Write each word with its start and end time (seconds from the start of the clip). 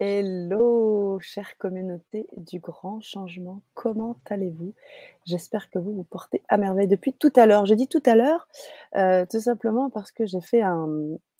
Hello, 0.00 1.18
chère 1.20 1.56
communauté 1.58 2.28
du 2.36 2.60
grand 2.60 3.00
changement, 3.00 3.62
comment 3.74 4.16
allez-vous? 4.30 4.72
J'espère 5.26 5.70
que 5.70 5.80
vous 5.80 5.92
vous 5.92 6.04
portez 6.04 6.40
à 6.48 6.56
merveille 6.56 6.86
depuis 6.86 7.12
tout 7.12 7.32
à 7.34 7.46
l'heure. 7.46 7.66
Je 7.66 7.74
dis 7.74 7.88
tout 7.88 8.02
à 8.06 8.14
l'heure, 8.14 8.46
euh, 8.94 9.26
tout 9.28 9.40
simplement 9.40 9.90
parce 9.90 10.12
que 10.12 10.24
j'ai 10.24 10.40
fait 10.40 10.62
un, 10.62 10.86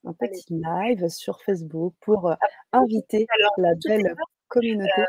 un 0.04 0.12
petit 0.12 0.46
live 0.50 1.08
sur 1.08 1.40
Facebook 1.42 1.94
pour 2.00 2.28
euh, 2.28 2.34
inviter 2.72 3.26
la 3.58 3.74
belle 3.86 4.16
communauté. 4.48 5.04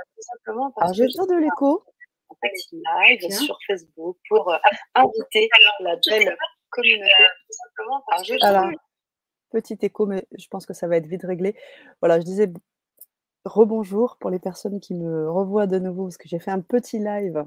Parce 0.46 0.68
Alors, 0.78 0.94
j'ai 0.94 1.06
besoin 1.06 1.26
de 1.26 1.42
l'écho. 1.42 1.84
Un 2.30 2.36
petit 2.50 2.76
live 2.76 3.32
sur 3.32 3.58
Facebook 3.66 4.18
pour 4.30 4.52
euh, 4.52 4.58
inviter 4.94 5.50
la 5.80 5.96
belle 6.08 6.38
communauté. 6.70 7.12
Alors, 8.42 8.70
petit 9.50 9.78
écho, 9.82 10.06
mais 10.06 10.28
je 10.38 10.48
pense 10.48 10.66
que 10.66 10.74
ça 10.74 10.88
va 10.88 10.98
être 10.98 11.08
vite 11.08 11.24
réglé. 11.24 11.56
Voilà, 12.02 12.20
je 12.20 12.26
disais 12.26 12.52
rebonjour 13.46 14.18
pour 14.20 14.30
les 14.30 14.40
personnes 14.40 14.80
qui 14.80 14.94
me 14.94 15.30
revoient 15.30 15.68
de 15.68 15.80
nouveau, 15.80 16.06
parce 16.06 16.18
que 16.18 16.28
j'ai 16.28 16.40
fait 16.40 16.52
un 16.52 16.62
petit 16.62 17.00
live 17.00 17.44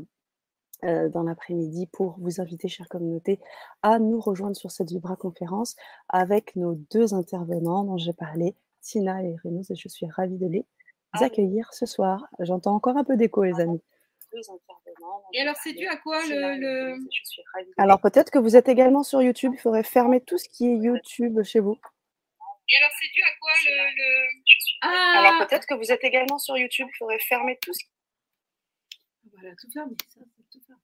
euh, 0.84 1.08
dans 1.08 1.22
l'après-midi 1.22 1.86
pour 1.86 2.16
vous 2.18 2.40
inviter, 2.40 2.68
chère 2.68 2.88
communauté, 2.88 3.38
à 3.82 3.98
nous 3.98 4.20
rejoindre 4.20 4.56
sur 4.56 4.70
cette 4.70 4.90
Vibra 4.90 5.16
conférence 5.16 5.76
avec 6.08 6.56
nos 6.56 6.74
deux 6.90 7.14
intervenants 7.14 7.84
dont 7.84 7.98
j'ai 7.98 8.12
parlé, 8.12 8.56
Tina 8.80 9.22
et 9.22 9.36
Renaud, 9.44 9.62
et 9.70 9.76
je 9.76 9.88
suis 9.88 10.06
ravie 10.06 10.38
de 10.38 10.46
les 10.46 10.66
ah 11.12 11.24
accueillir 11.24 11.72
ce 11.72 11.86
soir. 11.86 12.26
J'entends 12.40 12.74
encore 12.74 12.96
un 12.96 13.04
peu 13.04 13.16
d'écho, 13.16 13.44
les 13.44 13.60
amis. 13.60 13.82
Et 15.34 15.40
alors, 15.40 15.56
c'est 15.62 15.74
dû 15.74 15.86
à 15.86 15.96
quoi 15.96 16.18
le. 16.26 16.96
Alors, 17.76 18.00
peut-être 18.00 18.30
que 18.30 18.38
vous 18.38 18.56
êtes 18.56 18.68
également 18.68 19.02
sur 19.02 19.22
YouTube. 19.22 19.52
Il 19.54 19.60
faudrait 19.60 19.82
fermer 19.82 20.20
tout 20.20 20.38
ce 20.38 20.48
qui 20.48 20.66
est 20.66 20.76
YouTube 20.76 21.42
chez 21.42 21.60
vous. 21.60 21.76
Et 22.72 22.76
alors, 22.78 22.90
c'est 22.98 23.08
dû 23.12 23.22
à 23.22 23.32
quoi 23.38 23.52
le. 23.66 24.28
Ah 24.80 25.14
Alors, 25.18 25.46
peut-être 25.46 25.66
que 25.66 25.74
vous 25.74 25.92
êtes 25.92 26.02
également 26.04 26.38
sur 26.38 26.56
YouTube. 26.56 26.88
Il 26.90 26.96
faudrait 26.96 27.18
fermer 27.18 27.58
tout 27.60 27.72
ce 27.74 27.84
Voilà, 29.32 29.54
tout 29.60 29.68
tout 29.70 30.74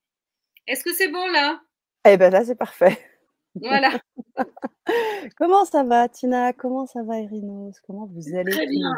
Est-ce 0.66 0.84
que 0.84 0.92
c'est 0.92 1.08
bon 1.08 1.26
là? 1.28 1.60
Eh 2.04 2.16
bien, 2.16 2.30
là, 2.30 2.44
c'est 2.44 2.58
parfait. 2.58 2.98
Voilà. 3.54 3.98
Comment 5.38 5.64
ça 5.64 5.82
va, 5.82 6.08
Tina? 6.08 6.52
Comment 6.52 6.86
ça 6.86 7.02
va, 7.02 7.18
Erinos 7.18 7.80
Comment 7.86 8.06
vous 8.06 8.36
allez 8.36 8.52
Très 8.52 8.66
bien. 8.66 8.92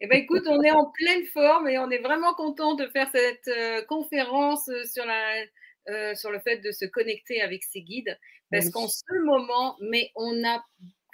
Eh 0.00 0.06
bien, 0.06 0.18
écoute, 0.18 0.44
on 0.46 0.62
est 0.62 0.70
en 0.70 0.90
pleine 0.90 1.24
forme 1.26 1.68
et 1.68 1.78
on 1.78 1.90
est 1.90 2.02
vraiment 2.02 2.34
content 2.34 2.74
de 2.74 2.86
faire 2.88 3.08
cette 3.10 3.48
euh, 3.48 3.82
conférence 3.86 4.70
sur, 4.92 5.06
la, 5.06 5.44
euh, 5.88 6.14
sur 6.14 6.30
le 6.30 6.38
fait 6.40 6.58
de 6.58 6.70
se 6.70 6.84
connecter 6.86 7.40
avec 7.40 7.62
ses 7.64 7.82
guides. 7.82 8.18
Parce 8.50 8.70
qu'en 8.70 8.88
ce 8.88 9.24
moment, 9.24 9.76
mais 9.80 10.10
on 10.14 10.44
a 10.44 10.62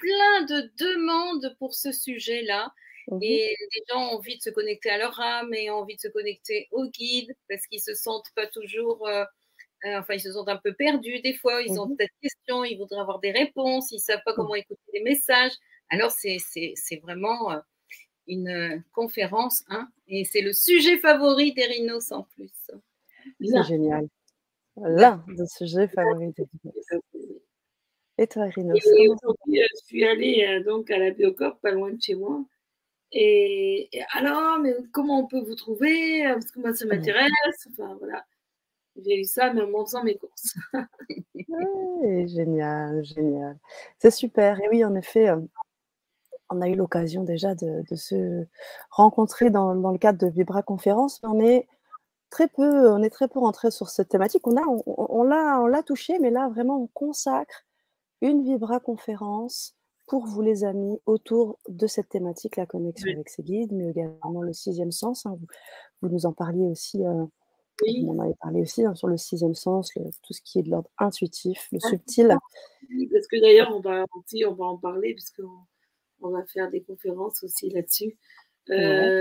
plein 0.03 0.45
de 0.47 0.70
demandes 0.78 1.55
pour 1.58 1.75
ce 1.75 1.92
sujet-là. 1.92 2.72
Mmh 3.08 3.19
et 3.20 3.56
les 3.75 3.83
gens 3.89 4.00
ont 4.00 4.17
envie 4.19 4.36
de 4.36 4.42
se 4.42 4.50
connecter 4.50 4.89
à 4.91 4.98
leur 4.98 5.19
âme 5.19 5.53
et 5.55 5.70
ont 5.70 5.78
envie 5.78 5.97
de 5.97 6.00
se 6.00 6.09
connecter 6.09 6.69
au 6.70 6.86
guide 6.86 7.34
parce 7.48 7.67
qu'ils 7.67 7.81
se 7.81 7.94
sentent 7.94 8.31
pas 8.36 8.47
toujours, 8.47 9.09
euh, 9.09 9.25
enfin, 9.84 10.14
ils 10.14 10.20
se 10.20 10.33
sentent 10.33 10.48
un 10.48 10.61
peu 10.62 10.72
perdus 10.72 11.20
des 11.20 11.34
fois. 11.34 11.62
Ils 11.62 11.81
ont 11.81 11.89
mmh 11.89 11.97
des 11.97 12.09
questions, 12.22 12.64
ils 12.64 12.78
voudraient 12.78 13.00
avoir 13.00 13.19
des 13.19 13.33
réponses, 13.33 13.91
ils 13.91 13.98
savent 13.98 14.22
pas 14.25 14.34
comment 14.34 14.55
écouter 14.55 14.81
les 14.94 15.03
messages. 15.03 15.53
Alors, 15.91 16.11
c'est 16.12 17.00
vraiment 17.03 17.61
une 18.28 18.48
euh, 18.48 18.78
conférence, 18.92 19.64
hein, 19.69 19.89
et 20.06 20.25
c'est 20.25 20.41
le 20.41 20.53
sujet 20.53 20.97
favori 20.98 21.53
d'Erinos 21.55 22.12
en 22.12 22.22
plus. 22.34 22.70
C'est 23.41 23.62
génial. 23.64 24.06
L'un 24.77 25.25
des 25.28 25.47
sujets 25.47 25.89
favoris 25.89 26.33
d'Erinos. 26.34 27.03
Et 28.19 28.27
toi, 28.27 28.47
Erinos 28.47 28.77
Aujourd'hui, 28.77 29.63
euh, 29.63 29.67
je 29.71 29.85
suis 29.87 30.05
allée 30.05 30.47
euh, 30.47 30.65
donc 30.65 30.91
à 30.91 30.99
la 30.99 31.11
Biocop, 31.11 31.61
pas 31.61 31.71
loin 31.71 31.91
de 31.91 32.01
chez 32.01 32.15
moi. 32.15 32.45
Et, 33.11 33.91
alors, 34.13 34.59
mais 34.59 34.75
comment 34.93 35.21
on 35.21 35.27
peut 35.27 35.41
vous 35.41 35.55
trouver? 35.55 36.23
Parce 36.25 36.51
que 36.51 36.61
moi, 36.61 36.75
ça 36.75 36.87
m'intéresse. 36.87 37.69
Enfin, 37.71 37.97
voilà. 37.99 38.25
J'ai 38.97 39.21
eu 39.21 39.25
ça, 39.25 39.53
même 39.53 39.75
en 39.75 39.84
faisant 39.84 40.05
mes 40.05 40.17
courses. 40.17 40.55
génial, 42.27 43.05
génial. 43.05 43.59
C'est 43.99 44.11
super. 44.11 44.61
Et 44.61 44.69
oui, 44.69 44.84
en 44.84 44.95
effet, 44.95 45.31
on 46.53 46.61
a 46.61 46.69
eu 46.69 46.75
l'occasion 46.75 47.25
déjà 47.25 47.55
de, 47.55 47.83
se 47.95 48.47
rencontrer 48.91 49.51
dans, 49.51 49.72
le 49.72 49.99
cadre 49.99 50.19
de 50.19 50.31
Vibra 50.31 50.62
Conférence, 50.62 51.21
on 51.22 51.41
est 51.41 51.67
très 52.31 52.49
peu, 52.49 52.91
on 52.91 53.03
est 53.03 53.11
très 53.11 53.28
peu 53.28 53.39
rentré 53.39 53.71
sur 53.71 53.89
cette 53.89 54.09
thématique. 54.09 54.47
On 54.47 54.56
a, 54.56 54.62
on, 54.87 55.22
l'a, 55.22 55.61
on 55.61 55.67
l'a 55.67 55.83
touché, 55.83 56.19
mais 56.19 56.31
là 56.31 56.49
vraiment 56.49 56.83
on 56.83 56.87
consacre 56.89 57.65
une 58.22 58.43
Vibra 58.43 58.81
Conférence 58.81 59.75
pour 60.06 60.27
vous 60.27 60.43
les 60.43 60.65
amis 60.65 60.99
autour 61.06 61.59
de 61.69 61.87
cette 61.87 62.09
thématique, 62.09 62.56
la 62.56 62.66
connexion 62.66 63.10
avec 63.12 63.28
ses 63.28 63.43
guides, 63.43 63.72
mais 63.72 63.91
également 63.91 64.43
le 64.43 64.53
sixième 64.53 64.93
sens. 64.93 65.27
Hein. 65.27 65.38
Vous, 66.00 66.09
nous 66.09 66.27
en 66.27 66.33
parliez 66.33 66.66
aussi. 66.66 67.05
Euh, 67.05 67.25
vous 67.81 68.09
en 68.10 68.19
avez 68.19 68.34
parlé 68.41 68.60
aussi 68.60 68.84
hein, 68.84 68.94
sur 68.94 69.09
le 69.09 69.16
sixième 69.16 69.55
sens, 69.55 69.93
tout 70.22 70.33
ce 70.33 70.41
qui 70.43 70.59
est 70.60 70.62
de 70.62 70.71
l'ordre 70.71 70.91
intuitif, 70.99 71.69
le 71.72 71.81
subtil. 71.81 72.28
Parce 73.12 73.27
que 73.27 73.41
d'ailleurs, 73.41 73.75
on 73.75 73.81
va, 73.81 74.05
on 74.47 74.54
va 74.54 74.65
en 74.65 74.77
parler, 74.77 75.15
puisqu'on 75.15 75.49
on 76.21 76.31
va 76.31 76.44
faire 76.47 76.71
des 76.71 76.83
conférences 76.83 77.43
aussi 77.43 77.71
là-dessus, 77.71 78.16
euh, 78.71 79.21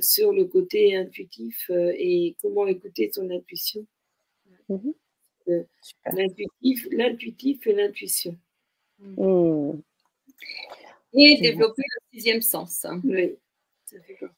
sur 0.00 0.32
le 0.32 0.46
côté 0.46 0.96
intuitif 0.96 1.68
euh, 1.70 1.92
et 1.96 2.36
comment 2.40 2.66
écouter 2.66 3.10
son 3.12 3.28
intuition. 3.30 3.86
Mhm. 4.68 4.94
L'intuitif, 6.12 7.66
et 7.66 7.72
l'intuition. 7.72 8.36
Mmh. 8.98 9.72
Et 11.12 11.40
développer 11.40 11.82
le 11.82 12.16
sixième 12.16 12.42
sens. 12.42 12.86
Oui. 13.04 13.36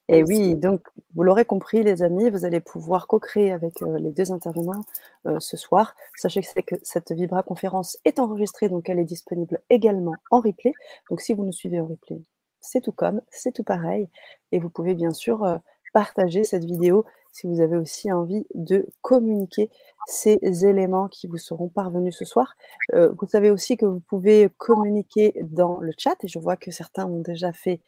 Et 0.08 0.22
oui, 0.24 0.54
donc 0.54 0.86
vous 1.14 1.22
l'aurez 1.22 1.44
compris, 1.44 1.82
les 1.82 2.02
amis, 2.02 2.30
vous 2.30 2.44
allez 2.44 2.60
pouvoir 2.60 3.06
co-créer 3.06 3.52
avec 3.52 3.82
euh, 3.82 3.98
les 3.98 4.10
deux 4.10 4.32
intervenants 4.32 4.84
euh, 5.26 5.40
ce 5.40 5.56
soir. 5.56 5.94
Sachez 6.16 6.42
que, 6.42 6.76
cette 6.82 7.12
Vibra 7.12 7.42
conférence 7.42 7.98
est 8.04 8.18
enregistrée, 8.18 8.68
donc 8.68 8.88
elle 8.88 8.98
est 8.98 9.04
disponible 9.04 9.60
également 9.70 10.14
en 10.30 10.40
replay. 10.40 10.72
Donc 11.10 11.20
si 11.20 11.34
vous 11.34 11.44
nous 11.44 11.52
suivez 11.52 11.80
en 11.80 11.86
replay, 11.86 12.22
c'est 12.60 12.80
tout 12.80 12.92
comme, 12.92 13.20
c'est 13.30 13.52
tout 13.52 13.64
pareil. 13.64 14.08
Et 14.52 14.58
vous 14.58 14.70
pouvez 14.70 14.94
bien 14.94 15.12
sûr 15.12 15.44
euh, 15.44 15.58
partager 15.92 16.44
cette 16.44 16.64
vidéo 16.64 17.04
si 17.32 17.47
vous 17.47 17.60
avez 17.60 17.76
aussi 17.76 18.12
envie 18.12 18.47
de 18.54 18.87
communiquer 19.00 19.70
ces 20.06 20.38
éléments 20.66 21.09
qui 21.09 21.26
vous 21.26 21.38
seront 21.38 21.69
parvenus 21.69 22.16
ce 22.16 22.25
soir. 22.25 22.54
vous 22.93 23.26
savez 23.28 23.50
aussi 23.50 23.76
que 23.76 23.87
vous 23.87 24.00
pouvez 24.00 24.50
communiquer 24.59 25.34
dans 25.43 25.78
le 25.81 25.93
chat, 25.97 26.16
et 26.22 26.28
je 26.28 26.38
vois 26.38 26.56
que 26.56 26.70
certains 26.70 27.06
ont 27.06 27.20
déjà 27.20 27.53
fait 27.53 27.81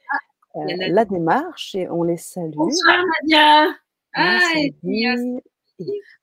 euh, 0.56 0.60
la 0.88 1.05
démarche 1.05 1.75
et 1.75 1.88
on 1.88 2.05
les 2.05 2.16
salue. 2.16 2.55
Bonsoir 2.55 3.03
Nadia. 3.22 3.75
Ah, 4.15 4.38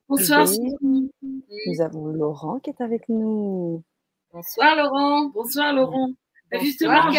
Bonsoir. 0.08 0.48
Nous 0.82 1.82
avons 1.82 2.06
Laurent 2.08 2.60
qui 2.60 2.70
est 2.70 2.82
avec 2.82 3.10
nous. 3.10 3.84
Bonsoir 4.32 4.78
Laurent. 4.78 5.26
Bonsoir 5.34 5.74
Laurent. 5.74 6.12
Justement, 6.62 7.12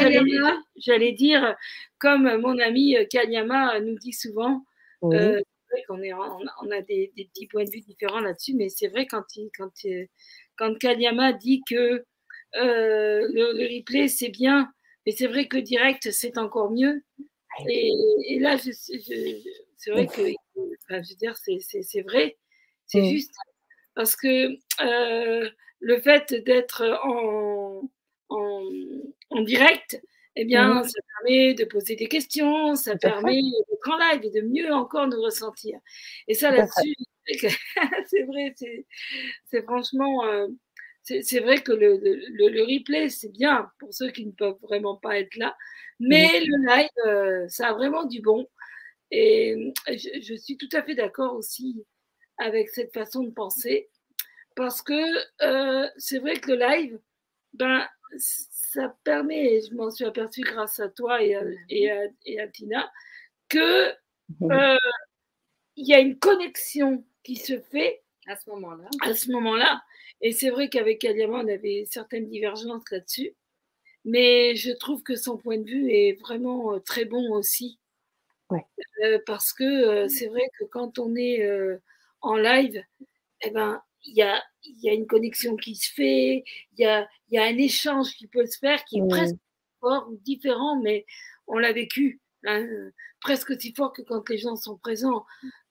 j'allais 0.76 1.12
dire, 1.12 1.54
comme 1.98 2.38
mon 2.38 2.58
ami 2.58 2.96
euh, 2.96 3.04
Kanyama 3.10 3.80
nous 3.80 3.98
dit 3.98 4.12
souvent, 4.12 4.64
euh, 5.04 5.40
qu'on 5.86 6.00
on, 6.00 6.70
a 6.70 6.80
des, 6.82 7.12
petits 7.16 7.46
points 7.46 7.64
de 7.64 7.70
vue 7.70 7.80
différents 7.80 8.20
là-dessus, 8.20 8.54
mais 8.54 8.68
c'est 8.68 8.88
vrai 8.88 9.06
quand, 9.06 9.24
il, 9.36 9.50
quand, 9.56 9.72
quand 10.56 10.78
Kanyama 10.78 11.32
dit 11.32 11.62
que 11.68 12.04
le, 12.54 13.76
replay 13.76 14.08
c'est 14.08 14.28
bien, 14.28 14.72
mais 15.06 15.12
c'est 15.12 15.26
vrai 15.26 15.48
que 15.48 15.56
direct, 15.56 16.10
c'est 16.10 16.38
encore 16.38 16.70
mieux. 16.70 17.02
Et, 17.68 18.38
là, 18.38 18.56
c'est 18.58 19.90
vrai 19.90 20.06
que, 20.06 20.22
je 20.88 20.94
veux 20.94 21.16
dire, 21.16 21.36
c'est 21.36 22.02
vrai, 22.02 22.36
c'est 22.86 23.02
mm. 23.02 23.10
juste. 23.10 23.32
Parce 23.94 24.16
que 24.16 24.56
euh, 24.80 25.50
le 25.80 26.00
fait 26.00 26.32
d'être 26.32 26.82
en, 27.04 27.82
en, 28.30 29.40
direct, 29.42 30.00
eh 30.36 30.44
bien, 30.44 30.80
mm. 30.80 30.84
ça 30.84 31.00
permet 31.16 31.54
de 31.54 31.64
poser 31.64 31.96
des 31.96 32.08
questions, 32.08 32.74
ça 32.74 32.96
permet 32.96 33.40
d'être 33.42 33.90
en 33.90 33.98
live 33.98 34.24
et 34.24 34.40
de 34.40 34.46
mieux 34.46 34.72
encore 34.72 35.06
nous 35.08 35.20
ressentir. 35.20 35.78
Et 36.28 36.34
ça, 36.34 36.50
là-dessus, 36.50 36.94
c'est 38.06 38.22
vrai, 38.22 38.54
c'est 39.46 39.62
franchement. 39.62 40.24
Euh, 40.24 40.48
c'est 41.04 41.40
vrai 41.40 41.60
que 41.60 41.72
le, 41.72 41.98
le, 42.00 42.62
replay, 42.62 43.08
c'est 43.08 43.32
bien 43.32 43.68
pour 43.80 43.92
ceux 43.92 44.10
qui 44.10 44.24
ne 44.24 44.30
peuvent 44.30 44.58
vraiment 44.62 44.96
pas 44.96 45.18
être 45.18 45.34
là, 45.34 45.56
mais 45.98 46.40
le 46.40 46.64
live, 46.64 46.88
euh, 47.06 47.48
ça 47.48 47.68
a 47.68 47.72
vraiment 47.72 48.04
du 48.04 48.20
bon. 48.20 48.48
Et 49.10 49.74
je, 49.88 50.34
suis 50.34 50.56
tout 50.56 50.68
à 50.72 50.82
fait 50.82 50.94
d'accord 50.94 51.34
aussi 51.34 51.84
avec 52.38 52.70
cette 52.70 52.94
façon 52.94 53.24
de 53.24 53.30
penser, 53.30 53.90
parce 54.56 54.80
que 54.80 54.94
euh, 55.42 55.88
c'est 55.98 56.18
vrai 56.18 56.36
que 56.36 56.52
le 56.52 56.58
live, 56.58 56.98
ben, 57.52 57.86
ça 58.72 58.96
permet, 59.04 59.54
et 59.54 59.60
je 59.62 59.74
m'en 59.74 59.90
suis 59.90 60.04
aperçue 60.04 60.40
grâce 60.42 60.80
à 60.80 60.88
toi 60.88 61.22
et 61.22 61.34
à, 61.34 61.44
et 62.24 62.40
à, 62.40 62.48
Tina, 62.48 62.90
que 63.48 63.90
euh, 64.42 64.78
il 65.76 65.86
y 65.86 65.94
a 65.94 66.00
une 66.00 66.18
connexion 66.18 67.04
qui 67.22 67.36
se 67.36 67.60
fait 67.60 68.02
à 68.26 68.36
ce 68.36 68.48
moment-là. 68.50 68.84
À 69.02 69.14
ce 69.14 69.30
moment-là. 69.30 69.82
Et 70.20 70.32
c'est 70.32 70.50
vrai 70.50 70.68
qu'avec 70.68 71.04
Aliama, 71.04 71.38
on 71.38 71.48
avait 71.48 71.84
certaines 71.90 72.28
divergences 72.28 72.88
là-dessus. 72.90 73.34
mais 74.04 74.56
je 74.56 74.72
trouve 74.72 75.02
que 75.02 75.16
son 75.16 75.36
point 75.36 75.58
de 75.58 75.68
vue 75.68 75.90
est 75.90 76.18
vraiment 76.20 76.80
très 76.80 77.04
bon 77.04 77.32
aussi. 77.32 77.78
parce 79.26 79.52
que 79.52 80.08
c'est 80.08 80.28
vrai 80.28 80.48
que 80.58 80.64
quand 80.64 80.98
on 80.98 81.14
est 81.16 81.46
en 82.20 82.36
live, 82.36 82.82
eh 83.42 83.50
ben, 83.50 83.82
il 84.04 84.14
y 84.14 84.22
a, 84.22 84.42
y 84.64 84.90
a, 84.90 84.94
une 84.94 85.06
connexion 85.06 85.56
qui 85.56 85.74
se 85.74 85.92
fait, 85.92 86.44
il 86.76 86.80
y 86.80 86.84
a, 86.84 87.08
y 87.30 87.38
a, 87.38 87.44
un 87.44 87.56
échange 87.58 88.12
qui 88.14 88.26
peut 88.26 88.46
se 88.46 88.58
faire 88.58 88.84
qui 88.84 88.98
est 88.98 89.08
presque 89.08 89.36
fort 89.80 90.08
ou 90.10 90.16
différent, 90.24 90.80
mais 90.80 91.04
on 91.46 91.58
l'a 91.58 91.72
vécu. 91.72 92.20
Hein, 92.44 92.66
presque 93.20 93.50
aussi 93.50 93.72
fort 93.72 93.92
que 93.92 94.02
quand 94.02 94.28
les 94.28 94.38
gens 94.38 94.56
sont 94.56 94.76
présents. 94.76 95.24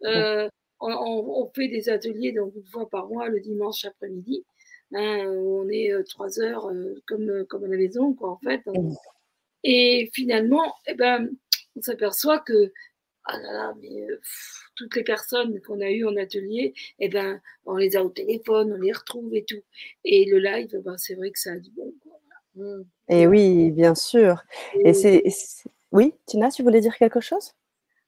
Euh, 0.03 0.49
on, 0.79 1.51
fait 1.53 1.67
des 1.67 1.89
ateliers 1.89 2.31
donc 2.31 2.53
une 2.55 2.65
fois 2.65 2.89
par 2.89 3.07
mois 3.07 3.29
le 3.29 3.39
dimanche 3.39 3.85
après-midi. 3.85 4.43
Hein, 4.93 5.25
on 5.27 5.69
est 5.69 5.91
euh, 5.91 6.03
trois 6.03 6.39
heures 6.39 6.69
euh, 6.69 7.01
comme, 7.07 7.45
comme 7.45 7.65
à 7.65 7.67
la 7.67 7.77
maison, 7.77 8.13
quoi, 8.13 8.31
en 8.31 8.39
fait. 8.39 8.61
Et 9.63 10.09
finalement, 10.13 10.73
eh 10.87 10.95
ben, 10.95 11.29
on 11.75 11.81
s'aperçoit 11.81 12.39
que 12.39 12.71
ah 13.25 13.37
là 13.37 13.53
là, 13.53 13.73
mais 13.81 14.07
toutes 14.75 14.95
les 14.95 15.03
personnes 15.03 15.61
qu'on 15.61 15.79
a 15.81 15.89
eues 15.89 16.05
en 16.05 16.15
atelier, 16.17 16.73
eh 16.99 17.09
ben, 17.09 17.39
on 17.65 17.77
les 17.77 17.95
a 17.95 18.03
au 18.03 18.09
téléphone, 18.09 18.73
on 18.73 18.81
les 18.81 18.91
retrouve 18.91 19.33
et 19.35 19.43
tout. 19.43 19.61
Et 20.03 20.25
le 20.25 20.39
live, 20.39 20.81
ben, 20.83 20.97
c'est 20.97 21.15
vrai 21.15 21.31
que 21.31 21.39
ça 21.39 21.51
a 21.51 21.57
du 21.57 21.69
bon. 21.71 21.93
Mmh. 22.55 22.83
Et 23.09 23.27
oui, 23.27 23.71
bien 23.71 23.95
sûr. 23.95 24.43
Et 24.83 24.93
c'est 24.93 25.23
oui, 25.91 26.13
Tina, 26.25 26.49
tu 26.49 26.63
voulais 26.63 26.81
dire 26.81 26.97
quelque 26.97 27.19
chose? 27.19 27.51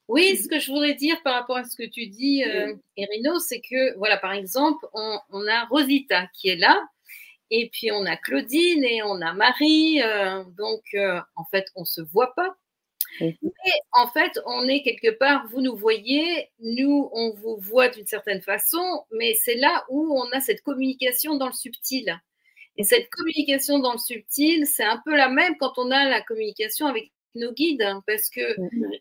Oui, 0.07 0.37
ce 0.37 0.47
que 0.47 0.59
je 0.59 0.71
voudrais 0.71 0.95
dire 0.95 1.21
par 1.23 1.33
rapport 1.33 1.57
à 1.57 1.63
ce 1.63 1.75
que 1.75 1.87
tu 1.87 2.07
dis, 2.07 2.43
euh, 2.43 2.73
Erino, 2.97 3.39
c'est 3.39 3.61
que, 3.61 3.97
voilà, 3.97 4.17
par 4.17 4.33
exemple, 4.33 4.85
on, 4.93 5.47
a 5.47 5.65
Rosita 5.65 6.27
qui 6.33 6.49
est 6.49 6.55
là, 6.55 6.81
et 7.49 7.69
puis 7.71 7.91
on 7.91 8.05
a 8.05 8.17
Claudine 8.17 8.83
et 8.83 9.01
on 9.03 9.21
a 9.21 9.33
Marie, 9.33 10.01
euh, 10.01 10.43
donc 10.57 10.81
euh, 10.93 11.19
en 11.35 11.45
fait, 11.45 11.67
on 11.75 11.81
ne 11.81 11.85
se 11.85 12.01
voit 12.01 12.33
pas. 12.35 12.55
Mais 13.19 13.73
en 13.93 14.07
fait, 14.07 14.39
on 14.45 14.67
est 14.67 14.81
quelque 14.81 15.11
part, 15.11 15.47
vous 15.49 15.61
nous 15.61 15.75
voyez, 15.75 16.49
nous, 16.59 17.09
on 17.13 17.33
vous 17.33 17.57
voit 17.57 17.89
d'une 17.89 18.05
certaine 18.05 18.41
façon, 18.41 19.05
mais 19.11 19.33
c'est 19.35 19.55
là 19.55 19.85
où 19.89 20.17
on 20.19 20.29
a 20.31 20.39
cette 20.39 20.61
communication 20.61 21.35
dans 21.35 21.47
le 21.47 21.53
subtil. 21.53 22.19
Et 22.77 22.83
cette 22.83 23.09
communication 23.09 23.79
dans 23.79 23.93
le 23.93 23.99
subtil, 23.99 24.65
c'est 24.65 24.83
un 24.83 25.01
peu 25.05 25.15
la 25.15 25.29
même 25.29 25.55
quand 25.57 25.77
on 25.77 25.91
a 25.91 26.09
la 26.09 26.21
communication 26.21 26.87
avec 26.87 27.11
nos 27.35 27.51
guides 27.51 27.81
hein, 27.81 28.03
parce 28.07 28.29
que 28.29 28.55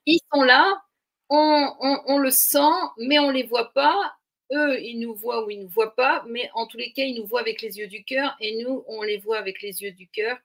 ils 0.07 0.21
sont 0.33 0.43
là, 0.43 0.83
on, 1.31 2.19
le 2.19 2.31
sent, 2.31 2.59
mais 2.99 3.19
on 3.19 3.31
les 3.31 3.45
voit 3.45 3.73
pas. 3.73 4.15
Eux, 4.53 4.79
ils 4.83 4.99
nous 4.99 5.15
voient 5.15 5.47
ou 5.47 5.51
ils 5.51 5.61
nous 5.61 5.69
voient 5.69 5.95
pas, 5.95 6.23
mais 6.29 6.51
en 6.53 6.67
tous 6.67 6.77
les 6.77 6.93
cas, 6.93 7.05
ils 7.05 7.19
nous 7.19 7.27
voient 7.27 7.41
avec 7.41 7.63
les 7.63 7.79
yeux 7.79 7.87
du 7.87 8.05
cœur 8.05 8.37
et 8.39 8.63
nous, 8.63 8.85
on 8.87 9.01
les 9.03 9.17
voit 9.17 9.39
avec 9.39 9.63
les 9.63 9.83
yeux 9.83 9.93
du 9.93 10.09
cœur. 10.09 10.37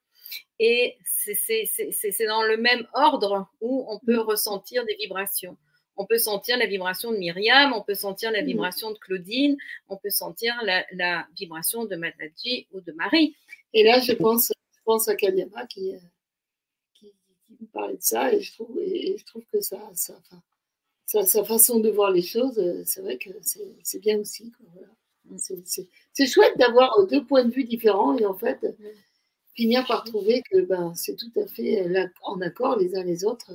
Et 0.60 0.98
c'est 1.06 2.26
dans 2.26 2.44
le 2.44 2.58
même 2.58 2.88
ordre 2.94 3.48
où 3.62 3.86
on 3.90 4.00
peut 4.00 4.20
ressentir 4.20 4.86
des 4.86 4.96
vibrations. 4.96 5.58
On 5.98 6.06
peut 6.06 6.18
sentir 6.18 6.58
la 6.58 6.68
vibration 6.68 7.12
de 7.12 7.18
Myriam, 7.18 7.74
on 7.74 7.82
peut 7.82 7.96
sentir 7.96 8.32
la 8.32 8.44
vibration 8.44 8.92
de 8.92 8.98
Claudine, 9.00 9.58
on 9.90 9.98
peut 9.98 10.12
sentir 10.12 10.54
la, 10.64 11.28
vibration 11.36 11.86
de 11.86 11.96
Mataji 11.96 12.68
ou 12.72 12.82
de 12.82 12.92
Marie. 12.92 13.36
Et 13.74 13.84
là, 13.84 14.00
je 14.00 14.14
pense, 14.14 14.52
je 14.76 14.80
pense 14.86 15.08
à 15.08 15.16
Kaliama 15.16 15.66
qui, 15.66 15.96
euh, 15.96 16.00
vous 17.60 17.66
parler 17.68 17.96
de 17.98 18.04
ça 18.04 18.32
et 18.32 18.42
je 18.42 18.54
trouve, 18.54 18.78
et 18.80 19.16
je 19.18 19.26
trouve 19.26 19.44
que 19.52 19.60
ça, 19.62 19.80
ça 19.94 20.14
sa, 21.08 21.44
façon 21.44 21.80
de 21.80 21.90
voir 21.90 22.12
les 22.12 22.22
choses, 22.22 22.60
euh, 22.60 22.84
c'est 22.86 23.02
vrai 23.02 23.18
que 23.18 23.30
c'est 23.42 24.00
bien 24.00 24.20
aussi. 24.20 24.52
C'est 25.38 26.28
chouette 26.28 26.58
d'avoir 26.58 27.06
deux 27.08 27.26
points 27.26 27.46
de 27.46 27.52
vue 27.52 27.64
différents 27.64 28.18
et 28.18 28.26
en 28.26 28.34
fait 28.34 28.66
finir 29.58 29.86
par 29.86 30.04
trouver 30.04 30.42
que 30.50 30.62
ben, 30.62 30.94
c'est 30.96 31.16
tout 31.16 31.32
à 31.40 31.48
fait 31.48 31.86
euh, 31.86 32.08
en 32.22 32.40
accord 32.42 32.78
les 32.78 32.96
uns 32.96 33.04
les 33.04 33.26
autres. 33.26 33.52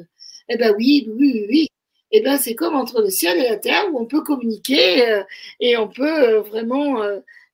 Eh 0.48 0.56
ben 0.56 0.74
oui, 0.76 1.08
oui, 1.08 1.32
oui, 1.34 1.46
oui. 1.48 1.68
Eh 2.10 2.20
ben 2.20 2.36
c'est 2.36 2.54
comme 2.54 2.74
entre 2.74 3.00
le 3.00 3.08
ciel 3.08 3.38
et 3.38 3.48
la 3.48 3.56
terre 3.56 3.86
où 3.90 3.98
on 3.98 4.06
peut 4.06 4.22
communiquer 4.22 5.08
euh, 5.10 5.22
et 5.60 5.76
on 5.78 5.88
peut 5.88 6.36
vraiment 6.38 7.02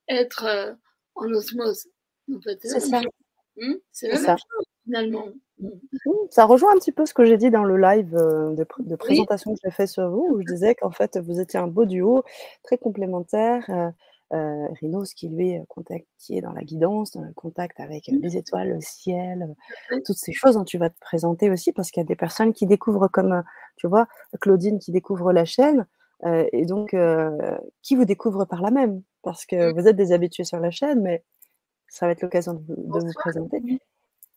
être 0.09 0.77
en 1.15 1.31
osmose. 1.31 1.87
c'est 2.62 2.81
ça. 2.81 3.00
Hmm? 3.56 3.75
c'est 3.93 4.17
ça. 4.17 4.37
finalement. 4.85 5.29
Ça 6.31 6.45
rejoint 6.45 6.73
un 6.73 6.79
petit 6.79 6.93
peu 6.93 7.06
ce 7.06 7.15
que 7.15 7.25
j'ai 7.25 7.37
dit 7.37 7.50
dans 7.50 7.65
le 7.65 7.77
live 7.77 8.15
euh, 8.17 8.55
de, 8.55 8.97
présentation 8.97 9.55
que 9.55 9.61
j'ai 9.65 9.71
fait 9.71 9.87
sur 9.87 10.09
vous, 10.09 10.29
où 10.31 10.41
je 10.41 10.47
disais 10.47 10.75
qu'en 10.75 10.91
fait, 10.91 11.19
vous 11.19 11.41
étiez 11.41 11.59
un 11.59 11.67
beau 11.67 11.85
duo, 11.85 12.23
très 12.62 12.79
complémentaire. 12.79 13.65
Euh, 14.32 14.36
euh 14.36 14.69
Rhinos 14.80 15.14
qui 15.14 15.28
lui 15.28 15.50
est, 15.50 15.64
qui 16.19 16.36
est 16.36 16.40
dans 16.40 16.52
la 16.52 16.62
guidance, 16.62 17.12
dans 17.12 17.22
le 17.22 17.32
contact 17.34 17.80
avec 17.80 18.06
les 18.06 18.36
étoiles, 18.36 18.70
le 18.70 18.80
ciel, 18.80 19.54
toutes 20.04 20.16
ces 20.16 20.32
choses 20.32 20.54
dont 20.54 20.64
tu 20.64 20.78
vas 20.78 20.90
te 20.90 20.98
présenter 21.00 21.50
aussi, 21.50 21.72
parce 21.72 21.90
qu'il 21.90 22.00
y 22.00 22.04
a 22.04 22.06
des 22.06 22.16
personnes 22.16 22.52
qui 22.52 22.66
découvrent 22.66 23.08
comme, 23.08 23.42
tu 23.76 23.86
vois, 23.86 24.06
Claudine 24.40 24.78
qui 24.78 24.92
découvre 24.92 25.32
la 25.32 25.44
chaîne, 25.44 25.86
et 26.26 26.66
donc 26.66 26.94
qui 27.82 27.96
vous 27.96 28.04
découvre 28.04 28.44
par 28.44 28.60
la 28.60 28.70
même, 28.70 29.02
parce 29.22 29.46
que 29.46 29.70
mmh. 29.70 29.75
vous 29.78 29.88
êtes 29.88 29.96
des 29.96 30.12
habitués 30.12 30.44
sur 30.44 30.60
la 30.60 30.70
chaîne, 30.70 31.00
mais 31.00 31.25
ça 31.88 32.06
va 32.06 32.12
être 32.12 32.22
l'occasion 32.22 32.54
de, 32.54 32.60
de 32.69 33.06
vous 33.06 33.12
présenter. 33.14 33.62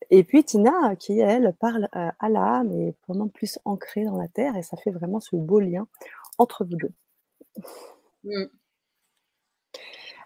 Et 0.09 0.23
puis 0.23 0.43
Tina, 0.43 0.95
qui 0.97 1.19
elle 1.19 1.55
parle 1.59 1.87
euh, 1.95 2.11
à 2.19 2.29
l'âme 2.29 2.71
et 2.73 2.95
vraiment 3.07 3.29
plus 3.29 3.59
ancrée 3.63 4.03
dans 4.03 4.17
la 4.17 4.27
terre, 4.27 4.55
et 4.57 4.63
ça 4.63 4.77
fait 4.77 4.91
vraiment 4.91 5.19
ce 5.19 5.35
beau 5.35 5.59
lien 5.59 5.87
entre 6.37 6.65
vous 6.65 6.75
deux. 6.75 6.91
Mmh. 8.23 8.45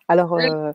Alors, 0.07 0.34
euh, 0.36 0.72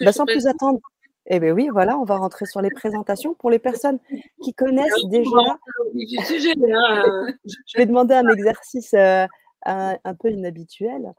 bah, 0.00 0.12
sans 0.12 0.26
plus 0.26 0.46
attendre, 0.46 0.80
eh 1.26 1.40
bien 1.40 1.52
oui, 1.52 1.68
voilà, 1.72 1.98
on 1.98 2.04
va 2.04 2.16
rentrer 2.16 2.46
sur 2.46 2.60
les 2.60 2.70
présentations. 2.70 3.34
Pour 3.34 3.50
les 3.50 3.58
personnes 3.58 3.98
qui 4.42 4.54
connaissent 4.54 5.06
déjà, 5.06 5.58
je 5.94 7.78
vais 7.78 7.86
demander 7.86 8.14
un 8.14 8.28
exercice 8.28 8.94
euh, 8.94 9.26
un, 9.64 10.14
peu 10.20 10.30
inhabituel. 10.30 11.12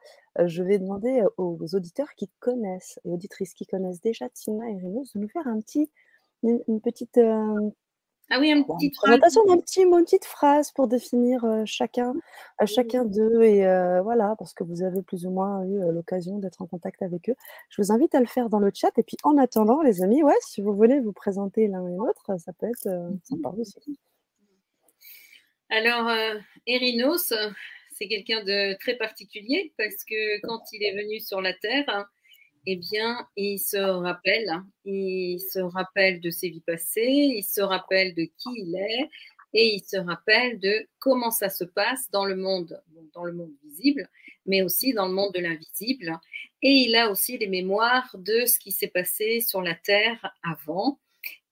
je 0.46 0.64
vais 0.64 0.80
demander 0.80 1.24
aux 1.38 1.76
auditeurs 1.76 2.14
qui 2.16 2.30
connaissent, 2.40 3.00
et 3.06 3.12
auditrices 3.12 3.54
qui 3.54 3.66
connaissent 3.66 4.02
déjà 4.02 4.30
Tina 4.30 4.70
et 4.70 4.76
Remus, 4.76 5.12
de 5.14 5.20
nous 5.20 5.30
faire 5.30 5.48
un 5.48 5.60
petit 5.60 5.90
une, 6.44 6.82
petite. 6.82 7.18
Euh, 7.18 7.70
ah 8.30 8.40
oui, 8.40 8.50
une 8.50 8.66
petite 8.66 8.96
présentation 8.96 9.46
d'un 9.46 9.58
petit 9.58 9.84
une 9.84 10.04
petite 10.04 10.26
phrase 10.26 10.72
pour 10.72 10.88
définir 10.88 11.46
euh, 11.46 11.64
chacun, 11.66 12.14
euh, 12.62 12.66
chacun 12.66 13.06
d'eux 13.06 13.42
et 13.42 13.62
voilà, 14.04 14.36
parce 14.38 14.54
que 14.54 14.64
vous 14.64 14.84
avez 14.84 15.02
plus 15.02 15.26
ou 15.26 15.30
moins 15.30 15.64
eu 15.64 15.92
l'occasion 15.94 16.38
d'être 16.38 16.62
en 16.62 16.68
contact 16.68 17.02
avec 17.02 17.30
eux. 17.30 17.36
Je 17.70 17.82
vous 17.82 17.92
invite 17.92 18.14
à 18.16 18.20
le 18.20 18.26
faire 18.26 18.50
dans 18.50 18.60
le 18.60 18.72
chat 18.74 18.92
et 18.98 19.04
puis 19.04 19.18
en 19.24 19.38
attendant, 19.38 19.82
les 19.82 20.02
amis, 20.04 20.24
ouais, 20.24 20.36
si 20.42 20.62
vous 20.62 20.76
voulez 20.76 21.00
vous 21.00 21.14
présenter 21.14 21.68
l'un 21.68 21.88
et 21.88 21.96
l'autre, 21.96 22.38
ça 22.38 22.52
peut 22.54 22.68
être 22.68 22.90
sympa 23.24 23.50
aussi. 23.58 23.98
Alors, 25.70 26.10
Erinos, 26.66 27.34
c'est 27.94 28.08
quelqu'un 28.08 28.44
de 28.44 28.78
très 28.80 28.96
particulier 28.96 29.74
parce 29.78 30.04
que 30.04 30.42
quand 30.42 30.62
il 30.74 30.84
est 30.84 30.96
venu 30.96 31.20
sur 31.20 31.42
la 31.42 31.54
Terre, 31.54 32.08
eh 32.70 32.76
bien, 32.76 33.26
il 33.38 33.60
se 33.60 33.78
rappelle, 33.78 34.50
hein, 34.50 34.68
il 34.84 35.40
se 35.40 35.60
rappelle 35.60 36.20
de 36.20 36.30
ses 36.30 36.50
vies 36.50 36.60
passées, 36.60 37.32
il 37.38 37.44
se 37.44 37.62
rappelle 37.62 38.14
de 38.14 38.24
qui 38.24 38.50
il 38.58 38.76
est 38.76 39.10
et 39.54 39.76
il 39.76 39.82
se 39.82 39.96
rappelle 39.96 40.60
de 40.60 40.86
comment 41.00 41.32
ça 41.32 41.50
se 41.50 41.64
passe 41.64 42.12
dans 42.12 42.26
le 42.26 42.36
monde, 42.36 42.84
dans 43.14 43.24
le 43.24 43.32
monde 43.32 43.54
visible, 43.64 44.10
mais 44.46 44.64
aussi 44.64 44.94
dans 44.94 45.08
le 45.08 45.14
monde 45.14 45.34
de 45.34 45.40
l'invisible. 45.40 46.20
Et 46.62 46.72
il 46.72 46.98
a 46.98 47.10
aussi 47.10 47.38
les 47.38 47.48
mémoires 47.48 48.14
de 48.16 48.46
ce 48.46 48.60
qui 48.60 48.74
s'est 48.74 48.90
passé 48.90 49.40
sur 49.40 49.62
la 49.62 49.74
Terre 49.74 50.36
avant. 50.44 51.00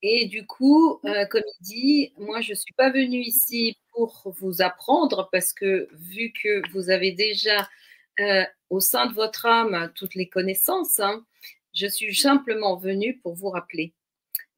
Et 0.01 0.25
du 0.25 0.45
coup, 0.45 0.99
euh, 1.05 1.25
comme 1.27 1.43
il 1.61 1.63
dit, 1.63 2.13
moi, 2.17 2.41
je 2.41 2.51
ne 2.51 2.55
suis 2.55 2.73
pas 2.73 2.91
venue 2.91 3.21
ici 3.21 3.77
pour 3.93 4.33
vous 4.37 4.61
apprendre 4.61 5.29
parce 5.31 5.53
que 5.53 5.87
vu 5.93 6.33
que 6.33 6.69
vous 6.71 6.89
avez 6.89 7.13
déjà 7.13 7.69
euh, 8.19 8.43
au 8.69 8.79
sein 8.79 9.07
de 9.07 9.13
votre 9.13 9.45
âme 9.45 9.91
toutes 9.95 10.15
les 10.15 10.27
connaissances. 10.27 10.99
Hein. 10.99 11.25
Je 11.73 11.87
suis 11.87 12.15
simplement 12.15 12.77
venue 12.77 13.17
pour 13.19 13.35
vous 13.35 13.49
rappeler. 13.49 13.93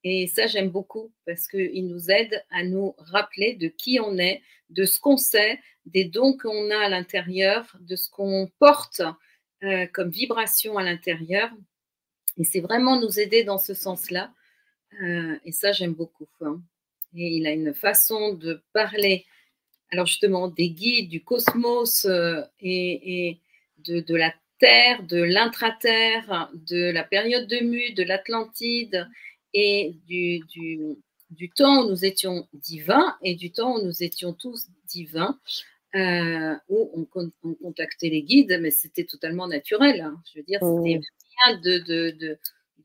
Et 0.04 0.28
ça, 0.28 0.48
j'aime 0.48 0.70
beaucoup 0.70 1.12
parce 1.26 1.48
qu'il 1.48 1.88
nous 1.88 2.12
aide 2.12 2.44
à 2.52 2.64
nous 2.64 2.94
rappeler 2.98 3.56
de 3.56 3.68
qui 3.68 4.00
on 4.00 4.18
est, 4.18 4.42
de 4.70 4.86
ce 4.86 5.00
qu'on 5.00 5.18
sait, 5.18 5.60
des 5.86 6.06
dons 6.06 6.38
qu'on 6.38 6.70
a 6.72 6.78
à 6.78 6.90
l'intérieur, 6.90 7.76
de 7.80 7.96
ce 7.96 8.10
qu'on 8.10 8.50
porte 8.60 9.02
euh, 9.64 9.88
comme 9.88 10.12
vibration 10.12 10.78
à 10.78 10.84
l'intérieur. 10.84 11.50
Et 12.38 12.44
c'est 12.44 12.62
vraiment 12.62 13.02
nous 13.02 13.20
aider 13.20 13.44
dans 13.44 13.58
ce 13.58 13.74
sens-là. 13.74 14.32
Euh, 15.02 15.36
et 15.44 15.52
ça, 15.52 15.72
j'aime 15.72 15.94
beaucoup. 15.94 16.30
Hein. 16.42 16.62
Et 17.16 17.36
il 17.38 17.48
a 17.48 17.52
une 17.52 17.74
façon 17.74 18.34
de 18.34 18.62
parler, 18.74 19.26
alors 19.92 20.06
justement, 20.06 20.48
des 20.48 20.70
guides, 20.70 21.10
du 21.10 21.24
cosmos 21.24 22.08
et, 22.62 23.40
de, 23.88 24.16
la 24.16 24.34
Terre, 24.60 25.04
de 25.04 25.22
l'intraterre, 25.22 26.52
de 26.54 26.92
la 26.92 27.04
période 27.04 27.48
de 27.48 27.64
Mu, 27.64 27.94
de 27.94 28.04
l'Atlantide 28.04 29.08
et 29.54 29.96
du, 30.08 30.42
du, 31.30 31.50
temps 31.50 31.84
où 31.84 31.90
nous 31.90 32.06
étions 32.06 32.48
divins 32.54 33.16
et 33.24 33.36
du 33.36 33.52
temps 33.52 33.78
où 33.78 33.86
nous 33.86 34.04
étions 34.04 34.34
tous 34.34 34.68
divins, 34.88 35.40
euh, 35.96 36.56
où 36.70 37.08
on, 37.14 37.56
contactait 37.62 38.10
les 38.10 38.24
guides, 38.24 38.58
mais 38.62 38.72
c'était 38.72 39.06
totalement 39.06 39.48
naturel. 39.48 40.02
Hein. 40.02 40.22
Je 40.32 40.40
veux 40.40 40.46
dire, 40.46 40.60
c'était 40.60 40.98
mmh. 40.98 41.02
rien 41.46 41.58
de, 41.60 41.78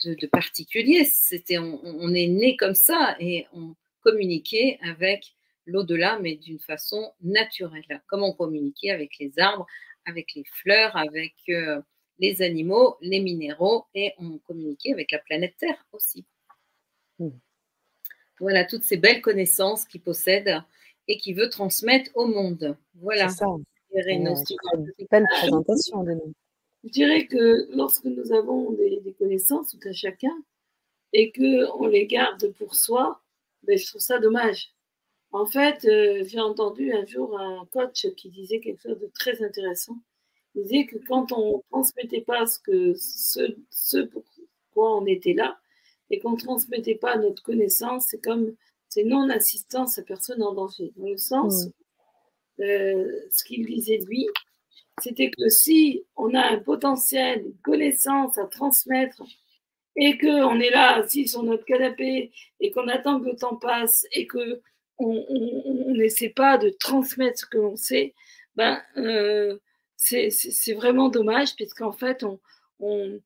de, 0.05 0.15
de, 0.15 0.27
particulier. 0.27 1.05
C'était, 1.05 1.59
on, 1.59 2.15
est 2.15 2.29
né 2.29 2.57
comme 2.57 2.75
ça 2.75 3.17
et 3.19 3.47
on 3.53 3.75
communiquait 4.03 4.79
avec 4.83 5.35
l'au-delà, 5.67 6.19
mais 6.21 6.37
d'une 6.37 6.59
façon 6.59 7.13
naturelle, 7.23 8.03
comme 8.09 8.23
on 8.23 8.33
communiquait 8.33 8.91
avec 8.91 9.13
les 9.21 9.39
arbres, 9.39 9.67
avec 10.05 10.35
les 10.35 10.45
fleurs, 10.45 10.97
avec 10.97 11.35
euh, 11.49 11.81
les 12.19 12.43
animaux, 12.43 12.97
les 13.01 13.21
minéraux, 13.21 13.87
et 13.95 14.13
on 14.19 14.39
communiquait 14.39 14.93
avec 14.93 15.11
la 15.11 15.19
planète 15.19 15.57
Terre 15.59 15.85
aussi. 15.93 16.25
Hmm. 17.19 17.31
Voilà 18.41 18.65
toutes 18.65 18.83
ces 18.83 18.97
belles 18.97 19.21
connaissances 19.21 19.85
qu'il 19.85 20.01
possède 20.01 20.63
et 21.09 21.19
qu'il 21.19 21.37
veut 21.37 21.49
transmettre 21.49 22.11
au 22.15 22.27
monde. 22.27 22.77
Voilà. 22.95 23.29
C'est 23.29 23.39
ça. 23.39 23.47
belle 25.11 25.27
présentation 25.31 26.03
de 26.03 26.13
nous. 26.13 26.33
Je 26.85 26.89
dirais 26.89 27.27
que 27.27 27.69
lorsque 27.71 28.05
nous 28.05 28.33
avons 28.33 28.73
des, 28.73 29.15
connaissances, 29.19 29.71
tout 29.71 29.89
à 29.89 29.93
chacun, 29.93 30.37
et 31.13 31.31
qu'on 31.31 31.87
les 31.87 32.07
garde 32.07 32.53
pour 32.55 32.75
soi, 32.75 33.21
ben, 33.63 33.79
je 33.79 33.87
trouve 33.87 34.01
ça 34.01 34.19
dommage. 34.19 34.73
En 35.33 35.47
fait, 35.47 35.85
euh, 35.87 36.25
j'ai 36.27 36.41
entendu 36.41 36.93
un 36.93 37.07
jour 37.07 37.39
un 37.39 37.67
coach 37.73 38.07
qui 38.17 38.29
disait 38.29 38.61
quelque 38.61 38.83
chose 38.83 39.01
de 39.01 39.11
très 39.15 39.43
intéressant. 39.43 39.97
Il 40.55 40.65
disait 40.65 40.87
que 40.87 40.99
quand 41.09 41.33
on 41.33 41.57
ne 41.57 41.63
transmettait 41.71 42.21
pas 42.21 42.47
ce, 42.47 42.59
que, 42.59 42.95
ce, 42.95 43.57
ce 43.71 43.99
pourquoi 43.99 44.99
on 44.99 45.07
était 45.07 45.33
là, 45.33 45.59
et 46.11 46.19
qu'on 46.19 46.33
ne 46.33 46.37
transmettait 46.37 46.97
pas 46.97 47.17
notre 47.17 47.43
connaissance, 47.43 48.07
c'est 48.11 48.23
comme 48.23 48.55
c'est 48.89 49.05
non-assistance 49.05 49.99
à 49.99 50.03
personne 50.03 50.43
en 50.43 50.53
danger. 50.53 50.93
Dans 50.97 51.09
le 51.09 51.17
sens, 51.17 51.65
mmh. 51.65 52.63
euh, 52.65 53.21
ce 53.31 53.45
qu'il 53.45 53.65
disait 53.65 54.01
lui, 54.07 54.27
c'était 55.01 55.31
que 55.31 55.49
si 55.49 56.05
on 56.17 56.35
a 56.35 56.43
un 56.43 56.59
potentiel, 56.59 57.47
une 57.47 57.57
connaissance 57.63 58.37
à 58.37 58.45
transmettre, 58.45 59.23
et 59.97 60.19
qu'on 60.19 60.61
est 60.61 60.71
là 60.71 60.97
assis 60.97 61.27
sur 61.27 61.43
notre 61.43 61.65
canapé, 61.65 62.33
et 62.61 62.71
qu'on 62.71 62.89
attend 62.89 63.19
que 63.19 63.31
le 63.31 63.37
temps 63.37 63.57
passe, 63.57 64.05
et 64.13 64.27
que 64.27 64.61
on 64.99 65.93
n'essaie 65.95 66.29
pas 66.29 66.59
de 66.59 66.71
transmettre 66.71 67.41
ce 67.41 67.47
que 67.47 67.59
l'on 67.59 67.77
sait, 67.77 68.15
ben, 68.55 68.81
euh, 68.97 69.59
c'est 69.97 70.75
vraiment 70.75 71.09
dommage, 71.09 71.55
puisqu'en 71.57 71.93
fait, 71.93 72.25
on, 72.25 72.41
on, 72.81 73.21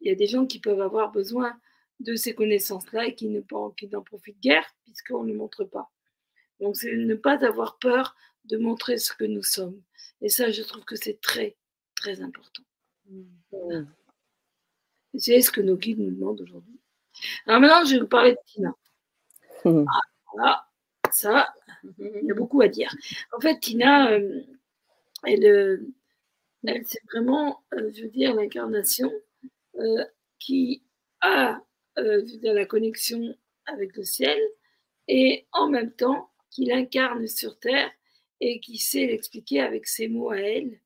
il 0.00 0.08
y 0.08 0.10
a 0.10 0.14
des 0.14 0.26
gens 0.26 0.46
qui 0.46 0.60
peuvent 0.60 0.80
avoir 0.80 1.12
besoin 1.12 1.58
de 2.00 2.16
ces 2.16 2.34
connaissances-là 2.34 3.06
et 3.06 3.14
qui 3.14 3.28
n'en 3.28 4.02
profitent 4.02 4.40
guère, 4.40 4.66
puisqu'on 4.84 5.24
ne 5.24 5.34
montre 5.34 5.64
pas. 5.64 5.90
Donc, 6.60 6.76
c'est 6.76 6.94
ne 6.94 7.14
pas 7.14 7.44
avoir 7.44 7.78
peur 7.78 8.16
de 8.44 8.56
montrer 8.56 8.98
ce 8.98 9.12
que 9.12 9.24
nous 9.24 9.42
sommes. 9.42 9.80
Et 10.20 10.28
ça, 10.28 10.50
je 10.50 10.62
trouve 10.62 10.84
que 10.84 10.96
c'est 10.96 11.20
très, 11.20 11.56
très 11.94 12.20
important. 12.22 12.62
Mmh. 13.08 13.84
C'est 15.14 15.40
ce 15.40 15.50
que 15.50 15.60
nos 15.60 15.76
guides 15.76 15.98
nous 15.98 16.10
demandent 16.10 16.40
aujourd'hui. 16.40 16.80
Alors 17.46 17.60
maintenant, 17.60 17.84
je 17.84 17.94
vais 17.94 18.00
vous 18.00 18.08
parler 18.08 18.32
de 18.32 18.38
Tina. 18.46 18.74
Mmh. 19.64 19.84
Ah, 19.88 20.00
voilà, 20.34 20.66
ça, 21.10 21.54
il 21.98 22.24
y 22.24 22.30
a 22.30 22.34
beaucoup 22.34 22.60
à 22.62 22.68
dire. 22.68 22.94
En 23.36 23.40
fait, 23.40 23.58
Tina, 23.60 24.12
euh, 24.12 24.42
elle, 25.24 25.46
euh, 25.46 25.86
elle 26.66 26.82
c'est 26.86 27.02
vraiment, 27.12 27.62
euh, 27.74 27.90
je 27.94 28.02
veux 28.02 28.10
dire, 28.10 28.34
l'incarnation 28.34 29.12
qui 30.38 30.82
a, 31.22 31.60
je 31.96 32.02
veux 32.32 32.38
dire, 32.38 32.54
la 32.54 32.66
connexion 32.66 33.34
avec 33.66 33.96
le 33.96 34.04
ciel 34.04 34.38
et 35.08 35.46
en 35.52 35.68
même 35.68 35.92
temps 35.92 36.30
qui 36.50 36.66
l'incarne 36.66 37.26
sur 37.26 37.58
Terre 37.58 37.90
et 38.40 38.60
qui 38.60 38.76
sait 38.78 39.06
l'expliquer 39.06 39.60
avec 39.60 39.86
ses 39.86 40.08
mots 40.08 40.30
à 40.30 40.38
elle. 40.38 40.80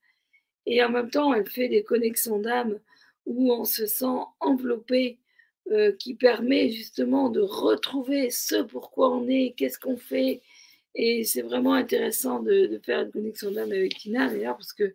Et 0.66 0.82
en 0.82 0.90
même 0.90 1.10
temps, 1.10 1.34
elle 1.34 1.48
fait 1.48 1.68
des 1.68 1.82
connexions 1.82 2.38
d'âme 2.38 2.78
où 3.24 3.52
on 3.52 3.64
se 3.64 3.86
sent 3.86 4.18
enveloppé, 4.40 5.18
euh, 5.72 5.90
qui 5.90 6.14
permet 6.14 6.70
justement 6.70 7.28
de 7.28 7.40
retrouver 7.40 8.30
ce 8.30 8.62
pourquoi 8.62 9.10
on 9.10 9.26
est, 9.26 9.52
qu'est-ce 9.56 9.80
qu'on 9.80 9.96
fait. 9.96 10.40
Et 10.94 11.24
c'est 11.24 11.42
vraiment 11.42 11.74
intéressant 11.74 12.40
de, 12.40 12.80
faire 12.84 13.00
une 13.00 13.10
connexion 13.10 13.50
d'âme 13.50 13.72
avec 13.72 13.96
Tina, 13.98 14.28
d'ailleurs, 14.28 14.56
parce 14.56 14.72
que 14.72 14.94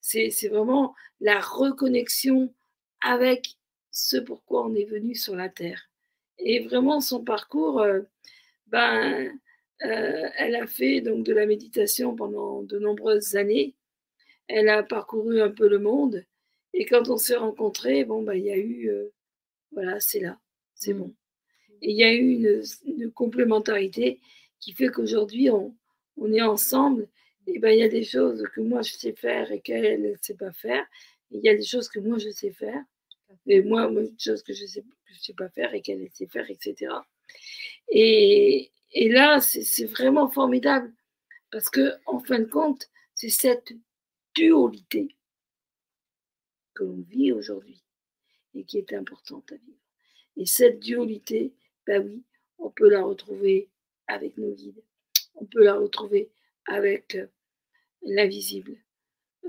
c'est 0.00 0.48
vraiment 0.48 0.94
la 1.20 1.40
reconnexion 1.40 2.54
avec 3.00 3.56
ce 3.90 4.16
pourquoi 4.16 4.64
on 4.64 4.76
est 4.76 4.84
venu 4.84 5.16
sur 5.16 5.34
la 5.34 5.48
Terre. 5.48 5.90
Et 6.38 6.60
vraiment, 6.60 7.00
son 7.00 7.24
parcours, 7.24 7.80
euh, 7.80 8.02
ben, 8.68 9.28
euh, 9.84 10.28
elle 10.38 10.54
a 10.54 10.68
fait 10.68 11.00
donc 11.00 11.26
de 11.26 11.32
la 11.32 11.46
méditation 11.46 12.14
pendant 12.14 12.62
de 12.62 12.78
nombreuses 12.78 13.34
années. 13.34 13.74
Elle 14.46 14.68
a 14.68 14.84
parcouru 14.84 15.42
un 15.42 15.50
peu 15.50 15.68
le 15.68 15.80
monde. 15.80 16.24
Et 16.74 16.86
quand 16.86 17.08
on 17.08 17.16
s'est 17.16 17.36
rencontrés, 17.36 18.04
bon, 18.04 18.22
bah, 18.22 18.36
il 18.36 18.44
y 18.44 18.52
a 18.52 18.56
eu, 18.56 18.88
voilà, 19.72 20.00
c'est 20.00 20.20
là, 20.20 20.38
c'est 20.74 20.94
mmh. 20.94 20.98
bon. 20.98 21.14
Et 21.82 21.90
il 21.90 21.96
y 21.96 22.04
a 22.04 22.12
eu 22.12 22.62
une, 22.86 23.10
complémentarité 23.12 24.20
qui 24.60 24.72
fait 24.72 24.88
qu'aujourd'hui, 24.88 25.50
on, 25.50 25.74
on, 26.16 26.32
est 26.32 26.42
ensemble. 26.42 27.08
Et 27.46 27.58
ben, 27.58 27.70
il 27.70 27.80
y 27.80 27.82
a 27.82 27.88
des 27.88 28.04
choses 28.04 28.44
que 28.54 28.60
moi, 28.60 28.82
je 28.82 28.92
sais 28.92 29.12
faire 29.12 29.50
et 29.50 29.60
qu'elle 29.60 30.02
ne 30.02 30.14
sait 30.20 30.36
pas 30.36 30.52
faire. 30.52 30.86
Et 31.32 31.38
il 31.38 31.44
y 31.44 31.48
a 31.48 31.56
des 31.56 31.64
choses 31.64 31.88
que 31.88 31.98
moi, 31.98 32.18
je 32.18 32.30
sais 32.30 32.52
faire. 32.52 32.80
Et 33.46 33.62
moi, 33.62 33.90
moi 33.90 34.02
des 34.02 34.14
choses 34.16 34.42
que 34.44 34.52
je 34.52 34.62
ne 34.62 34.68
sais, 34.68 34.84
sais 35.20 35.34
pas 35.34 35.48
faire 35.48 35.74
et 35.74 35.82
qu'elle 35.82 36.08
sait 36.12 36.28
faire, 36.28 36.48
etc. 36.48 36.92
Et, 37.88 38.70
et 38.92 39.08
là, 39.08 39.40
c'est 39.40 39.86
vraiment 39.86 40.28
formidable 40.28 40.92
parce 41.50 41.68
que, 41.68 41.94
en 42.06 42.20
fin 42.20 42.38
de 42.38 42.44
compte, 42.44 42.88
c'est 43.14 43.28
cette 43.28 43.72
dualité 44.34 45.16
que 46.74 46.84
l'on 46.84 47.04
vit 47.08 47.32
aujourd'hui 47.32 47.81
et 48.54 48.64
qui 48.64 48.78
est 48.78 48.92
importante 48.92 49.50
à 49.52 49.56
vivre. 49.56 49.78
Et 50.36 50.46
cette 50.46 50.80
dualité, 50.80 51.52
ben 51.86 52.04
oui, 52.06 52.22
on 52.58 52.70
peut 52.70 52.88
la 52.88 53.02
retrouver 53.02 53.68
avec 54.06 54.36
nos 54.38 54.52
guides, 54.52 54.82
on 55.34 55.44
peut 55.44 55.64
la 55.64 55.74
retrouver 55.74 56.30
avec 56.66 57.14
euh, 57.14 57.26
l'invisible. 58.02 58.76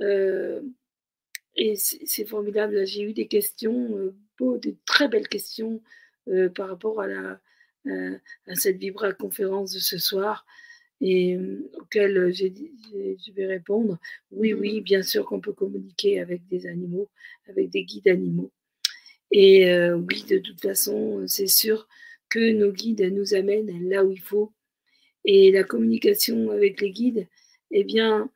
Euh, 0.01 0.62
et 1.55 1.75
c'est 1.75 2.25
formidable. 2.25 2.86
J'ai 2.86 3.03
eu 3.03 3.13
des 3.13 3.27
questions, 3.27 3.95
euh, 3.98 4.15
de 4.39 4.75
très 4.86 5.07
belles 5.07 5.27
questions 5.27 5.81
par 6.55 6.69
rapport 6.69 7.01
à 7.01 7.39
euh, 7.88 8.17
cette 8.53 8.77
Vibra 8.77 9.12
conférence 9.13 9.74
de 9.74 9.79
ce 9.79 9.98
soir 9.98 10.45
et 11.01 11.36
euh, 11.36 11.69
auquel 11.79 12.17
euh, 12.17 12.31
je 12.31 13.31
vais 13.33 13.45
répondre. 13.45 14.00
Oui, 14.31 14.53
oui, 14.53 14.81
bien 14.81 15.03
sûr 15.03 15.25
qu'on 15.25 15.41
peut 15.41 15.53
communiquer 15.53 16.22
avec 16.22 16.48
des 16.48 16.65
animaux, 16.65 17.10
avec 17.48 17.69
des 17.69 17.83
guides 17.83 18.07
animaux. 18.07 18.51
Et 19.36 19.66
oui, 19.94 20.24
de 20.30 20.38
toute 20.38 20.62
façon, 20.62 21.24
c'est 21.28 21.48
sûr 21.48 21.88
que 22.30 22.52
nos 22.54 22.72
guides 22.72 23.12
nous 23.12 23.34
amènent 23.34 23.90
là 23.90 24.06
où 24.06 24.12
il 24.12 24.22
faut. 24.22 24.54
Et 25.25 25.52
la 25.52 25.63
communication 25.63 26.52
avec 26.52 26.80
les 26.82 26.92
guides, 26.92 27.28
eh 27.72 27.84
bien, 27.84 28.30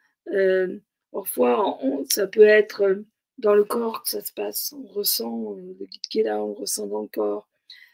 parfois, 1.12 1.80
ça 2.10 2.26
peut 2.28 2.48
être 2.48 3.04
dans 3.38 3.54
le 3.54 3.64
corps 3.64 4.04
que 4.04 4.10
ça 4.10 4.22
se 4.22 4.34
passe. 4.34 4.74
On 4.74 4.88
ressent 4.88 5.54
le 5.54 5.86
guide 5.86 6.02
qui 6.10 6.20
est 6.20 6.24
là, 6.24 6.44
on 6.44 6.54
ressent 6.54 6.88
dans 6.88 7.04
le 7.04 7.08
corps. 7.08 7.48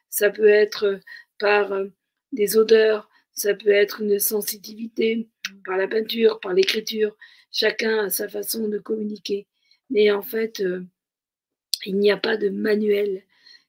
Ça 0.10 0.30
peut 0.30 0.48
être 0.48 1.00
par 1.40 1.74
euh, 1.74 1.88
des 2.32 2.58
odeurs, 2.58 3.10
ça 3.34 3.54
peut 3.54 3.72
être 3.72 4.02
une 4.02 4.20
sensibilité, 4.20 5.28
par 5.66 5.78
la 5.78 5.88
peinture, 5.88 6.40
par 6.40 6.54
l'écriture. 6.54 7.16
Chacun 7.52 8.06
a 8.06 8.10
sa 8.10 8.30
façon 8.30 8.68
de 8.68 8.78
communiquer. 8.78 9.48
Mais 9.90 10.12
en 10.12 10.22
fait, 10.22 10.62
euh, 10.62 10.86
il 11.86 11.98
n'y 11.98 12.12
a 12.12 12.18
pas 12.18 12.38
de 12.38 12.50
manuel. 12.50 13.24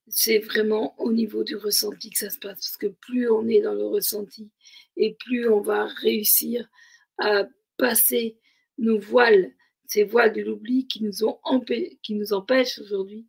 C'est 0.08 0.38
vraiment 0.38 0.94
au 1.00 1.12
niveau 1.12 1.44
du 1.44 1.56
ressenti 1.56 2.10
que 2.10 2.18
ça 2.18 2.30
se 2.30 2.38
passe. 2.38 2.56
Parce 2.56 2.76
que 2.76 2.86
plus 2.86 3.30
on 3.30 3.48
est 3.48 3.60
dans 3.60 3.74
le 3.74 3.86
ressenti 3.86 4.50
et 4.96 5.16
plus 5.24 5.48
on 5.48 5.60
va 5.60 5.86
réussir 5.86 6.68
à 7.18 7.48
passer 7.78 8.36
nos 8.78 8.98
voiles, 8.98 9.52
ces 9.86 10.04
voiles 10.04 10.32
de 10.32 10.42
l'oubli 10.42 10.86
qui, 10.86 11.02
nous 11.02 11.12
qui 12.02 12.14
nous 12.14 12.32
empêchent 12.32 12.78
aujourd'hui 12.78 13.26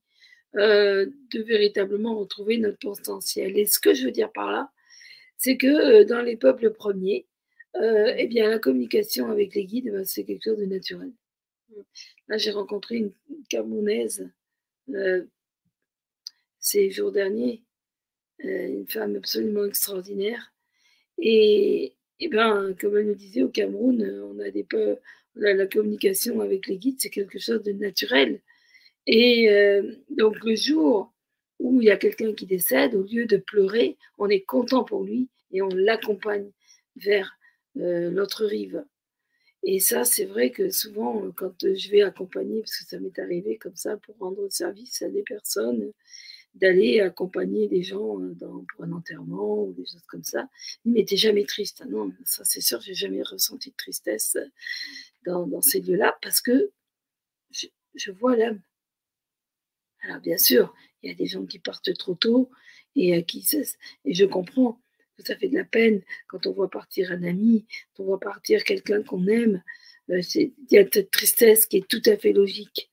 euh, 0.57 1.05
de 1.33 1.41
véritablement 1.41 2.17
retrouver 2.17 2.57
notre 2.57 2.79
potentiel. 2.79 3.57
Et 3.57 3.65
ce 3.65 3.79
que 3.79 3.93
je 3.93 4.05
veux 4.05 4.11
dire 4.11 4.31
par 4.31 4.51
là, 4.51 4.71
c'est 5.37 5.57
que 5.57 5.67
euh, 5.67 6.05
dans 6.05 6.21
les 6.21 6.37
peuples 6.37 6.71
premiers, 6.71 7.27
euh, 7.75 8.13
eh 8.17 8.27
bien, 8.27 8.49
la 8.49 8.59
communication 8.59 9.29
avec 9.29 9.53
les 9.53 9.65
guides, 9.65 9.91
ben, 9.91 10.05
c'est 10.05 10.23
quelque 10.23 10.43
chose 10.45 10.59
de 10.59 10.65
naturel. 10.65 11.11
Là, 12.29 12.37
j'ai 12.37 12.51
rencontré 12.51 12.95
une, 12.95 13.11
Camerounaise 13.49 14.29
ces 16.59 16.89
jours 16.91 17.11
derniers, 17.11 17.63
une 18.39 18.87
femme 18.87 19.15
absolument 19.15 19.65
extraordinaire. 19.65 20.53
Et, 21.17 21.95
et 22.19 22.27
ben, 22.27 22.75
comme 22.79 22.97
elle 22.97 23.05
me 23.05 23.15
disait, 23.15 23.43
au 23.43 23.49
Cameroun, 23.49 24.03
on 24.23 24.39
a 24.39 24.49
des 24.49 24.63
peu, 24.63 24.97
la 25.35 25.67
communication 25.67 26.41
avec 26.41 26.67
les 26.67 26.77
guides, 26.77 26.99
c'est 26.99 27.09
quelque 27.09 27.39
chose 27.39 27.63
de 27.63 27.71
naturel. 27.73 28.41
Et 29.07 29.49
euh, 29.51 29.95
donc 30.09 30.43
le 30.43 30.55
jour 30.55 31.13
où 31.59 31.81
il 31.81 31.85
y 31.85 31.91
a 31.91 31.97
quelqu'un 31.97 32.33
qui 32.33 32.45
décède, 32.45 32.95
au 32.95 33.03
lieu 33.03 33.25
de 33.25 33.37
pleurer, 33.37 33.97
on 34.17 34.29
est 34.29 34.41
content 34.41 34.83
pour 34.83 35.03
lui 35.03 35.29
et 35.51 35.61
on 35.61 35.69
l'accompagne 35.69 36.51
vers 36.95 37.37
euh, 37.77 38.09
l'autre 38.09 38.45
rive. 38.45 38.83
Et 39.67 39.79
ça, 39.79 40.03
c'est 40.03 40.25
vrai 40.25 40.51
que 40.51 40.69
souvent, 40.69 41.31
quand 41.35 41.55
je 41.61 41.89
vais 41.89 42.03
accompagner, 42.03 42.59
parce 42.61 42.77
que 42.77 42.85
ça 42.85 42.99
m'est 42.99 43.17
arrivé 43.17 43.57
comme 43.57 43.75
ça, 43.75 43.97
pour 43.97 44.15
rendre 44.19 44.47
service 44.49 45.01
à 45.01 45.09
des 45.09 45.23
personnes, 45.23 45.91
d'aller 46.53 47.01
accompagner 47.01 47.67
des 47.67 47.81
gens 47.81 48.19
dans, 48.19 48.63
pour 48.65 48.83
un 48.83 48.91
enterrement 48.91 49.63
ou 49.63 49.73
des 49.73 49.85
choses 49.85 50.05
comme 50.07 50.23
ça. 50.23 50.47
Mais 50.85 51.03
t'es 51.03 51.17
jamais 51.17 51.45
triste. 51.45 51.81
Hein. 51.81 51.87
non, 51.89 52.13
ça 52.25 52.45
c'est 52.45 52.61
sûr, 52.61 52.79
j'ai 52.79 52.93
jamais 52.93 53.23
ressenti 53.23 53.71
de 53.71 53.75
tristesse 53.75 54.37
dans, 55.25 55.61
ces 55.61 55.81
lieux-là 55.81 56.15
parce 56.21 56.41
que 56.41 56.71
je, 57.49 57.67
je 57.95 58.11
vois 58.11 58.37
l'âme. 58.37 58.61
Alors 60.03 60.21
bien 60.21 60.37
sûr, 60.37 60.73
il 61.01 61.09
y 61.09 61.11
a 61.11 61.15
des 61.15 61.25
gens 61.25 61.45
qui 61.45 61.57
partent 61.57 61.93
trop 61.97 62.13
tôt 62.13 62.51
et 62.95 63.15
à 63.15 63.21
qui 63.23 63.45
et 64.05 64.13
je 64.13 64.25
comprends 64.25 64.79
ça 65.23 65.35
fait 65.37 65.47
de 65.47 65.55
la 65.55 65.63
peine 65.63 66.01
quand 66.27 66.47
on 66.47 66.51
voit 66.51 66.69
partir 66.69 67.11
un 67.11 67.23
ami, 67.23 67.65
quand 67.93 68.03
on 68.03 68.07
voit 68.07 68.19
partir 68.19 68.63
quelqu'un 68.63 69.03
qu'on 69.03 69.27
aime. 69.27 69.63
Euh, 70.09 70.21
il 70.35 70.53
y 70.71 70.77
a 70.77 70.85
cette 70.91 71.11
tristesse 71.11 71.65
qui 71.65 71.77
est 71.77 71.87
tout 71.87 72.01
à 72.05 72.17
fait 72.17 72.33
logique. 72.33 72.91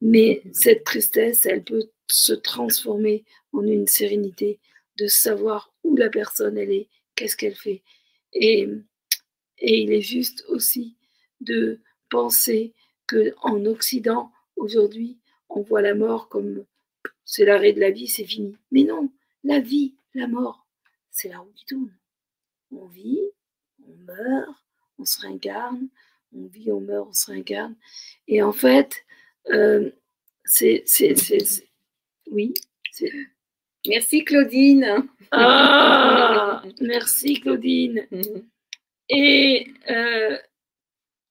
Mais 0.00 0.42
cette 0.52 0.84
tristesse, 0.84 1.46
elle 1.46 1.64
peut 1.64 1.90
se 2.10 2.32
transformer 2.32 3.24
en 3.52 3.66
une 3.66 3.86
sérénité 3.86 4.60
de 4.98 5.06
savoir 5.06 5.72
où 5.82 5.96
la 5.96 6.10
personne 6.10 6.58
elle 6.58 6.70
est, 6.70 6.88
qu'est-ce 7.16 7.36
qu'elle 7.36 7.56
fait. 7.56 7.82
Et, 8.32 8.68
et 9.58 9.80
il 9.80 9.92
est 9.92 10.00
juste 10.00 10.44
aussi 10.48 10.96
de 11.40 11.80
penser 12.10 12.74
que 13.06 13.34
en 13.42 13.64
Occident 13.66 14.30
aujourd'hui, 14.56 15.18
on 15.48 15.62
voit 15.62 15.82
la 15.82 15.94
mort 15.94 16.28
comme 16.28 16.64
c'est 17.24 17.44
l'arrêt 17.44 17.72
de 17.72 17.80
la 17.80 17.90
vie, 17.90 18.08
c'est 18.08 18.24
fini. 18.24 18.56
Mais 18.70 18.84
non, 18.84 19.10
la 19.42 19.60
vie, 19.60 19.94
la 20.14 20.26
mort, 20.26 20.63
c'est 21.14 21.28
la 21.28 21.38
roue 21.38 21.52
qui 21.54 21.64
tourne. 21.64 21.96
On 22.72 22.86
vit, 22.86 23.22
on 23.88 23.94
meurt, 24.04 24.50
on 24.98 25.04
se 25.04 25.20
réincarne, 25.20 25.88
on 26.34 26.46
vit, 26.46 26.70
on 26.70 26.80
meurt, 26.80 27.08
on 27.08 27.12
se 27.12 27.30
réincarne. 27.30 27.76
Et 28.26 28.42
en 28.42 28.52
fait, 28.52 28.96
euh, 29.50 29.90
c'est, 30.44 30.84
Oui. 32.30 32.52
Merci 33.86 34.24
Claudine. 34.24 35.08
Ah, 35.30 36.62
merci 36.80 37.40
Claudine. 37.40 38.06
Et 39.08 39.72
euh, 39.90 40.38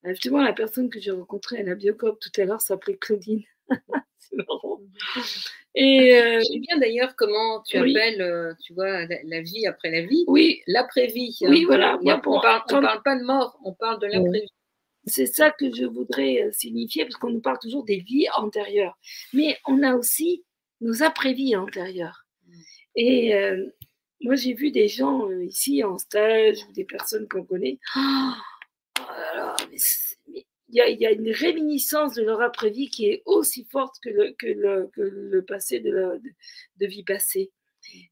justement, 0.05 0.41
la 0.41 0.53
personne 0.53 0.89
que 0.89 0.99
j'ai 0.99 1.11
rencontrée 1.11 1.59
à 1.59 1.63
la 1.63 1.75
Biocop 1.75 2.19
tout 2.19 2.41
à 2.41 2.45
l'heure 2.45 2.61
s'appelait 2.61 2.97
Claudine. 2.97 3.43
c'est 4.20 4.36
marrant. 4.36 4.79
Et 5.75 6.15
euh, 6.15 6.41
J'aime 6.48 6.62
bien 6.62 6.77
d'ailleurs 6.77 7.15
comment 7.15 7.62
tu 7.63 7.77
appelles, 7.77 8.22
euh, 8.22 8.53
tu 8.63 8.74
vois, 8.74 9.05
la, 9.05 9.41
vie 9.41 9.65
après 9.65 9.89
la 9.89 10.01
vie. 10.01 10.24
Oui. 10.27 10.62
L'après-vie. 10.67 11.36
Oui, 11.41 11.63
voilà. 11.65 11.98
on 12.00 12.03
ne 12.03 12.41
parle, 12.41 13.01
pas 13.03 13.15
de 13.15 13.24
mort, 13.24 13.58
on 13.63 13.74
parle 13.74 14.00
de 14.00 14.08
l'après-vie. 14.08 14.51
C'est 15.05 15.25
ça 15.25 15.51
que 15.51 15.74
je 15.74 15.86
voudrais 15.86 16.43
euh, 16.43 16.51
signifier, 16.51 17.03
parce 17.03 17.15
qu'on 17.15 17.32
nous 17.32 17.41
parle 17.41 17.60
toujours 17.60 17.84
des 17.84 18.00
vies 18.00 18.27
antérieures. 18.38 18.98
Mais 19.34 19.58
on 19.67 19.82
a 19.84 19.96
aussi 19.96 20.46
nos 20.79 21.01
après-vies 21.03 21.55
antérieures. 21.55 22.25
Mm. 22.48 22.53
Et 22.96 23.34
moi, 24.22 24.36
j'ai 24.36 24.53
vu 24.53 24.72
des 24.72 24.88
gens 24.88 25.29
ici 25.41 25.84
en 25.84 25.98
stage, 25.98 26.60
des 26.75 26.86
personnes 26.86 27.27
qu'on 27.27 27.43
connaît. 27.43 27.79
Oh, 27.98 28.34
là 29.00 29.36
là, 29.36 29.55
mais 29.70 29.77
il 30.74 31.00
y, 31.00 31.06
a, 31.06 31.12
une 31.12 31.30
réminiscence 31.30 32.15
de 32.15 32.24
leur 32.24 32.42
après-vie 32.42 32.89
qui 32.89 33.06
est 33.06 33.22
aussi 33.25 33.63
forte 33.65 33.96
que 34.01 34.10
le, 34.10 35.42
passé 35.42 35.80
de, 35.80 35.92
la, 35.92 36.88
vie 36.88 37.03
passée. 37.03 37.51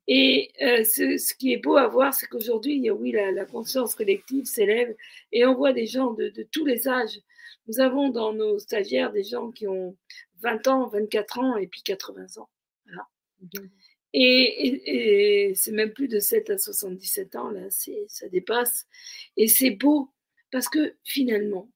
Et 0.08 0.52
euh, 0.62 0.84
ce, 0.84 1.34
qui 1.34 1.54
est 1.54 1.58
beau 1.58 1.78
à 1.78 1.88
voir, 1.88 2.14
c'est 2.14 2.28
qu'aujourd'hui, 2.28 2.90
oui, 2.92 3.12
la, 3.12 3.46
conscience 3.46 3.96
collective 3.96 4.46
s'élève 4.46 4.96
et 5.32 5.44
on 5.46 5.56
voit 5.56 5.74
des 5.74 5.88
gens 5.88 6.14
de, 6.14 6.32
tous 6.52 6.66
les 6.66 6.88
âges. 6.88 7.20
Nous 7.68 7.80
avons 7.80 8.10
dans 8.10 8.34
nos 8.34 8.60
stagiaires 8.60 9.12
des 9.12 9.24
gens 9.24 9.50
qui 9.52 9.66
ont 9.68 9.98
20 10.42 10.68
ans, 10.68 10.88
24 10.88 11.40
ans 11.40 11.58
et 11.58 11.68
puis 11.68 11.82
80 11.82 12.38
ans. 12.38 12.50
Et, 14.14 15.50
et 15.50 15.56
c'est 15.56 15.72
même 15.72 15.94
plus 15.94 16.10
de 16.10 16.20
7 16.20 16.52
à 16.52 16.58
77 16.58 17.36
ans, 17.38 17.50
là, 17.50 17.62
ça 18.08 18.28
dépasse. 18.30 18.86
Et 19.38 19.48
c'est 19.48 19.72
beau 19.72 20.12
parce 20.52 20.68
que 20.68 20.96
finalement, 21.04 21.72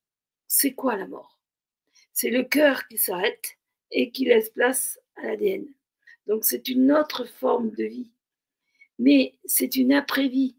c'est 0.48 0.74
quoi 0.74 0.96
la 0.96 1.08
mort? 1.08 1.40
C'est 2.14 2.30
le 2.30 2.44
cœur 2.44 2.88
qui 2.88 2.98
s'arrête 2.98 3.58
et 3.92 4.12
qui 4.12 4.26
laisse 4.26 4.50
place 4.50 5.00
à 5.16 5.28
l'ADN. 5.28 5.66
Donc 6.28 6.46
c'est 6.46 6.68
une 6.68 6.92
autre 6.92 7.26
forme 7.26 7.72
de 7.72 7.84
vie. 7.84 8.12
Mais 9.00 9.36
c'est 9.46 9.76
une 9.76 9.94
après-vie. 9.94 10.56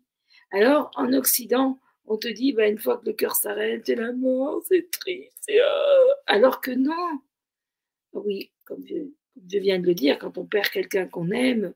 Alors 0.51 0.91
en 0.95 1.13
Occident, 1.13 1.79
on 2.07 2.17
te 2.17 2.29
dit, 2.29 2.53
bah, 2.53 2.69
une 2.69 2.79
fois 2.79 2.99
que 2.99 3.07
le 3.07 3.13
cœur 3.13 3.35
s'arrête, 3.35 3.83
c'est 3.87 3.97
la 3.97 4.13
mort, 4.13 4.63
c'est 4.69 4.91
triste. 4.91 5.51
Euh, 5.51 6.15
alors 6.27 6.61
que 6.61 6.71
non. 6.71 7.21
Oui, 8.13 8.53
comme 8.65 8.87
je, 8.87 9.59
viens 9.59 9.79
de 9.79 9.87
le 9.87 9.95
dire, 9.95 10.19
quand 10.19 10.39
on 10.39 10.47
perd 10.47 10.69
quelqu'un 10.69 11.07
qu'on 11.07 11.31
aime, 11.31 11.75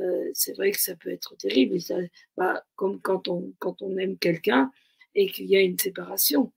euh, 0.00 0.30
c'est 0.34 0.54
vrai 0.54 0.72
que 0.72 0.80
ça 0.80 0.96
peut 0.96 1.10
être 1.10 1.36
terrible. 1.36 1.80
ça, 1.80 1.96
bah, 2.36 2.64
comme 2.74 3.00
on, 3.28 3.52
quand 3.58 3.80
on 3.82 3.96
aime 3.96 4.18
quelqu'un 4.18 4.72
et 5.14 5.30
qu'il 5.30 5.46
y 5.46 5.56
a 5.56 5.60
une 5.60 5.78
séparation. 5.78 6.52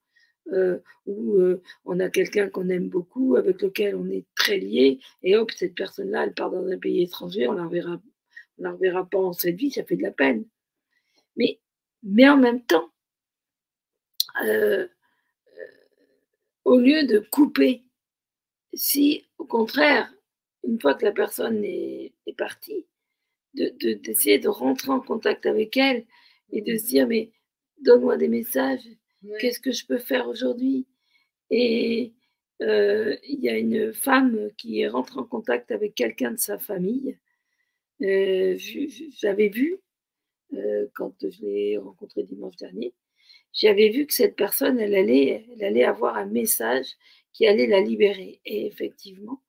Euh, 0.54 0.80
où 1.06 1.36
euh, 1.36 1.62
on 1.86 2.00
a 2.00 2.10
quelqu'un 2.10 2.50
qu'on 2.50 2.70
aime 2.70 2.90
beaucoup, 2.90 3.36
avec 3.36 3.62
lequel 3.62 3.96
on 3.96 4.10
est 4.10 4.26
très 4.36 4.58
lié, 4.58 5.00
et 5.24 5.36
hop, 5.36 5.52
cette 5.52 5.76
personne-là, 5.76 6.24
elle 6.24 6.34
part 6.34 6.52
dans 6.52 6.66
un 6.68 6.78
pays 6.78 7.04
étranger, 7.04 7.48
on 7.48 7.54
ne 7.54 7.58
la 7.58 8.72
reverra, 8.72 9.06
pas 9.10 9.18
en 9.18 9.34
cette 9.34 9.56
vie, 9.56 9.72
ça 9.72 9.84
fait 9.84 9.98
de 9.98 10.04
la 10.04 10.12
peine. 10.12 10.46
Mais, 11.36 11.60
mais 12.04 12.30
en 12.30 12.38
même 12.38 12.62
temps, 12.62 12.90
euh, 14.44 14.88
au 16.66 16.78
lieu 16.80 17.06
de 17.06 17.20
couper, 17.20 17.84
si 18.74 19.26
au 19.38 19.46
contraire, 19.46 20.14
une 20.64 20.80
fois 20.80 20.94
que 20.94 21.06
la 21.06 21.12
personne 21.12 21.64
est, 21.64 22.14
partie, 22.38 22.86
d'essayer 23.54 24.38
de, 24.38 24.44
de, 24.44 24.50
rentrer 24.50 24.92
en 24.92 25.00
contact 25.00 25.46
avec 25.46 25.76
elle 25.78 26.06
et 26.52 26.62
de 26.62 26.78
se 26.78 26.86
dire, 26.88 27.08
mais 27.08 27.32
donne-moi 27.82 28.18
des 28.18 28.28
messages, 28.28 28.88
Qu'est-ce 29.40 29.60
que 29.60 29.72
je 29.72 29.86
peux 29.86 29.98
faire 29.98 30.28
aujourd'hui? 30.28 30.86
Et 31.50 32.14
euh, 32.62 33.16
il 33.24 33.40
y 33.40 33.50
a 33.50 33.58
une 33.58 33.94
femme 33.94 34.50
qui 34.58 34.82
est 34.82 34.88
rentrée 34.88 35.20
en 35.20 35.26
contact 35.26 35.72
avec 35.72 35.96
quelqu'un 35.96 36.32
de 36.32 36.40
sa 36.40 36.58
famille. 36.58 37.18
Euh, 38.02 38.58
j'avais 39.20 39.50
vu, 39.50 39.80
euh, 40.54 40.88
quand 40.94 41.14
je 41.22 41.42
l'ai 41.42 41.78
rencontré 41.78 42.24
dimanche 42.24 42.58
dernier, 42.58 42.94
j'avais 43.54 43.90
vu 43.90 44.06
que 44.06 44.14
cette 44.14 44.36
personne, 44.36 44.80
elle 44.80 44.96
allait, 44.96 45.46
elle 45.54 45.64
allait 45.64 45.84
avoir 45.84 46.16
un 46.18 46.26
message 46.26 46.88
qui 47.34 47.48
allait 47.48 47.68
la 47.68 47.82
libérer. 47.82 48.42
Et 48.46 48.68
effectivement, 48.68 49.42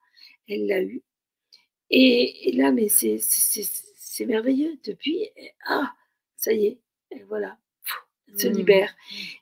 elle 0.48 0.66
l'a 0.66 0.82
eu. 0.82 1.02
Et, 1.90 2.52
là, 2.54 2.72
mais 2.72 2.88
c'est 2.88 4.26
merveilleux. 4.26 4.78
Depuis, 4.84 5.30
ah, 5.66 5.94
ça 6.36 6.52
y 6.52 6.66
est, 6.66 6.78
voilà 7.28 7.58
se 8.36 8.48
mmh. 8.48 8.52
libère. 8.52 8.94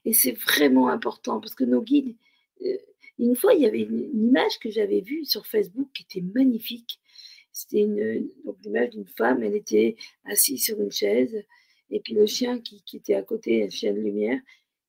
Et 0.05 0.13
c'est 0.13 0.33
vraiment 0.33 0.89
important 0.89 1.41
parce 1.41 1.55
que 1.55 1.65
nos 1.65 1.83
guides, 1.83 2.15
euh, 2.63 2.77
une 3.19 3.37
fois, 3.37 3.55
il 3.55 3.63
y 3.63 3.67
avait 3.67 3.81
une, 3.81 4.11
image 4.15 4.59
que 4.59 4.71
j'avais 4.71 5.01
vue 5.01 5.25
sur 5.25 5.47
Facebook 5.47 5.89
qui 5.95 6.03
était 6.03 6.27
magnifique. 6.35 7.01
C'était 7.53 7.81
une, 7.81 8.29
l'image 8.63 8.91
d'une 8.91 9.07
femme, 9.07 9.43
elle 9.43 9.57
était 9.57 9.97
assise 10.25 10.63
sur 10.63 10.81
une 10.81 10.93
chaise, 10.93 11.45
et 11.91 12.01
puis 12.01 12.13
le 12.13 12.27
chien 12.27 12.61
qui, 12.61 12.83
qui 12.83 12.99
était 12.99 13.15
à 13.15 13.23
côté, 13.23 13.65
un 13.65 13.71
chien 13.71 13.95
de 13.95 14.01
lumière, 14.01 14.39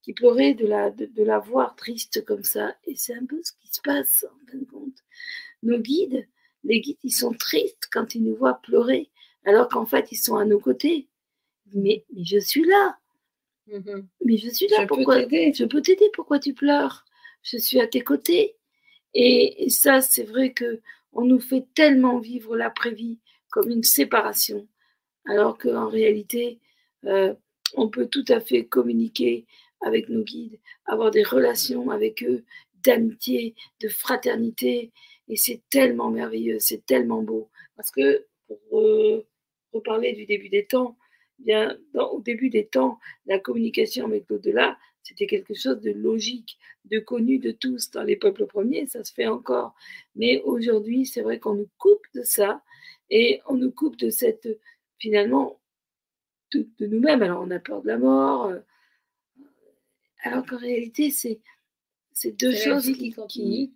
qui 0.02 0.14
pleurait 0.14 0.54
de 0.54 0.66
la, 0.66 0.90
de, 0.92 1.24
la 1.24 1.40
voir 1.40 1.76
triste 1.76 2.24
comme 2.26 2.44
ça. 2.44 2.76
Et 2.86 2.96
c'est 2.96 3.14
un 3.14 3.26
peu 3.26 3.42
ce 3.44 3.52
qui 3.54 3.68
se 3.74 3.82
passe 3.82 4.26
en 4.30 4.52
fin 4.52 4.58
de 4.58 4.66
compte. 4.66 5.04
Nos 5.64 5.80
guides, 5.80 6.28
les 6.64 6.82
guides, 6.82 6.98
ils 7.04 7.12
sont 7.12 7.34
tristes 7.34 7.88
quand 7.92 8.16
ils 8.16 8.24
nous 8.24 8.36
voient 8.36 8.62
pleurer, 8.62 9.10
alors 9.46 9.70
qu'en 9.70 9.86
fait, 9.86 10.12
ils 10.12 10.18
sont 10.18 10.36
à 10.36 10.46
nos 10.46 10.60
côtés. 10.60 11.08
Mais, 11.74 12.06
mais 12.14 12.24
je 12.26 12.40
suis 12.40 12.66
là. 12.66 12.98
Mmh 13.68 14.02
Mais 14.24 14.38
je 14.38 14.50
suis 14.50 14.68
là, 14.68 14.82
je 14.82 14.88
pourquoi 14.88 15.20
Je 15.20 15.66
peux 15.66 15.82
t'aider, 15.82 16.10
pourquoi 16.14 16.40
tu 16.40 16.54
pleures? 16.54 17.06
Je 17.44 17.58
suis 17.58 17.80
à 17.80 17.88
tes 17.88 18.02
côtés. 18.02 18.56
Et, 19.14 19.70
ça, 19.70 20.02
c'est 20.02 20.24
vrai 20.24 20.54
que 20.54 20.82
on 21.14 21.26
nous 21.26 21.40
fait 21.40 21.66
tellement 21.74 22.20
vivre 22.20 22.56
l'après-vie 22.56 23.20
comme 23.50 23.70
une 23.70 23.84
séparation, 23.84 24.68
alors 25.26 25.58
qu'en 25.58 25.88
réalité, 25.88 26.60
euh, 27.06 27.34
on 27.76 27.90
peut 27.90 28.08
tout 28.08 28.26
à 28.28 28.40
fait 28.40 28.66
communiquer 28.66 29.46
avec 29.82 30.10
nos 30.10 30.24
guides, 30.24 30.60
avoir 30.86 31.12
des 31.12 31.24
relations 31.24 31.90
avec 31.90 32.24
eux, 32.24 32.44
d'amitié, 32.84 33.56
de 33.82 33.90
fraternité. 33.90 34.92
Et 35.28 35.36
c'est 35.36 35.62
tellement 35.70 36.12
merveilleux, 36.12 36.60
c'est 36.60 36.86
tellement 36.86 37.22
beau. 37.22 37.50
Parce 37.76 37.92
que, 37.92 38.26
pour 38.48 38.80
euh, 38.80 39.26
reparler 39.74 40.14
du 40.14 40.26
début 40.26 40.50
des 40.50 40.66
temps, 40.66 40.98
bien, 41.40 41.78
au 41.94 42.22
début 42.22 42.50
des 42.50 42.66
temps, 42.66 43.00
la 43.26 43.40
communication 43.40 44.06
avec 44.06 44.30
l'au-delà, 44.30 44.78
c'était 45.08 45.28
quelque 45.28 45.54
chose 45.54 45.80
de 45.80 45.92
logique, 45.92 46.58
de 46.86 47.00
connu 47.00 47.40
de 47.40 47.52
tous. 47.52 47.92
Dans 47.92 48.04
les 48.04 48.18
peuples 48.18 48.46
premiers, 48.46 48.88
ça 48.88 49.04
se 49.04 49.14
fait 49.14 49.28
encore. 49.28 49.74
Mais 50.16 50.42
aujourd'hui, 50.42 51.06
c'est 51.06 51.22
vrai 51.22 51.40
qu'on 51.40 51.56
nous 51.56 51.70
coupe 51.78 52.06
de 52.14 52.24
ça 52.24 52.62
et 53.10 53.40
on 53.48 53.56
nous 53.56 53.72
coupe 53.72 53.96
de 53.98 54.10
cette, 54.10 54.50
finalement, 54.98 55.62
de, 56.52 56.68
nous-mêmes. 56.80 57.22
Alors, 57.22 57.42
on 57.42 57.52
a 57.52 57.60
peur 57.60 57.82
de 57.82 57.88
la 57.88 57.98
mort. 57.98 58.48
Euh, 58.48 58.60
alors 60.24 60.46
qu'en 60.46 60.58
réalité, 60.58 61.10
c'est, 61.10 61.40
deux 62.34 62.56
choses 62.56 62.92
qui, 62.92 63.16
qui, 63.30 63.74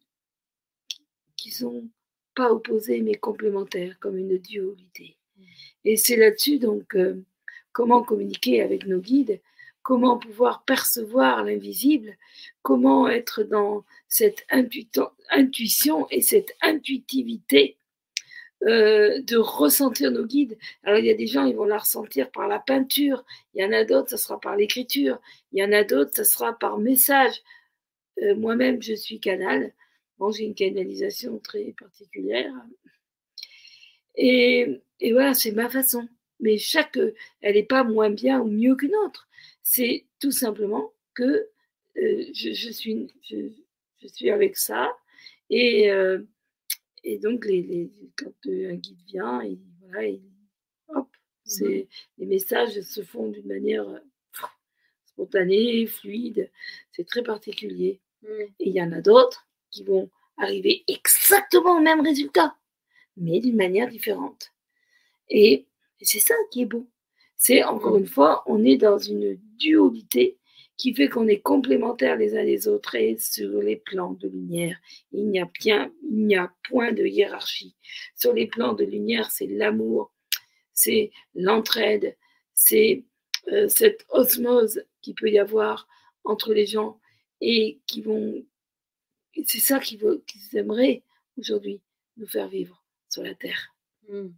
qui, 1.37 1.51
sont 1.51 1.87
pas 2.35 2.51
opposés 2.51 3.01
mais 3.01 3.15
complémentaires, 3.15 3.97
comme 3.99 4.17
une 4.17 4.37
dualité. 4.37 5.15
Et 5.85 5.95
c'est 5.95 6.17
là-dessus 6.17 6.59
donc 6.59 6.95
euh, 6.95 7.23
comment 7.73 8.03
communiquer 8.03 8.61
avec 8.61 8.85
nos 8.85 8.99
guides, 8.99 9.39
comment 9.83 10.17
pouvoir 10.17 10.63
percevoir 10.63 11.43
l'invisible, 11.43 12.17
comment 12.61 13.07
être 13.07 13.43
dans 13.43 13.83
cette 14.07 14.45
intuition 14.49 16.07
et 16.09 16.21
cette 16.21 16.55
intuitivité 16.61 17.77
euh, 18.63 19.21
de 19.23 19.37
ressentir 19.37 20.11
nos 20.11 20.25
guides. 20.25 20.57
Alors 20.83 20.99
il 20.99 21.05
y 21.05 21.09
a 21.09 21.15
des 21.15 21.25
gens, 21.25 21.45
ils 21.45 21.55
vont 21.55 21.65
la 21.65 21.79
ressentir 21.79 22.29
par 22.29 22.47
la 22.47 22.59
peinture, 22.59 23.25
il 23.53 23.63
y 23.63 23.65
en 23.65 23.71
a 23.71 23.83
d'autres, 23.85 24.11
ça 24.11 24.17
sera 24.17 24.39
par 24.39 24.55
l'écriture, 24.55 25.19
il 25.51 25.59
y 25.59 25.65
en 25.65 25.71
a 25.71 25.83
d'autres, 25.83 26.11
ça 26.15 26.23
sera 26.23 26.53
par 26.53 26.77
message. 26.77 27.41
Euh, 28.21 28.35
moi-même, 28.35 28.81
je 28.81 28.93
suis 28.93 29.19
canal. 29.19 29.73
Bon, 30.19 30.31
j'ai 30.31 30.43
une 30.43 30.53
canalisation 30.53 31.39
très 31.39 31.73
particulière. 31.79 32.53
Et, 34.15 34.81
et 34.99 35.11
voilà, 35.13 35.33
c'est 35.33 35.53
ma 35.53 35.69
façon. 35.69 36.07
Mais 36.41 36.57
chaque, 36.57 36.99
elle 37.41 37.55
n'est 37.55 37.63
pas 37.63 37.83
moins 37.83 38.09
bien 38.09 38.41
ou 38.41 38.47
mieux 38.47 38.75
qu'une 38.75 38.95
autre. 38.95 39.27
C'est 39.63 40.05
tout 40.19 40.31
simplement 40.31 40.93
que 41.13 41.47
euh, 41.97 42.25
je, 42.33 42.53
je, 42.53 42.69
suis, 42.71 43.07
je, 43.21 43.49
je, 44.01 44.07
suis 44.07 44.29
avec 44.29 44.57
ça. 44.57 44.91
Et, 45.49 45.91
euh, 45.91 46.19
et 47.03 47.17
donc, 47.17 47.45
les, 47.45 47.61
les, 47.61 47.91
quand 48.17 48.33
un 48.47 48.75
guide 48.75 49.01
vient, 49.07 49.41
et, 49.41 49.59
voilà, 49.81 50.09
hop, 50.89 51.07
mmh 51.45 51.81
les 52.17 52.25
messages 52.25 52.79
se 52.81 53.01
font 53.01 53.29
d'une 53.29 53.47
manière 53.47 53.85
spontanée, 55.05 55.85
fluide. 55.85 56.49
C'est 56.91 57.05
très 57.05 57.23
particulier. 57.23 57.99
Mmh. 58.23 58.27
Et 58.59 58.69
il 58.69 58.73
y 58.73 58.81
en 58.81 58.91
a 58.91 59.01
d'autres 59.01 59.47
qui 59.69 59.83
vont 59.83 60.09
arriver 60.37 60.83
exactement 60.87 61.77
au 61.77 61.81
même 61.81 62.01
résultat, 62.01 62.55
mais 63.17 63.39
d'une 63.39 63.55
manière 63.55 63.89
différente. 63.89 64.51
Et, 65.29 65.67
c'est 66.05 66.19
ça 66.19 66.35
qui 66.51 66.63
est 66.63 66.65
beau. 66.65 66.87
C'est 67.37 67.63
encore 67.63 67.97
une 67.97 68.07
fois, 68.07 68.43
on 68.45 68.63
est 68.63 68.77
dans 68.77 68.97
une 68.97 69.39
dualité 69.57 70.37
qui 70.77 70.93
fait 70.95 71.09
qu'on 71.09 71.27
est 71.27 71.41
complémentaires 71.41 72.17
les 72.17 72.35
uns 72.35 72.43
les 72.43 72.67
autres 72.67 72.95
et 72.95 73.17
sur 73.17 73.61
les 73.61 73.75
plans 73.75 74.13
de 74.13 74.27
lumière, 74.27 74.79
il 75.11 75.29
n'y 75.29 75.39
a 75.39 75.45
a 75.45 76.53
point 76.69 76.91
de 76.91 77.05
hiérarchie. 77.05 77.75
Sur 78.15 78.33
les 78.33 78.47
plans 78.47 78.73
de 78.73 78.83
lumière, 78.83 79.29
c'est 79.29 79.47
l'amour, 79.47 80.11
c'est 80.73 81.11
l'entraide, 81.35 82.17
c'est 82.55 83.05
euh, 83.51 83.67
cette 83.67 84.05
osmose 84.09 84.83
qui 85.01 85.13
peut 85.13 85.29
y 85.29 85.37
avoir 85.37 85.87
entre 86.23 86.53
les 86.53 86.65
gens 86.65 86.99
et 87.41 87.79
qui 87.85 88.01
vont 88.01 88.43
c'est 89.45 89.59
ça 89.59 89.79
qu'ils 89.79 90.01
aimeraient 90.53 91.03
aujourd'hui 91.37 91.81
nous 92.17 92.27
faire 92.27 92.47
vivre 92.47 92.83
sur 93.09 93.23
la 93.23 93.35
terre. 93.35 93.75
Hmm. 94.09 94.29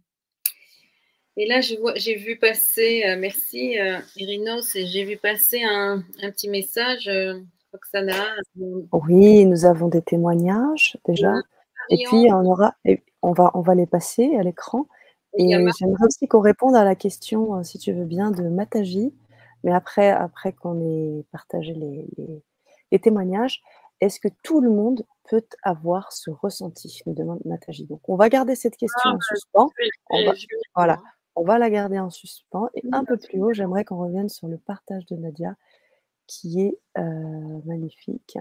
Et 1.36 1.46
là, 1.46 1.60
j'ai 1.60 2.14
vu 2.14 2.36
passer, 2.38 3.04
euh, 3.06 3.16
merci 3.18 3.78
euh, 3.78 3.98
Irinos, 4.16 4.72
j'ai 4.74 5.04
vu 5.04 5.16
passer 5.16 5.62
un, 5.64 6.02
petit 6.22 6.48
message, 6.48 7.08
euh, 7.08 7.40
Roxana. 7.72 8.14
Oui, 8.92 9.44
nous 9.44 9.64
avons 9.64 9.88
des 9.88 10.02
témoignages 10.02 10.96
déjà. 11.04 11.32
Et 11.90 12.04
puis, 12.06 12.28
on, 12.32 12.44
aura, 12.44 12.74
on, 13.22 13.32
va, 13.32 13.50
on 13.54 13.62
va 13.62 13.74
les 13.74 13.86
passer 13.86 14.36
à 14.36 14.42
l'écran. 14.42 14.86
Et 15.36 15.48
j'aimerais 15.50 16.06
aussi 16.06 16.28
qu'on 16.28 16.40
réponde 16.40 16.76
à 16.76 16.84
la 16.84 16.94
question, 16.94 17.62
si 17.64 17.78
tu 17.78 17.92
veux 17.92 18.04
bien, 18.04 18.30
de 18.30 18.44
Mataji. 18.48 19.12
Mais 19.64 19.72
après, 19.72 20.10
après 20.10 20.52
qu'on 20.52 20.80
ait 20.80 21.24
partagé 21.32 21.74
les, 21.74 22.06
les 22.92 22.98
témoignages, 23.00 23.60
est-ce 24.00 24.20
que 24.20 24.28
tout 24.44 24.60
le 24.60 24.70
monde 24.70 25.04
peut 25.28 25.44
avoir 25.62 26.12
ce 26.12 26.30
ressenti 26.30 27.00
nous 27.06 27.14
demande 27.14 27.40
Nataji. 27.44 27.86
Donc, 27.86 28.00
on 28.08 28.16
va 28.16 28.28
garder 28.28 28.54
cette 28.54 28.76
question 28.76 29.10
ah, 29.10 29.14
en 29.14 29.20
suspens. 29.20 29.70
On 30.10 30.26
va, 30.26 30.32
voilà, 30.76 31.02
on 31.36 31.44
va 31.44 31.58
la 31.58 31.70
garder 31.70 31.98
en 31.98 32.10
suspens. 32.10 32.68
Et 32.74 32.82
un 32.92 33.04
peu 33.04 33.16
plus 33.16 33.42
haut, 33.42 33.52
j'aimerais 33.52 33.84
qu'on 33.84 33.98
revienne 33.98 34.28
sur 34.28 34.48
le 34.48 34.58
partage 34.58 35.06
de 35.06 35.16
Nadia, 35.16 35.56
qui 36.26 36.60
est 36.60 36.78
euh, 36.98 37.60
magnifique. 37.64 38.38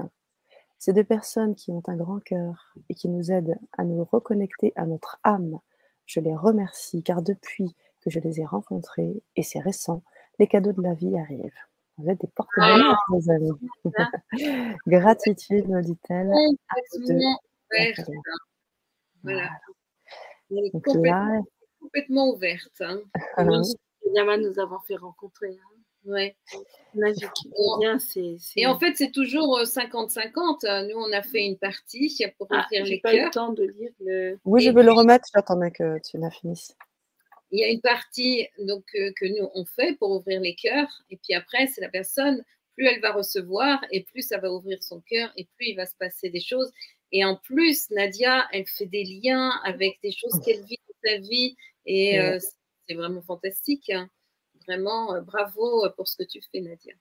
Ces 0.79 0.93
deux 0.93 1.03
personnes 1.03 1.55
qui 1.55 1.71
ont 1.71 1.83
un 1.87 1.95
grand 1.95 2.19
cœur 2.19 2.73
et 2.89 2.95
qui 2.95 3.09
nous 3.09 3.31
aident 3.31 3.57
à 3.77 3.83
nous 3.83 4.03
reconnecter 4.03 4.73
à 4.75 4.85
notre 4.85 5.19
âme, 5.23 5.59
je 6.05 6.19
les 6.19 6.35
remercie 6.35 7.03
car 7.03 7.21
depuis 7.21 7.75
que 8.01 8.09
je 8.09 8.19
les 8.19 8.41
ai 8.41 8.45
rencontrées, 8.45 9.23
et 9.37 9.43
c'est 9.43 9.59
récent, 9.59 10.03
les 10.39 10.47
cadeaux 10.47 10.73
de 10.73 10.81
la 10.81 10.93
vie 10.93 11.17
arrivent. 11.17 11.51
Vous 11.97 12.09
êtes 12.09 12.19
des 12.19 12.27
porte-bonheur, 12.27 12.97
ah, 12.97 13.15
mes 13.15 13.29
amis. 13.29 13.51
Gratitude, 14.87 15.69
me 15.69 15.81
dit-elle. 15.81 16.31
Voilà. 19.23 19.49
Complètement, 21.83 22.29
ouverte. 22.29 22.81
Hein. 22.81 23.01
nous 24.05 24.59
avons 24.59 24.79
fait 24.87 24.95
rencontrer. 24.95 25.49
Hein. 25.49 25.79
Ouais. 26.05 26.35
Magique. 26.95 27.29
Et 28.57 28.67
en 28.67 28.77
fait, 28.77 28.93
c'est 28.95 29.11
toujours 29.11 29.61
50-50. 29.61 30.65
Euh, 30.65 30.87
nous, 30.87 30.97
on 30.97 31.11
a 31.13 31.21
fait 31.21 31.45
une 31.45 31.57
partie 31.57 32.13
pour 32.37 32.47
ah, 32.51 32.65
les 32.71 32.99
pas 32.99 33.15
eu 33.15 33.23
le 33.23 33.29
temps 33.29 33.53
de 33.53 33.63
lire 33.63 33.91
le. 34.01 34.37
Oui, 34.43 34.61
je 34.61 34.71
vais 34.71 34.83
le 34.83 34.91
remettre. 34.91 35.25
J'attendais 35.33 35.71
que 35.71 35.99
tu 35.99 36.17
l'as 36.17 36.31
fini 36.31 36.59
il 37.53 37.59
y 37.59 37.63
a 37.63 37.69
une 37.69 37.81
partie 37.81 38.47
donc, 38.57 38.83
euh, 38.95 39.11
que 39.15 39.25
nous 39.27 39.47
on 39.53 39.63
fait 39.63 39.93
pour 39.99 40.09
ouvrir 40.11 40.41
les 40.41 40.55
cœurs, 40.55 41.03
et 41.11 41.17
puis 41.17 41.35
après, 41.35 41.67
c'est 41.67 41.81
la 41.81 41.89
personne, 41.89 42.43
plus 42.75 42.87
elle 42.87 42.99
va 42.99 43.13
recevoir, 43.13 43.85
et 43.91 44.03
plus 44.03 44.23
ça 44.23 44.39
va 44.39 44.51
ouvrir 44.51 44.81
son 44.81 45.01
cœur, 45.01 45.31
et 45.37 45.47
plus 45.55 45.67
il 45.67 45.75
va 45.75 45.85
se 45.85 45.95
passer 45.95 46.31
des 46.31 46.41
choses. 46.41 46.71
Et 47.11 47.23
en 47.23 47.35
plus, 47.35 47.91
Nadia, 47.91 48.47
elle 48.51 48.65
fait 48.65 48.87
des 48.87 49.03
liens 49.03 49.51
avec 49.63 49.99
des 50.01 50.11
choses 50.11 50.41
qu'elle 50.43 50.63
vit 50.63 50.79
dans 50.87 51.11
sa 51.11 51.17
vie, 51.19 51.55
et 51.85 52.19
euh, 52.19 52.39
c'est 52.87 52.95
vraiment 52.95 53.21
fantastique. 53.21 53.89
Hein. 53.89 54.09
Vraiment, 54.67 55.13
euh, 55.13 55.21
bravo 55.21 55.89
pour 55.95 56.07
ce 56.07 56.17
que 56.17 56.23
tu 56.23 56.39
fais, 56.51 56.61
Nadia. 56.61 56.93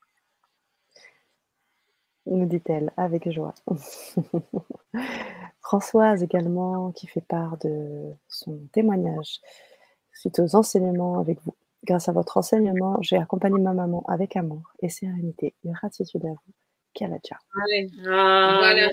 Nous 2.26 2.46
dit-elle 2.46 2.92
avec 2.96 3.30
joie. 3.30 3.54
Françoise 5.60 6.22
également, 6.22 6.92
qui 6.92 7.06
fait 7.06 7.24
part 7.26 7.58
de 7.58 8.12
son 8.28 8.58
témoignage 8.72 9.40
suite 10.12 10.38
aux 10.38 10.54
enseignements 10.54 11.18
avec 11.18 11.40
vous. 11.42 11.54
Grâce 11.84 12.08
à 12.08 12.12
votre 12.12 12.36
enseignement, 12.36 12.98
j'ai 13.00 13.16
accompagné 13.16 13.60
ma 13.60 13.72
maman 13.72 14.04
avec 14.06 14.36
amour 14.36 14.72
et 14.80 14.88
sérénité. 14.88 15.54
Gratitude 15.64 16.24
à 16.24 16.28
vous, 16.28 16.52
Kaladja. 16.94 17.38
Ah, 18.06 18.58
voilà. 18.60 18.90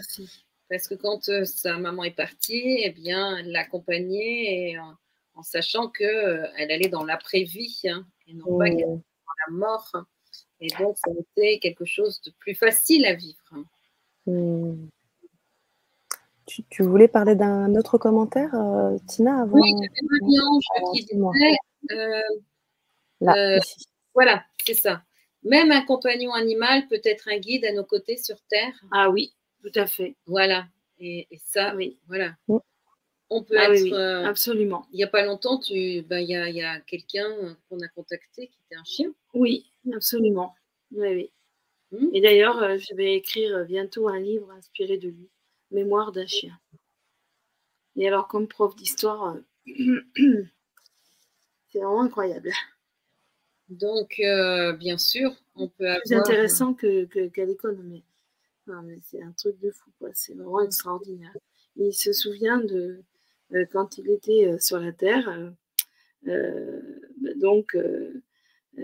Parce 0.69 0.87
que 0.87 0.95
quand 0.95 1.29
euh, 1.29 1.45
sa 1.45 1.77
maman 1.77 2.03
est 2.03 2.15
partie, 2.15 2.81
eh 2.83 2.91
bien, 2.91 3.37
elle 3.37 3.51
l'accompagnait 3.51 4.77
en, 4.79 4.95
en, 5.35 5.43
sachant 5.43 5.89
qu'elle 5.89 6.07
euh, 6.07 6.47
elle 6.57 6.71
allait 6.71 6.89
dans 6.89 7.03
l'après-vie 7.03 7.81
hein, 7.85 8.05
et 8.27 8.33
non 8.33 8.57
pas 8.57 8.65
oh. 8.69 9.01
dans 9.25 9.33
la 9.47 9.53
mort. 9.53 9.91
Et 10.61 10.67
donc, 10.79 10.97
ça 10.97 11.11
été 11.11 11.59
quelque 11.59 11.85
chose 11.85 12.21
de 12.21 12.31
plus 12.39 12.53
facile 12.53 13.05
à 13.05 13.13
vivre. 13.13 13.53
Hmm. 14.25 14.87
Tu, 16.69 16.83
voulais 16.83 17.07
parler 17.07 17.35
d'un 17.35 17.75
autre 17.75 17.97
commentaire, 17.97 18.53
euh, 18.55 18.97
Tina, 19.07 19.41
avant? 19.41 19.59
Oui, 19.59 19.71
marie 19.73 20.95
qui 20.95 21.05
disait, 21.05 21.57
euh, 21.91 22.21
euh, 23.27 23.59
voilà, 24.15 24.43
c'est 24.65 24.73
ça. 24.73 25.03
Même 25.43 25.71
un 25.71 25.83
compagnon 25.83 26.33
animal 26.33 26.87
peut 26.87 27.01
être 27.03 27.29
un 27.29 27.37
guide 27.37 27.65
à 27.65 27.71
nos 27.71 27.85
côtés 27.85 28.17
sur 28.17 28.35
Terre. 28.49 28.73
Ah 28.91 29.11
oui, 29.11 29.33
tout 29.61 29.71
à 29.75 29.85
fait. 29.85 30.15
Voilà. 30.25 30.65
Et, 30.99 31.27
ça, 31.45 31.75
oui, 31.75 31.99
voilà. 32.07 32.33
Mm. 32.47 32.57
On 33.29 33.43
peut 33.43 33.57
ah 33.57 33.73
être. 33.73 34.25
absolument. 34.25 34.87
Il 34.91 34.97
n'y 34.97 35.03
a 35.03 35.07
pas 35.07 35.23
longtemps, 35.23 35.59
tu, 35.59 36.01
ben, 36.01 36.19
il 36.19 36.29
y 36.29 36.63
a, 36.63 36.79
quelqu'un 36.81 37.55
qu'on 37.67 37.79
a 37.79 37.87
contacté 37.89 38.47
qui 38.47 38.59
était 38.65 38.75
un 38.75 38.83
chien. 38.83 39.13
Oui, 39.33 39.71
absolument. 39.93 40.55
Oui, 40.91 41.07
oui. 41.13 41.31
Mm. 41.91 42.09
Et 42.13 42.21
d'ailleurs, 42.21 42.77
je 42.79 42.95
vais 42.95 43.15
écrire 43.15 43.65
bientôt 43.65 44.07
un 44.07 44.19
livre 44.19 44.51
inspiré 44.51 44.97
de 44.97 45.09
lui. 45.09 45.29
Mémoire 45.71 46.11
d'un 46.11 46.25
chien. 46.25 46.59
Et 47.95 48.07
alors, 48.07 48.27
comme 48.27 48.47
prof 48.47 48.75
d'histoire, 48.75 49.35
euh, 49.35 50.01
c'est 51.67 51.79
vraiment 51.79 52.01
incroyable. 52.01 52.51
Donc, 53.67 54.19
euh, 54.19 54.73
bien 54.73 54.97
sûr, 54.97 55.35
on 55.55 55.67
peut 55.67 55.85
avoir... 55.85 56.01
C'est 56.05 56.15
intéressant 56.15 56.73
qu'à 56.73 57.05
que, 57.05 57.41
l'école, 57.41 57.77
mais, 57.83 58.03
c'est 59.03 59.21
un 59.21 59.31
truc 59.33 59.59
de 59.59 59.69
fou, 59.71 59.91
C'est 60.13 60.33
vraiment 60.33 60.61
extraordinaire. 60.61 61.35
Il 61.75 61.93
se 61.93 62.13
souvient 62.13 62.57
de 62.57 62.75
euh, 62.75 63.03
quand 63.71 63.97
il 63.97 64.09
était 64.09 64.57
sur 64.59 64.79
la 64.79 64.91
Terre. 64.91 65.53
donc, 67.35 67.75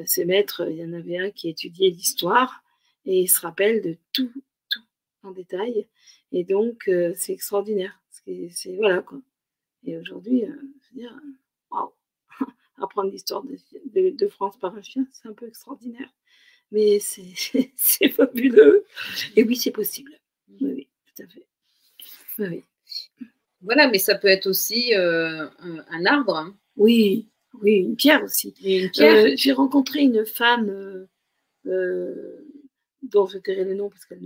ses 0.05 0.25
maîtres, 0.25 0.67
il 0.69 0.77
y 0.77 0.83
en 0.83 0.93
avait 0.93 1.17
un 1.17 1.31
qui 1.31 1.49
étudiait 1.49 1.89
l'histoire 1.89 2.63
et 3.05 3.21
il 3.21 3.27
se 3.27 3.39
rappelle 3.41 3.81
de 3.81 3.97
tout, 4.11 4.31
tout 4.69 4.81
en 5.23 5.31
détail. 5.31 5.87
Et 6.31 6.43
donc, 6.43 6.87
euh, 6.87 7.13
c'est 7.15 7.33
extraordinaire. 7.33 8.01
Et 8.27 9.97
aujourd'hui, 9.97 10.43
euh, 10.43 10.53
je 10.81 10.95
veux 10.95 11.01
dire, 11.01 11.19
waouh, 11.69 11.93
apprendre 12.77 13.11
l'histoire 13.11 13.43
de, 13.43 14.27
France 14.27 14.57
par 14.57 14.75
un 14.75 14.81
chien, 14.81 15.07
c'est 15.11 15.27
un 15.27 15.33
peu 15.33 15.47
extraordinaire. 15.47 16.09
Mais 16.71 16.99
c'est, 17.75 18.09
fabuleux. 18.09 18.85
Et 19.35 19.43
oui, 19.43 19.55
c'est 19.55 19.71
possible. 19.71 20.19
Oui, 20.49 20.57
oui, 20.61 20.89
tout 21.05 21.23
à 21.23 21.27
fait. 21.27 21.47
Oui, 22.39 22.63
Voilà, 23.65 23.89
mais 23.89 23.97
ça 23.97 24.15
peut 24.15 24.29
être 24.29 24.47
aussi 24.47 24.93
un 24.93 26.05
arbre. 26.05 26.37
Hein. 26.37 26.55
Oui, 26.77 27.27
oui, 27.61 27.73
une 27.77 27.95
pierre 27.95 28.23
aussi. 28.23 28.53
J'ai 28.59 29.51
rencontré 29.51 30.01
une 30.01 30.25
femme 30.25 31.07
dont 31.65 33.25
je 33.27 33.37
tairai 33.37 33.65
le 33.65 33.75
nom 33.75 33.89
parce 33.89 34.05
qu'elle 34.05 34.21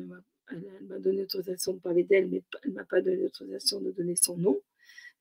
m'a 0.88 1.00
donné 1.00 1.22
l'autorisation 1.22 1.74
de 1.74 1.80
parler 1.80 2.04
d'elle, 2.04 2.28
mais 2.28 2.44
elle 2.64 2.72
ne 2.72 2.76
m'a 2.76 2.84
pas 2.86 3.02
donné 3.02 3.18
l'autorisation 3.18 3.80
de 3.80 3.92
donner 3.92 4.16
son 4.16 4.38
nom. 4.38 4.60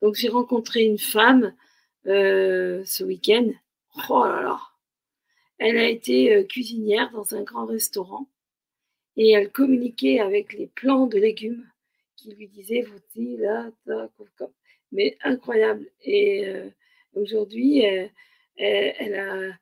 Donc 0.01 0.15
j'ai 0.15 0.29
rencontré 0.29 0.83
une 0.83 0.97
femme 0.97 1.53
ce 2.05 3.03
week-end. 3.03 3.49
Oh 4.09 4.23
là 4.25 4.41
là 4.41 4.59
Elle 5.57 5.77
a 5.77 5.87
été 5.87 6.45
cuisinière 6.47 7.11
dans 7.11 7.35
un 7.35 7.43
grand 7.43 7.65
restaurant 7.65 8.29
et 9.17 9.31
elle 9.31 9.51
communiquait 9.51 10.19
avec 10.19 10.53
les 10.53 10.67
plants 10.67 11.07
de 11.07 11.17
légumes 11.17 11.65
qui 12.19 12.33
lui 12.35 12.47
disaient 12.47 12.81
voici 12.81 13.37
là, 13.37 13.71
mais 14.91 15.17
incroyable. 15.23 15.89
Et 16.03 16.45
aujourd'hui, 17.13 17.83
elle, 18.57 19.15
a 19.15 19.57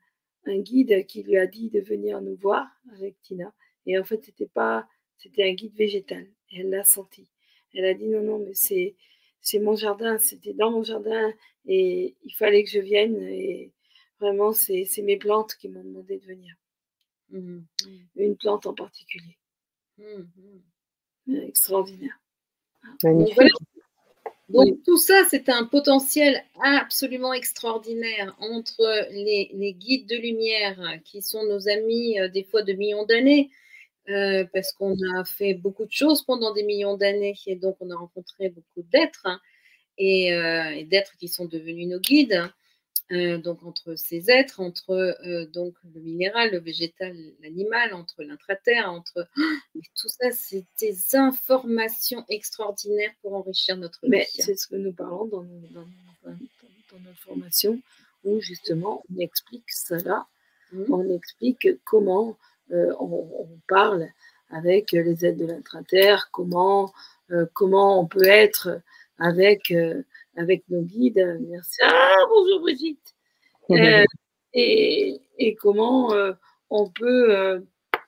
un 0.45 0.59
guide 0.59 1.05
qui 1.05 1.23
lui 1.23 1.37
a 1.37 1.47
dit 1.47 1.69
de 1.69 1.79
venir 1.81 2.21
nous 2.21 2.35
voir 2.35 2.67
avec 2.93 3.21
Tina. 3.21 3.53
Et 3.85 3.97
en 3.97 4.03
fait, 4.03 4.23
c'était 4.23 4.47
pas, 4.47 4.87
c'était 5.17 5.43
un 5.43 5.53
guide 5.53 5.75
végétal. 5.75 6.27
Et 6.51 6.61
elle 6.61 6.69
l'a 6.69 6.83
senti. 6.83 7.29
Elle 7.73 7.85
a 7.85 7.93
dit 7.93 8.07
non, 8.07 8.21
non, 8.21 8.39
mais 8.39 8.53
c'est, 8.53 8.95
c'est 9.41 9.59
mon 9.59 9.75
jardin, 9.75 10.17
c'était 10.17 10.53
dans 10.53 10.71
mon 10.71 10.83
jardin 10.83 11.33
et 11.65 12.15
il 12.23 12.33
fallait 12.33 12.63
que 12.63 12.69
je 12.69 12.79
vienne. 12.79 13.21
Et 13.21 13.71
vraiment, 14.19 14.51
c'est, 14.51 14.85
c'est 14.85 15.03
mes 15.03 15.17
plantes 15.17 15.55
qui 15.55 15.69
m'ont 15.69 15.83
demandé 15.83 16.17
de 16.17 16.25
venir. 16.25 16.55
Mmh, 17.29 17.39
mmh. 17.39 17.65
Une 18.15 18.37
plante 18.37 18.65
en 18.65 18.73
particulier. 18.73 19.37
Mmh, 19.97 21.33
extraordinaire. 21.43 22.19
Donc, 24.49 24.81
tout 24.85 24.97
ça, 24.97 25.23
c'est 25.29 25.49
un 25.49 25.65
potentiel 25.65 26.41
absolument 26.61 27.33
extraordinaire 27.33 28.33
entre 28.39 29.07
les, 29.11 29.51
les, 29.53 29.73
guides 29.73 30.07
de 30.07 30.15
lumière 30.15 30.79
qui 31.03 31.21
sont 31.21 31.43
nos 31.43 31.67
amis 31.67 32.17
euh, 32.17 32.29
des 32.29 32.45
fois 32.45 32.63
de 32.63 32.71
millions 32.71 33.05
d'années, 33.05 33.49
euh, 34.09 34.45
parce 34.53 34.71
qu'on 34.71 34.95
a 35.17 35.25
fait 35.25 35.53
beaucoup 35.53 35.85
de 35.85 35.91
choses 35.91 36.23
pendant 36.23 36.53
des 36.53 36.63
millions 36.63 36.95
d'années 36.95 37.35
et 37.45 37.57
donc 37.57 37.75
on 37.81 37.91
a 37.91 37.95
rencontré 37.95 38.47
beaucoup 38.47 38.87
d'êtres 38.89 39.25
hein, 39.25 39.41
et, 39.97 40.33
euh, 40.33 40.69
et 40.69 40.85
d'êtres 40.85 41.17
qui 41.19 41.27
sont 41.27 41.45
devenus 41.45 41.89
nos 41.89 41.99
guides. 41.99 42.41
Euh, 43.13 43.37
donc 43.37 43.63
entre 43.63 43.95
ces 43.95 44.29
êtres, 44.29 44.59
entre 44.59 44.91
euh, 44.91 45.45
donc 45.45 45.75
le 45.95 46.01
minéral, 46.01 46.51
le 46.51 46.59
végétal, 46.59 47.15
l'animal, 47.41 47.93
entre 47.93 48.21
l'intraterre, 48.21 48.91
entre 48.91 49.29
tout 49.95 50.09
ça, 50.09 50.31
c'est 50.31 50.65
des 50.81 51.15
informations 51.15 52.25
extraordinaires 52.27 53.13
pour 53.21 53.33
enrichir 53.33 53.77
notre 53.77 54.01
vie. 54.03 54.25
C'est 54.33 54.57
ce 54.57 54.67
que 54.67 54.75
nous 54.75 54.91
parlons 54.91 55.25
dans, 55.25 55.43
dans, 55.43 55.87
dans, 56.25 56.99
notre 56.99 57.19
formation, 57.19 57.79
où 58.25 58.41
justement 58.41 59.03
on 59.09 59.19
explique 59.19 59.71
cela, 59.71 60.25
mmh. 60.73 60.91
on 60.91 61.15
explique 61.15 61.69
comment 61.85 62.37
euh, 62.71 62.91
on, 62.99 63.47
parle 63.69 64.09
avec 64.49 64.91
les 64.91 65.25
êtres 65.25 65.37
de 65.37 65.45
l'intraterre, 65.45 66.29
comment 66.31 66.93
comment 67.53 68.01
on 68.01 68.07
peut 68.07 68.27
être 68.27 68.81
avec 69.19 69.73
avec 70.37 70.63
nos 70.69 70.81
guides. 70.81 71.39
Merci. 71.49 71.77
Ah, 71.83 72.23
bonjour 72.29 72.61
Brigitte. 72.61 73.13
Euh, 73.69 74.05
et, 74.53 75.19
et, 75.37 75.55
comment 75.55 76.13
euh, 76.13 76.31
on 76.69 76.89
peut 76.89 77.37
euh, 77.37 77.59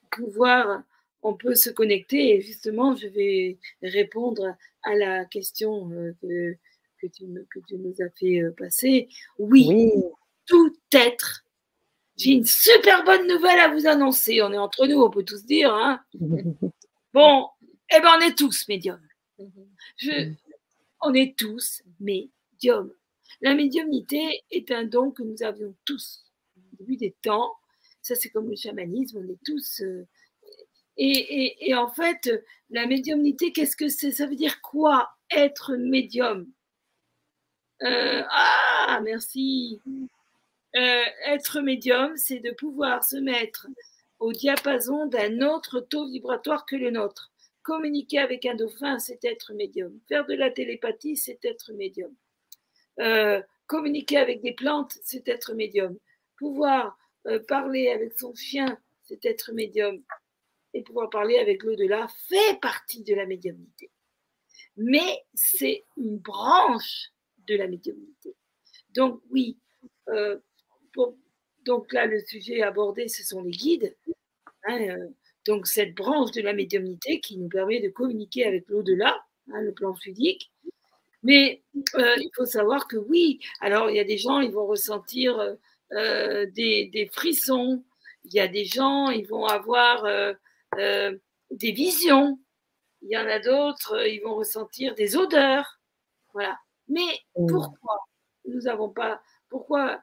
pouvoir, 0.09 0.83
on 1.21 1.33
peut 1.33 1.53
se 1.53 1.69
connecter? 1.69 2.33
Et 2.33 2.39
justement, 2.39 2.95
je 2.95 3.07
vais 3.07 3.57
répondre 3.83 4.55
à 4.83 4.95
la 4.95 5.25
question 5.25 5.89
que, 6.21 6.55
que, 7.01 7.07
tu, 7.07 7.25
que 7.53 7.59
tu 7.67 7.75
nous 7.75 7.93
as 7.99 8.09
fait 8.17 8.41
passer. 8.57 9.09
Oui, 9.37 9.91
tout 10.45 10.73
être. 10.93 11.43
J'ai 12.15 12.31
une 12.31 12.45
super 12.45 13.03
bonne 13.03 13.27
nouvelle 13.27 13.59
à 13.59 13.67
vous 13.67 13.85
annoncer. 13.85 14.41
On 14.41 14.53
est 14.53 14.57
entre 14.57 14.87
nous, 14.87 15.01
on 15.01 15.09
peut 15.09 15.25
tous 15.25 15.43
dire. 15.45 15.73
Hein 15.73 16.01
bon, 17.13 17.47
eh 17.93 17.99
ben 17.99 18.09
on 18.17 18.21
est 18.21 18.37
tous 18.37 18.65
médiums. 18.69 19.05
Je, 19.97 20.31
on 21.01 21.13
est 21.13 21.37
tous 21.37 21.81
médiums. 21.99 22.93
La 23.41 23.55
médiumnité 23.55 24.43
est 24.51 24.71
un 24.71 24.83
don 24.83 25.11
que 25.11 25.23
nous 25.23 25.43
avions 25.43 25.75
tous 25.85 26.25
au 26.57 26.77
début 26.77 26.97
des 26.97 27.15
temps. 27.21 27.53
Ça, 28.01 28.15
c'est 28.15 28.29
comme 28.29 28.49
le 28.49 28.55
chamanisme, 28.55 29.19
on 29.19 29.29
est 29.29 29.39
tous. 29.45 29.81
Euh, 29.81 30.05
et, 30.97 31.73
en 31.75 31.87
fait, 31.87 32.29
la 32.69 32.85
médiumnité, 32.85 33.53
qu'est-ce 33.53 33.77
que 33.77 33.87
c'est? 33.87 34.11
Ça 34.11 34.25
veut 34.25 34.35
dire 34.35 34.61
quoi 34.61 35.09
Être 35.31 35.75
médium? 35.75 36.51
Euh, 37.83 38.23
ah, 38.29 38.99
merci. 39.03 39.79
Euh, 40.75 41.03
être 41.27 41.61
médium, 41.61 42.15
c'est 42.17 42.39
de 42.39 42.51
pouvoir 42.51 43.03
se 43.03 43.15
mettre 43.15 43.67
au 44.19 44.33
diapason 44.33 45.05
d'un 45.05 45.41
autre 45.41 45.79
taux 45.79 46.09
vibratoire 46.09 46.65
que 46.65 46.75
le 46.75 46.91
nôtre. 46.91 47.31
Communiquer 47.69 48.17
avec 48.17 48.47
un 48.47 48.55
dauphin, 48.55 48.97
c'est 48.97 49.23
être 49.23 49.53
médium. 49.53 49.99
Faire 50.07 50.25
de 50.25 50.33
la 50.33 50.49
télépathie, 50.49 51.15
c'est 51.15 51.37
être 51.45 51.71
médium. 51.73 52.11
Euh, 52.99 53.43
communiquer 53.67 54.17
avec 54.17 54.41
des 54.41 54.53
plantes, 54.53 54.97
c'est 55.03 55.27
être 55.27 55.53
médium. 55.53 55.95
Pouvoir 56.35 56.97
euh, 57.27 57.37
parler 57.47 57.89
avec 57.89 58.17
son 58.17 58.33
chien, 58.33 58.75
c'est 59.03 59.23
être 59.23 59.51
médium. 59.51 60.01
Et 60.73 60.81
pouvoir 60.81 61.11
parler 61.11 61.37
avec 61.37 61.61
l'au-delà 61.61 62.07
fait 62.27 62.59
partie 62.59 63.03
de 63.03 63.13
la 63.13 63.27
médiumnité. 63.27 63.91
Mais 64.75 65.23
c'est 65.35 65.85
une 65.95 66.17
branche 66.17 67.11
de 67.47 67.55
la 67.55 67.67
médiumnité. 67.67 68.35
Donc 68.95 69.21
oui, 69.29 69.59
euh, 70.07 70.39
donc 71.65 71.93
là, 71.93 72.07
le 72.07 72.19
sujet 72.25 72.63
abordé, 72.63 73.07
ce 73.09 73.23
sont 73.23 73.43
les 73.43 73.51
guides. 73.51 73.95
Hein, 74.63 75.09
donc 75.45 75.67
cette 75.67 75.95
branche 75.95 76.31
de 76.31 76.41
la 76.41 76.53
médiumnité 76.53 77.19
qui 77.19 77.37
nous 77.37 77.49
permet 77.49 77.79
de 77.81 77.89
communiquer 77.89 78.45
avec 78.45 78.67
l'au-delà, 78.67 79.23
hein, 79.51 79.61
le 79.61 79.73
plan 79.73 79.93
fluidique. 79.93 80.51
Mais 81.23 81.61
euh, 81.95 82.15
il 82.17 82.29
faut 82.35 82.45
savoir 82.45 82.87
que 82.87 82.97
oui, 82.97 83.39
alors 83.59 83.89
il 83.89 83.97
y 83.97 83.99
a 83.99 84.05
des 84.05 84.17
gens, 84.17 84.39
ils 84.39 84.51
vont 84.51 84.65
ressentir 84.65 85.37
euh, 85.39 85.55
euh, 85.91 86.45
des, 86.51 87.09
frissons, 87.11 87.83
il 88.23 88.33
y 88.33 88.39
a 88.39 88.47
des 88.47 88.65
gens, 88.65 89.09
ils 89.09 89.27
vont 89.27 89.45
avoir 89.45 90.05
des 90.75 91.71
visions, 91.71 92.39
il 93.01 93.09
y 93.09 93.17
en 93.17 93.27
a 93.27 93.39
d'autres, 93.39 94.07
ils 94.07 94.21
vont 94.21 94.35
ressentir 94.35 94.95
des 94.95 95.17
odeurs. 95.17 95.79
Voilà. 96.33 96.57
Mais 96.87 97.07
mmh. 97.37 97.47
pourquoi 97.47 97.97
nous 98.45 98.61
n'avons 98.61 98.89
pas, 98.89 99.21
pourquoi, 99.49 100.01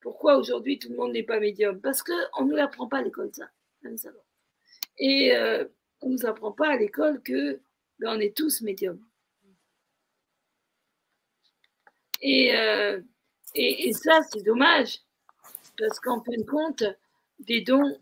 pourquoi 0.00 0.36
aujourd'hui 0.36 0.78
tout 0.78 0.88
le 0.90 0.96
monde 0.96 1.12
n'est 1.12 1.22
pas 1.22 1.40
médium? 1.40 1.80
Parce 1.80 2.02
qu'on 2.02 2.44
ne 2.44 2.52
nous 2.52 2.58
apprend 2.58 2.86
pas 2.86 2.98
à 2.98 3.02
l'école 3.02 3.30
ça. 3.32 3.48
Hein, 3.84 3.96
et 5.00 5.34
euh, 5.34 5.64
on 6.02 6.10
ne 6.10 6.12
nous 6.12 6.26
apprend 6.26 6.52
pas 6.52 6.68
à 6.68 6.76
l'école 6.76 7.20
que 7.22 7.60
ben, 7.98 8.20
est 8.20 8.36
tous 8.36 8.60
médiums. 8.60 9.02
Euh, 12.22 13.00
et, 13.54 13.88
et, 13.88 13.92
ça, 13.94 14.20
c'est 14.30 14.42
dommage, 14.42 14.98
parce 15.78 15.98
qu'en 16.00 16.22
fin 16.22 16.36
de 16.36 16.44
compte, 16.44 16.84
des 17.40 17.62
dons 17.62 17.98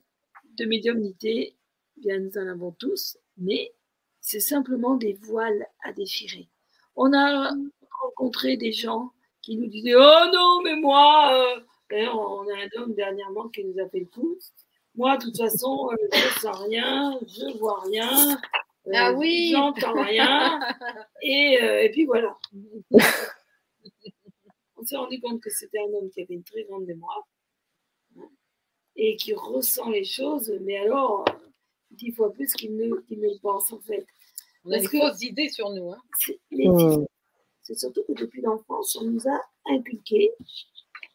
de 0.57 0.65
médiumnité, 0.65 1.57
bien 1.97 2.19
nous 2.19 2.37
en 2.37 2.49
avons 2.49 2.73
tous, 2.73 3.17
mais 3.37 3.73
c'est 4.21 4.41
simplement 4.41 4.97
des 4.97 5.15
voiles 5.15 5.67
à 5.85 5.93
déchirer. 5.93 6.49
On 6.97 7.13
a 7.13 7.53
rencontré 8.03 8.57
des 8.57 8.73
gens 8.73 9.13
qui 9.41 9.57
nous 9.57 9.69
disaient 9.69 9.95
Oh 9.97 10.31
non, 10.33 10.63
mais 10.65 10.75
moi, 10.75 11.33
euh, 11.33 12.07
on 12.13 12.49
a 12.49 12.57
un 12.57 12.83
homme 12.83 12.95
dernièrement 12.95 13.49
qui 13.49 13.65
nous 13.65 13.81
a 13.81 13.89
fait. 13.89 14.07
Moi, 14.99 15.17
de 15.17 15.27
toute 15.27 15.37
façon, 15.37 15.91
euh, 15.93 15.97
je 16.13 16.25
ne 16.25 16.41
sens 16.41 16.61
rien, 16.65 17.21
je 17.25 17.45
ne 17.45 17.57
vois 17.59 17.81
rien. 17.83 18.37
Euh, 18.89 18.93
ah 18.95 19.13
oui. 19.13 19.51
J'entends 19.53 20.03
rien. 20.03 20.59
et, 21.23 21.63
euh, 21.63 21.85
et, 21.85 21.91
puis 21.91 22.05
voilà. 22.05 22.37
On 24.77 24.85
s'est 24.85 24.97
rendu 24.97 25.21
compte 25.21 25.41
que 25.41 25.51
c'était 25.51 25.79
un 25.79 25.93
homme 25.95 26.11
qui 26.11 26.23
avait 26.23 26.35
une 26.35 26.43
très 26.43 26.65
grande 26.65 26.85
mémoire 26.85 27.29
hein, 28.19 28.29
et 28.97 29.15
qui 29.15 29.35
ressent 29.35 29.89
les 29.89 30.03
choses, 30.03 30.53
mais 30.63 30.79
alors 30.79 31.25
dix 31.93 32.11
fois 32.11 32.33
plus 32.33 32.53
qu'il 32.55 32.77
ne, 32.77 32.87
ne 32.87 33.39
pense 33.39 33.73
en 33.73 33.79
fait. 33.79 34.05
On 34.65 34.73
a 34.73 34.81
des 34.81 34.87
grosses 34.87 35.23
idées 35.23 35.49
sur 35.49 35.71
nous. 35.71 35.93
Hein. 35.93 36.03
C'est 37.63 37.79
surtout 37.79 38.03
que 38.03 38.15
depuis 38.15 38.41
l'enfance, 38.41 38.97
on 38.97 39.05
nous 39.05 39.29
a 39.29 39.41
inculqué 39.71 40.33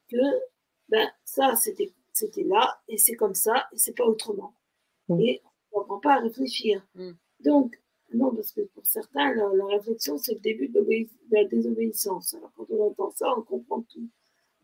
que 0.10 0.17
ben, 0.88 1.12
ça, 1.26 1.56
c'était 1.56 1.91
c'était 2.13 2.43
là 2.43 2.80
et 2.88 2.97
c'est 2.97 3.15
comme 3.15 3.36
ça 3.36 3.67
et 3.73 3.78
c'est 3.78 3.93
pas 3.93 4.06
autrement. 4.06 4.56
Mm. 5.10 5.19
Et 5.19 5.41
on 5.71 5.80
ne 5.80 5.84
comprend 5.84 5.99
pas 5.99 6.13
à 6.15 6.19
réfléchir. 6.19 6.86
Mm. 6.95 7.12
Donc, 7.41 7.80
non, 8.13 8.34
parce 8.34 8.52
que 8.52 8.62
pour 8.62 8.86
certains, 8.86 9.34
la, 9.34 9.65
réflexion, 9.65 10.17
c'est 10.17 10.36
le 10.36 10.39
début 10.39 10.69
de, 10.69 10.86
la 11.32 11.45
désobéissance. 11.45 12.36
Alors, 12.36 12.52
quand 12.56 12.65
on 12.69 12.88
entend 12.88 13.12
ça, 13.12 13.34
on 13.36 13.41
comprend 13.41 13.82
tout. 13.82 14.08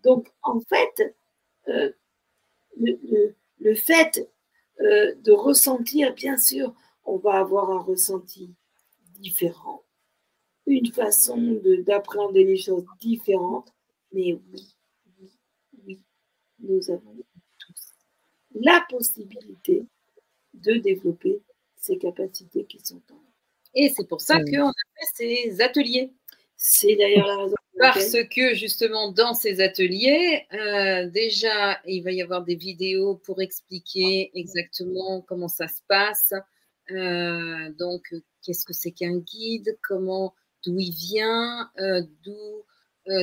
Donc, 0.03 0.31
en 0.43 0.59
fait, 0.59 1.15
euh, 1.67 1.91
le, 2.77 3.75
fait 3.75 4.31
euh, 4.81 5.15
de 5.15 5.31
ressentir, 5.31 6.13
bien 6.13 6.37
sûr, 6.37 6.73
on 7.03 7.17
va 7.17 7.39
avoir 7.39 7.71
un 7.71 7.81
ressenti 7.81 8.53
différent. 9.19 9.83
une 10.67 10.93
façon 10.93 11.59
d'appréhender 11.79 12.43
les 12.43 12.57
choses 12.57 12.85
différentes. 12.99 13.73
Mais 14.11 14.33
oui, 14.51 14.75
oui, 15.19 15.31
oui, 15.85 16.01
nous 16.59 16.91
avons 16.91 17.15
la 18.55 18.85
possibilité 18.89 19.85
de 20.53 20.73
développer 20.75 21.41
ces 21.75 21.97
capacités 21.97 22.65
qui 22.65 22.79
sont 22.83 23.01
en 23.11 23.15
nous. 23.15 23.23
Et 23.75 23.93
c'est 23.95 24.07
pour 24.07 24.21
ça 24.21 24.39
qu'on 24.39 24.69
a 24.69 24.73
fait 24.73 25.05
ces 25.15 25.61
ateliers. 25.61 26.11
C'est 26.57 26.95
d'ailleurs 26.95 27.27
la 27.27 27.37
raison. 27.37 27.55
Parce 27.77 28.11
que 28.35 28.53
justement, 28.55 29.11
dans 29.13 29.33
ces 29.33 29.61
ateliers, 29.61 30.45
euh, 30.53 31.09
déjà, 31.09 31.79
il 31.85 32.03
va 32.03 32.11
y 32.11 32.21
avoir 32.21 32.43
des 32.43 32.55
vidéos 32.55 33.15
pour 33.15 33.41
expliquer 33.41 34.31
exactement 34.37 35.21
comment 35.21 35.47
ça 35.47 35.69
se 35.69 35.79
passe. 35.87 36.33
Euh, 36.91 37.71
donc, 37.77 38.13
qu'est-ce 38.43 38.65
que 38.65 38.73
c'est 38.73 38.91
qu'un 38.91 39.17
guide? 39.19 39.77
Comment, 39.81 40.33
d'où 40.65 40.77
il 40.77 40.91
vient? 40.91 41.71
Euh, 41.79 42.01
D'où 42.23 42.65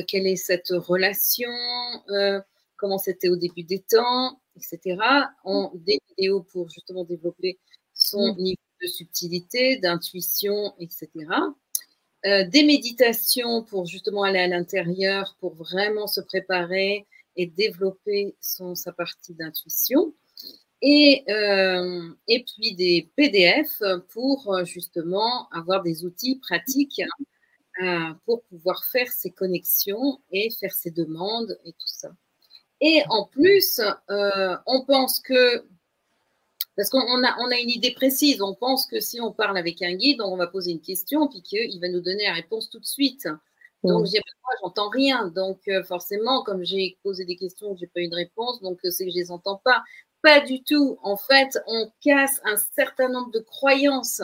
Quelle 0.07 0.25
est 0.25 0.35
cette 0.37 0.69
relation? 0.71 1.51
Comment 2.77 2.97
c'était 2.97 3.29
au 3.29 3.35
début 3.35 3.63
des 3.63 3.79
temps, 3.79 4.39
etc. 4.55 4.97
En 5.43 5.71
des 5.75 5.99
vidéos 6.09 6.43
pour 6.43 6.69
justement 6.69 7.03
développer 7.03 7.59
son 7.93 8.33
mm. 8.33 8.37
niveau 8.37 8.61
de 8.81 8.87
subtilité, 8.87 9.77
d'intuition, 9.77 10.73
etc. 10.79 11.09
Euh, 12.25 12.47
des 12.47 12.63
méditations 12.63 13.63
pour 13.63 13.85
justement 13.85 14.23
aller 14.23 14.39
à 14.39 14.47
l'intérieur, 14.47 15.37
pour 15.39 15.55
vraiment 15.55 16.07
se 16.07 16.19
préparer 16.19 17.05
et 17.35 17.45
développer 17.45 18.35
son, 18.41 18.75
sa 18.75 18.91
partie 18.91 19.33
d'intuition. 19.35 20.13
Et, 20.81 21.23
euh, 21.29 22.09
et 22.27 22.43
puis 22.43 22.75
des 22.75 23.09
PDF 23.15 23.81
pour 24.09 24.53
euh, 24.53 24.65
justement 24.65 25.49
avoir 25.49 25.83
des 25.83 26.05
outils 26.05 26.39
pratiques 26.39 27.01
pour 28.25 28.41
pouvoir 28.45 28.83
faire 28.85 29.07
ses 29.11 29.29
connexions 29.29 30.19
et 30.31 30.49
faire 30.49 30.73
ses 30.73 30.89
demandes 30.89 31.59
et 31.63 31.73
tout 31.73 31.87
ça. 31.87 32.09
Et 32.81 33.03
en 33.09 33.25
plus, 33.25 33.81
on 34.09 34.85
pense 34.85 35.19
que 35.19 35.65
parce 36.77 36.91
qu'on 36.91 36.99
a, 36.99 37.35
on 37.39 37.51
a 37.51 37.57
une 37.59 37.71
idée 37.71 37.91
précise. 37.91 38.39
On 38.41 38.53
pense 38.53 38.85
que 38.85 38.99
si 38.99 39.19
on 39.19 39.33
parle 39.33 39.57
avec 39.57 39.81
un 39.81 39.95
guide, 39.95 40.21
on 40.21 40.37
va 40.37 40.45
poser 40.45 40.71
une 40.71 40.79
question, 40.79 41.27
puis 41.27 41.41
qu'il 41.41 41.79
va 41.81 41.89
nous 41.89 42.01
donner 42.01 42.25
la 42.25 42.33
réponse 42.33 42.69
tout 42.69 42.79
de 42.79 42.85
suite. 42.85 43.27
Donc, 43.83 44.05
je 44.05 44.17
moi, 44.43 44.53
j'entends 44.61 44.89
rien. 44.89 45.27
Donc, 45.27 45.59
euh, 45.67 45.83
forcément, 45.83 46.43
comme 46.43 46.63
j'ai 46.63 46.97
posé 47.03 47.25
des 47.25 47.35
questions, 47.35 47.75
je 47.75 47.81
n'ai 47.81 47.87
pas 47.87 48.01
eu 48.01 48.09
de 48.09 48.15
réponse, 48.15 48.61
donc 48.61 48.79
euh, 48.85 48.91
c'est 48.91 49.05
que 49.05 49.11
je 49.11 49.17
ne 49.17 49.21
les 49.21 49.31
entends 49.31 49.59
pas. 49.63 49.83
Pas 50.21 50.39
du 50.39 50.63
tout. 50.63 50.99
En 51.03 51.17
fait, 51.17 51.57
on 51.67 51.91
casse 52.01 52.39
un 52.43 52.57
certain 52.75 53.09
nombre 53.09 53.31
de 53.31 53.39
croyances 53.39 54.21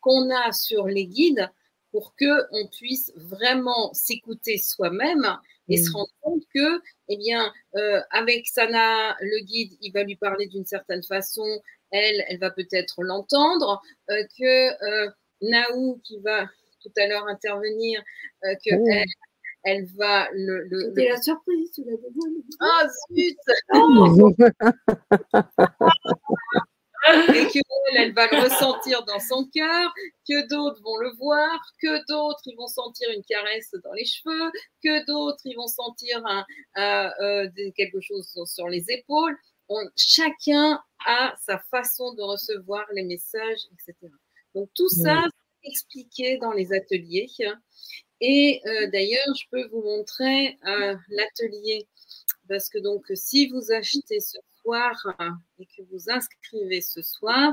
qu'on 0.00 0.30
a 0.30 0.52
sur 0.52 0.86
les 0.86 1.06
guides 1.06 1.50
pour 1.90 2.14
qu'on 2.16 2.66
puisse 2.68 3.12
vraiment 3.16 3.92
s'écouter 3.92 4.58
soi-même 4.58 5.38
et 5.68 5.78
se 5.78 5.90
rendre 5.92 6.10
compte 6.20 6.42
que, 6.54 6.80
eh 7.08 7.16
bien, 7.16 7.52
euh, 7.76 8.00
avec 8.10 8.46
Sana, 8.46 9.16
le 9.20 9.44
guide, 9.44 9.72
il 9.80 9.92
va 9.92 10.04
lui 10.04 10.16
parler 10.16 10.46
d'une 10.46 10.64
certaine 10.64 11.02
façon, 11.02 11.44
elle, 11.90 12.24
elle 12.28 12.38
va 12.38 12.50
peut-être 12.50 13.02
l'entendre, 13.02 13.82
euh, 14.10 14.22
que 14.38 15.06
euh, 15.06 15.10
Naou, 15.42 16.00
qui 16.04 16.20
va 16.20 16.46
tout 16.82 16.92
à 16.96 17.08
l'heure 17.08 17.26
intervenir, 17.26 18.02
euh, 18.44 18.54
que 18.64 18.74
oh. 18.74 18.86
elle, 18.90 19.04
elle 19.64 19.86
va 19.96 20.28
le. 20.32 20.64
le 20.68 20.88
C'était 20.88 21.08
la 21.08 21.20
surprise, 21.20 21.70
tu 21.72 21.82
l'as 21.84 21.96
Ah, 22.60 22.86
zut 23.12 23.36
oh 23.74 24.32
Et 27.34 27.46
que 27.46 27.58
elle, 27.94 28.12
va 28.14 28.26
le 28.26 28.42
ressentir 28.42 29.04
dans 29.04 29.20
son 29.20 29.46
cœur, 29.54 29.92
que 30.28 30.48
d'autres 30.48 30.82
vont 30.82 30.96
le 30.96 31.12
voir, 31.16 31.60
que 31.80 32.04
d'autres 32.08 32.42
ils 32.46 32.56
vont 32.56 32.66
sentir 32.66 33.08
une 33.10 33.22
caresse 33.24 33.74
dans 33.84 33.92
les 33.92 34.04
cheveux, 34.04 34.50
que 34.82 35.06
d'autres 35.06 35.40
ils 35.44 35.54
vont 35.54 35.68
sentir 35.68 36.20
un, 36.26 36.44
quelque 37.76 38.00
chose 38.00 38.28
sur 38.46 38.68
les 38.68 38.84
épaules 38.90 39.36
chacun 39.96 40.80
a 41.06 41.34
sa 41.44 41.58
façon 41.58 42.14
de 42.14 42.22
recevoir 42.22 42.84
les 42.92 43.04
messages, 43.04 43.60
etc. 43.72 44.12
Donc 44.54 44.70
tout 44.74 44.88
ça, 44.88 45.24
expliqué 45.62 46.38
dans 46.38 46.52
les 46.52 46.72
ateliers. 46.72 47.28
Et 48.20 48.60
euh, 48.66 48.90
d'ailleurs, 48.90 49.34
je 49.34 49.44
peux 49.50 49.66
vous 49.68 49.82
montrer 49.82 50.56
euh, 50.66 50.96
l'atelier 51.08 51.86
parce 52.48 52.68
que 52.68 52.78
donc 52.78 53.04
si 53.14 53.48
vous 53.48 53.72
achetez 53.72 54.20
ce 54.20 54.38
soir 54.66 55.38
et 55.58 55.66
que 55.66 55.82
vous 55.90 56.10
inscrivez 56.10 56.80
ce 56.80 57.02
soir, 57.02 57.52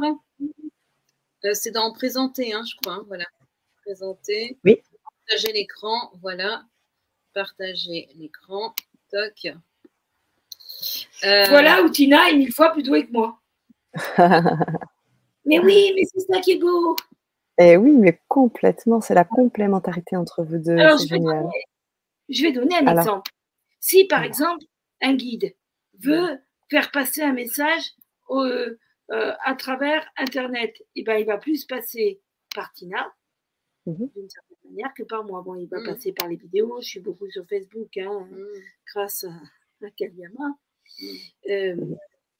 euh, 1.45 1.53
c'est 1.53 1.71
dans 1.71 1.91
présenter, 1.93 2.53
hein, 2.53 2.63
je 2.65 2.75
crois. 2.81 2.95
Hein, 2.95 3.05
voilà, 3.07 3.25
présenter. 3.83 4.57
Oui. 4.63 4.81
Partager 5.27 5.53
l'écran, 5.53 6.11
voilà. 6.21 6.63
Partager 7.33 8.09
l'écran. 8.15 8.73
Toc. 9.11 9.53
Euh, 11.23 11.45
voilà 11.49 11.83
où 11.83 11.89
Tina 11.89 12.29
est 12.29 12.35
mille 12.35 12.53
fois 12.53 12.71
plus 12.71 12.83
douée 12.83 13.05
que 13.05 13.11
moi. 13.11 13.39
mais 15.45 15.59
oui, 15.59 15.93
mais 15.95 16.03
c'est 16.05 16.21
ça 16.21 16.39
qui 16.39 16.53
est 16.53 16.57
beau. 16.57 16.95
Eh 17.59 17.77
oui, 17.77 17.91
mais 17.91 18.19
complètement, 18.27 19.01
c'est 19.01 19.13
la 19.13 19.23
complémentarité 19.23 20.15
entre 20.15 20.43
vous 20.43 20.57
deux. 20.57 20.75
Alors, 20.77 20.97
je 20.97 21.07
vais, 21.07 21.19
donner, 21.19 21.63
je 22.27 22.41
vais, 22.41 22.51
donner, 22.51 22.75
un 22.75 22.97
exemple. 22.97 23.31
Si, 23.79 24.05
par 24.05 24.23
exemple, 24.23 24.65
un 25.01 25.13
guide 25.13 25.55
veut 25.99 26.39
faire 26.73 26.89
passer 26.89 27.21
un 27.21 27.33
message 27.33 27.83
euh, 28.31 28.75
à 29.45 29.53
travers 29.53 30.03
Internet, 30.17 30.75
eh 30.95 31.03
ben, 31.03 31.17
il 31.17 31.25
va 31.25 31.37
plus 31.37 31.65
passer 31.65 32.19
par 32.55 32.73
Tina, 32.73 33.13
mhm. 33.85 34.09
d'une 34.15 34.29
certaine 34.29 34.57
manière, 34.71 34.91
que 34.95 35.03
par 35.03 35.23
moi. 35.23 35.43
Bon, 35.45 35.53
il 35.53 35.67
va 35.67 35.81
mm. 35.81 35.85
passer 35.85 36.13
par 36.13 36.27
les 36.27 36.35
vidéos, 36.35 36.81
je 36.81 36.87
suis 36.87 36.99
beaucoup 36.99 37.29
sur 37.29 37.45
Facebook, 37.47 37.95
hein, 37.97 38.27
mm. 38.31 38.45
grâce 38.87 39.23
à, 39.23 39.85
à 39.85 39.91
Kaliama. 39.91 40.57
Euh, 41.49 41.75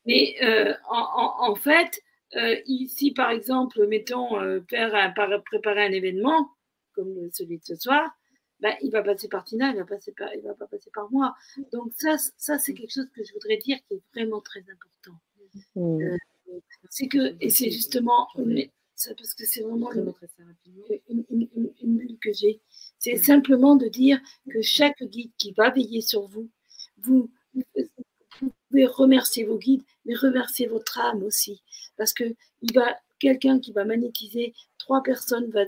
mais 0.08 0.36
euh, 0.42 0.74
en, 0.90 1.54
fait, 1.54 2.02
euh, 2.36 2.56
ici, 2.66 3.12
par 3.12 3.30
exemple, 3.30 3.86
mettons, 3.86 4.30
faire 4.68 5.14
préparer 5.46 5.86
un 5.86 5.92
événement, 5.92 6.50
comme 6.94 7.30
celui 7.32 7.60
de 7.60 7.66
ce 7.66 7.76
soir, 7.76 8.10
ben, 8.64 8.78
il 8.82 8.92
va 8.92 9.04
passer 9.04 9.28
par 9.28 9.44
Tina, 9.44 9.72
il 9.72 9.76
va, 9.76 9.84
passer 9.84 10.14
par, 10.14 10.34
il 10.34 10.42
va 10.42 10.54
pas 10.54 10.68
passer 10.68 10.90
par 10.94 11.12
moi. 11.12 11.36
Donc 11.74 11.92
ça, 11.98 12.16
ça 12.38 12.58
c'est 12.58 12.74
quelque 12.74 12.94
chose 12.94 13.10
que 13.14 13.22
je 13.22 13.34
voudrais 13.34 13.58
dire 13.58 13.78
qui 13.90 13.96
est 13.96 14.02
vraiment 14.16 14.40
très 14.40 14.64
important. 14.72 15.20
Mmh. 15.76 16.16
c'est 16.90 17.08
que, 17.08 17.36
et 17.42 17.50
c'est 17.50 17.70
justement, 17.72 18.30
ça, 18.96 19.14
parce 19.16 19.34
que 19.34 19.46
c'est 19.46 19.64
vraiment 19.64 19.92
une, 19.92 21.26
une, 21.30 21.98
bulle 21.98 22.18
que 22.22 22.32
j'ai, 22.32 22.62
c'est 23.00 23.18
simplement 23.18 23.76
de 23.76 23.90
dire 23.90 24.22
que 24.50 24.62
chaque 24.62 25.04
guide 25.04 25.32
qui 25.38 25.52
va 25.52 25.70
veiller 25.70 26.00
sur 26.00 26.26
vous, 26.28 26.50
vous, 27.00 27.30
pouvez 28.70 28.86
remercier 28.86 29.44
vos 29.44 29.58
guides, 29.58 29.84
mais 30.06 30.16
remercier 30.16 30.68
votre 30.68 31.00
âme 31.00 31.22
aussi. 31.24 31.62
Parce 31.98 32.14
que 32.14 32.24
il 32.62 32.74
va, 32.74 32.98
quelqu'un 33.24 33.60
qui 33.60 33.72
va 33.72 33.86
magnétiser, 33.86 34.54
trois 34.78 35.02
personnes 35.02 35.50
va, 35.52 35.64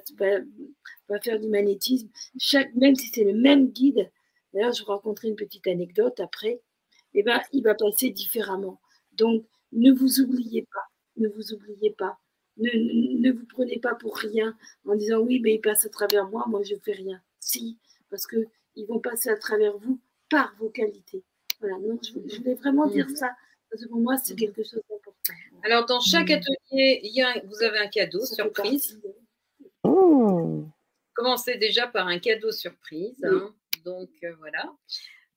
va, 1.08 1.20
faire 1.22 1.40
du 1.40 1.48
magnétisme, 1.48 2.10
chaque, 2.38 2.76
même 2.76 2.96
si 2.96 3.08
c'est 3.08 3.24
le 3.24 3.34
même 3.34 3.70
guide. 3.70 4.12
D'ailleurs, 4.54 4.74
je 4.74 4.84
vous 4.84 4.92
raconterai 4.92 5.30
une 5.30 5.38
petite 5.38 5.66
anecdote 5.68 6.20
après. 6.20 6.62
Eh 7.14 7.24
ben, 7.24 7.40
il 7.54 7.64
va 7.64 7.74
passer 7.74 8.10
différemment. 8.12 8.82
Donc, 9.14 9.46
ne 9.72 9.92
vous 9.94 10.20
oubliez 10.20 10.64
pas, 10.64 10.86
ne 11.16 11.30
vous 11.30 11.54
oubliez 11.54 11.92
pas. 11.92 12.20
Ne, 12.58 12.70
ne, 13.22 13.32
vous 13.32 13.46
prenez 13.46 13.80
pas 13.80 13.96
pour 13.96 14.18
rien 14.18 14.58
en 14.86 14.96
disant 14.96 15.20
oui, 15.20 15.40
mais 15.40 15.56
il 15.56 15.62
passe 15.62 15.86
à 15.86 15.90
travers 15.90 16.28
moi, 16.30 16.46
moi 16.48 16.62
je 16.64 16.76
fais 16.84 16.94
rien. 16.94 17.22
Si, 17.40 17.78
parce 18.10 18.28
que 18.28 18.48
ils 18.76 18.86
vont 18.86 19.00
passer 19.00 19.30
à 19.30 19.38
travers 19.38 19.78
vous 19.78 20.00
par 20.30 20.56
vos 20.60 20.70
qualités. 20.70 21.24
Voilà, 21.60 21.78
donc 21.80 22.02
je, 22.04 22.38
voulais 22.38 22.56
vraiment 22.56 22.88
dire 22.88 23.08
mhm. 23.08 23.16
ça, 23.16 23.36
parce 23.76 23.84
que 23.84 23.90
pour 23.90 24.00
moi, 24.00 24.18
c'est 24.18 24.36
quelque 24.36 24.64
chose 24.64 24.82
d'important. 24.90 25.34
Alors, 25.64 25.86
dans 25.86 26.00
chaque 26.00 26.30
mhm. 26.30 26.36
atelier, 26.36 27.02
il 27.04 27.14
y 27.14 27.22
a, 27.22 27.42
vous 27.46 27.62
avez 27.62 27.80
un 27.80 27.88
cadeau 27.88 28.26
surprise. 28.26 29.02
Oh. 29.84 30.64
Commencez 31.14 31.58
déjà 31.58 31.86
par 31.88 32.08
un 32.08 32.20
cadeau 32.20 32.52
surprise. 32.52 33.22
Hein. 33.24 33.54
Donc, 33.84 34.10
euh, 34.24 34.34
voilà. 34.40 34.72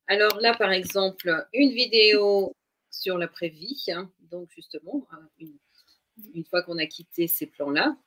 Alors 0.07 0.39
là, 0.39 0.55
par 0.55 0.71
exemple, 0.71 1.47
une 1.53 1.71
vidéo 1.71 2.55
sur 2.89 3.17
l'après-vie. 3.17 3.83
Hein. 3.89 4.09
Donc, 4.31 4.49
justement, 4.55 5.05
hein, 5.11 5.27
une, 5.39 5.57
une 6.33 6.45
fois 6.45 6.63
qu'on 6.63 6.77
a 6.77 6.85
quitté 6.85 7.27
ces 7.27 7.47
plans-là. 7.47 7.97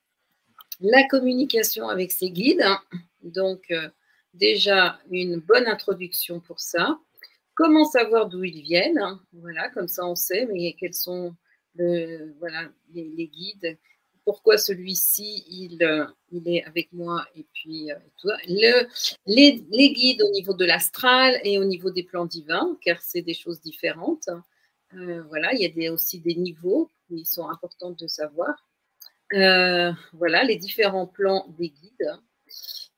La 0.80 1.06
communication 1.08 1.88
avec 1.88 2.10
ses 2.10 2.30
guides. 2.30 2.64
Donc, 3.22 3.70
euh, 3.70 3.88
déjà, 4.32 4.98
une 5.10 5.40
bonne 5.40 5.66
introduction 5.66 6.40
pour 6.40 6.58
ça. 6.58 6.98
Comment 7.54 7.84
savoir 7.84 8.28
d'où 8.28 8.44
ils 8.44 8.62
viennent 8.62 9.00
Voilà, 9.32 9.68
comme 9.70 9.88
ça 9.88 10.06
on 10.06 10.14
sait, 10.14 10.46
mais 10.46 10.74
quels 10.78 10.94
sont 10.94 11.34
les, 11.74 13.30
guides 13.32 13.78
Pourquoi 14.24 14.56
celui-ci, 14.56 15.44
il, 15.48 15.82
euh, 15.82 16.06
il 16.30 16.48
est 16.48 16.64
avec 16.64 16.92
moi 16.92 17.26
Et 17.36 17.46
puis, 17.52 17.90
euh, 17.92 17.96
Le, 18.48 18.86
les, 19.26 19.92
guides 19.92 20.22
au 20.22 20.30
niveau 20.30 20.54
de 20.54 20.64
l'astral 20.64 21.38
et 21.44 21.58
au 21.58 21.64
niveau 21.64 21.90
des 21.90 22.02
plans 22.02 22.26
divins, 22.26 22.76
car 22.80 23.00
c'est 23.02 23.22
des 23.22 23.34
choses 23.34 23.60
différentes. 23.60 24.28
Euh, 24.94 25.22
voilà, 25.28 25.52
il 25.54 25.60
y 25.60 25.86
a 25.86 25.92
aussi 25.92 26.20
des 26.20 26.34
niveaux 26.34 26.90
qui 27.08 27.24
sont 27.24 27.48
importants 27.48 27.90
de 27.90 28.06
savoir. 28.06 28.66
voilà, 30.12 30.44
les 30.44 30.56
différents 30.56 31.06
plans 31.06 31.46
des 31.58 31.68
guides. 31.68 32.18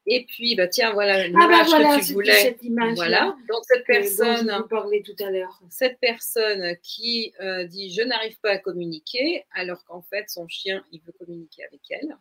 Et 0.06 0.26
puis, 0.26 0.54
bah, 0.54 0.68
tiens, 0.68 0.92
voilà 0.92 1.14
ah, 1.14 1.28
bah, 1.32 1.62
l'image 1.64 2.00
que 2.00 2.06
tu 2.06 2.12
voulais. 2.12 2.42
Cette 2.42 2.62
image 2.62 2.94
voilà. 2.94 3.36
Donc, 3.48 3.64
cette 3.64 3.86
personne. 3.86 4.46
Dont 4.46 4.90
je 4.92 5.02
tout 5.02 5.24
à 5.24 5.30
l'heure. 5.30 5.60
Cette 5.70 5.98
personne 5.98 6.76
qui 6.82 7.32
euh, 7.40 7.64
dit 7.64 7.92
Je 7.92 8.02
n'arrive 8.02 8.38
pas 8.40 8.50
à 8.50 8.58
communiquer, 8.58 9.44
alors 9.52 9.84
qu'en 9.84 10.02
fait, 10.02 10.28
son 10.28 10.46
chien, 10.46 10.84
il 10.92 11.00
veut 11.02 11.12
communiquer 11.18 11.64
avec 11.64 11.80
elle. 11.90 12.16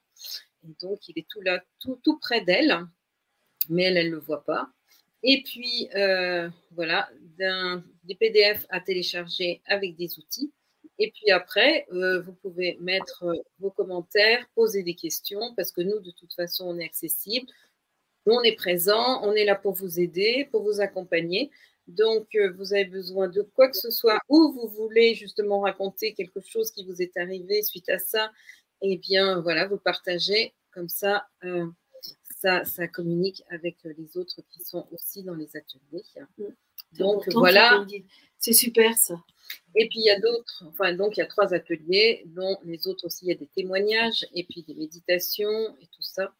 Et 0.66 0.74
donc, 0.82 1.08
il 1.10 1.20
est 1.20 1.28
tout 1.28 1.42
là, 1.42 1.62
tout, 1.80 2.00
tout 2.04 2.18
près 2.20 2.42
d'elle, 2.42 2.86
mais 3.70 3.84
elle, 3.84 3.98
elle 3.98 4.08
ne 4.08 4.16
le 4.16 4.20
voit 4.20 4.46
pas. 4.46 4.70
Et 5.24 5.42
puis, 5.44 5.90
euh, 5.96 6.50
voilà, 6.72 7.10
des 8.04 8.16
PDF 8.16 8.66
à 8.70 8.80
télécharger 8.80 9.62
avec 9.66 9.96
des 9.96 10.20
outils. 10.20 10.52
Et 11.00 11.12
puis 11.12 11.32
après, 11.32 11.88
euh, 11.92 12.22
vous 12.22 12.34
pouvez 12.34 12.78
mettre 12.80 13.26
vos 13.60 13.72
commentaires, 13.72 14.46
poser 14.54 14.84
des 14.84 14.96
questions, 14.96 15.54
parce 15.56 15.72
que 15.72 15.82
nous, 15.82 16.00
de 16.00 16.12
toute 16.12 16.34
façon, 16.34 16.66
on 16.66 16.78
est 16.78 16.86
accessible. 16.86 17.48
On 18.26 18.42
est 18.42 18.56
présent, 18.56 19.22
on 19.24 19.34
est 19.34 19.46
là 19.46 19.56
pour 19.56 19.74
vous 19.74 20.00
aider, 20.00 20.48
pour 20.52 20.64
vous 20.64 20.80
accompagner. 20.82 21.52
Donc, 21.88 22.28
euh, 22.36 22.54
vous 22.58 22.74
avez 22.74 22.86
besoin 22.86 23.28
de 23.28 23.42
quoi 23.42 23.70
que 23.70 23.76
ce 23.76 23.92
soit, 23.92 24.20
ou 24.30 24.54
vous 24.54 24.68
voulez 24.68 25.16
justement 25.16 25.62
raconter 25.62 26.14
quelque 26.14 26.40
chose 26.42 26.72
qui 26.72 26.86
vous 26.86 27.02
est 27.02 27.18
arrivé 27.18 27.62
suite 27.62 27.90
à 27.90 28.00
ça, 28.00 28.32
eh 28.82 28.98
bien, 28.98 29.42
voilà, 29.42 29.68
vous 29.68 29.78
partagez 29.78 30.54
comme 30.72 30.90
ça. 30.90 31.28
Euh, 31.44 31.68
ça, 32.40 32.66
ça, 32.66 32.88
communique 32.90 33.42
avec 33.50 33.78
les 33.84 34.18
autres 34.18 34.42
qui 34.52 34.62
sont 34.64 34.86
aussi 34.92 35.24
dans 35.24 35.36
les 35.36 35.56
ateliers. 35.56 36.04
Mm. 36.38 36.44
Donc 37.00 37.30
voilà. 37.32 37.86
C'est 38.38 38.54
super 38.54 38.98
ça. 38.98 39.16
Et 39.76 39.88
puis 39.88 40.00
il 40.00 40.06
y 40.06 40.10
a 40.10 40.20
d'autres, 40.20 40.66
enfin 40.68 40.94
donc 40.94 41.16
il 41.16 41.22
y 41.22 41.24
a 41.24 41.26
trois 41.26 41.54
ateliers, 41.54 42.24
dont 42.26 42.58
les 42.66 42.88
autres 42.88 43.06
aussi, 43.06 43.26
il 43.26 43.30
y 43.30 43.32
a 43.32 43.38
des 43.38 43.48
témoignages 43.48 44.26
et 44.34 44.44
puis 44.44 44.64
des 44.64 44.74
méditations 44.74 45.76
et 45.82 45.88
tout 45.88 46.02
ça. 46.02 46.34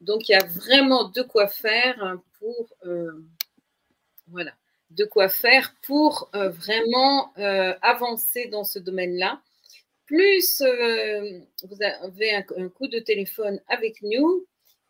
Donc 0.00 0.28
il 0.28 0.32
y 0.32 0.34
a 0.34 0.46
vraiment 0.46 1.08
de 1.08 1.22
quoi 1.22 1.46
faire 1.46 2.18
pour, 2.38 2.74
euh, 2.86 3.12
voilà, 4.28 4.52
de 4.90 5.04
quoi 5.04 5.28
faire 5.28 5.74
pour 5.82 6.30
euh, 6.34 6.48
vraiment 6.48 7.32
euh, 7.38 7.74
avancer 7.82 8.46
dans 8.46 8.64
ce 8.64 8.78
domaine-là. 8.78 9.42
Plus 10.06 10.60
vous 10.60 11.82
avez 11.82 12.34
un, 12.34 12.42
coup 12.68 12.88
de 12.88 12.98
téléphone 12.98 13.60
avec 13.68 14.02
nous 14.02 14.44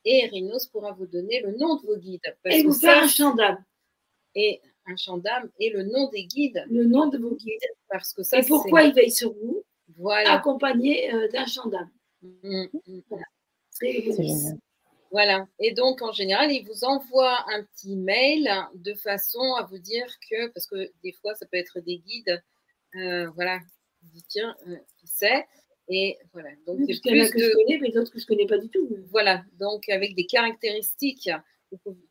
et 0.06 0.26
Rhinos 0.26 0.66
pourra 0.66 0.92
vous 0.92 1.06
donner 1.06 1.42
le 1.42 1.52
nom 1.58 1.76
de 1.76 1.86
vos 1.86 1.96
guides. 1.96 2.22
et 2.46 2.62
vous 2.62 2.72
faire 2.72 3.02
un 3.02 3.06
gendarme. 3.06 3.62
Et 4.34 4.62
un 4.86 4.96
gendarme 4.96 5.50
et 5.58 5.70
le 5.70 5.82
nom 5.82 6.08
des 6.08 6.24
guides. 6.24 6.64
Le 6.70 6.84
nom 6.84 7.08
de 7.08 7.18
vos 7.18 7.34
guides. 7.34 7.60
Parce 7.90 8.14
que 8.14 8.22
ça, 8.22 8.38
et 8.38 8.46
pourquoi 8.46 8.84
ils 8.84 8.94
veillent 8.94 9.10
sur 9.10 9.34
vous? 9.34 9.62
Voilà. 9.98 10.32
Accompagné 10.32 11.12
d'un 11.32 11.44
gendarme. 11.44 11.90
Mmh, 12.22 12.64
mmh. 12.86 13.00
Voilà. 13.10 13.26
C'est 13.68 14.02
voilà. 15.10 15.48
Et 15.58 15.72
donc, 15.72 16.02
en 16.02 16.12
général, 16.12 16.52
il 16.52 16.64
vous 16.64 16.84
envoie 16.84 17.44
un 17.52 17.64
petit 17.64 17.96
mail 17.96 18.48
de 18.74 18.94
façon 18.94 19.42
à 19.58 19.64
vous 19.64 19.78
dire 19.78 20.06
que, 20.30 20.48
parce 20.48 20.66
que 20.66 20.92
des 21.02 21.12
fois, 21.12 21.34
ça 21.34 21.46
peut 21.46 21.56
être 21.56 21.80
des 21.80 21.98
guides, 21.98 22.42
euh, 22.94 23.28
voilà, 23.30 23.58
dit 24.02 24.22
tiens, 24.28 24.54
euh, 24.68 24.76
qui 24.98 25.08
sait 25.08 25.46
Et 25.88 26.16
voilà. 26.32 26.50
Donc, 26.66 26.78
oui, 26.78 26.86
plus 26.86 27.00
que 27.00 27.38
je 27.38 27.52
connais, 27.52 27.78
mais 27.78 27.90
d'autres 27.90 28.12
que 28.12 28.20
je 28.20 28.26
connais 28.26 28.46
pas 28.46 28.58
du 28.58 28.68
tout. 28.68 28.88
Voilà. 29.10 29.44
Donc, 29.58 29.88
avec 29.88 30.14
des 30.14 30.26
caractéristiques, 30.26 31.28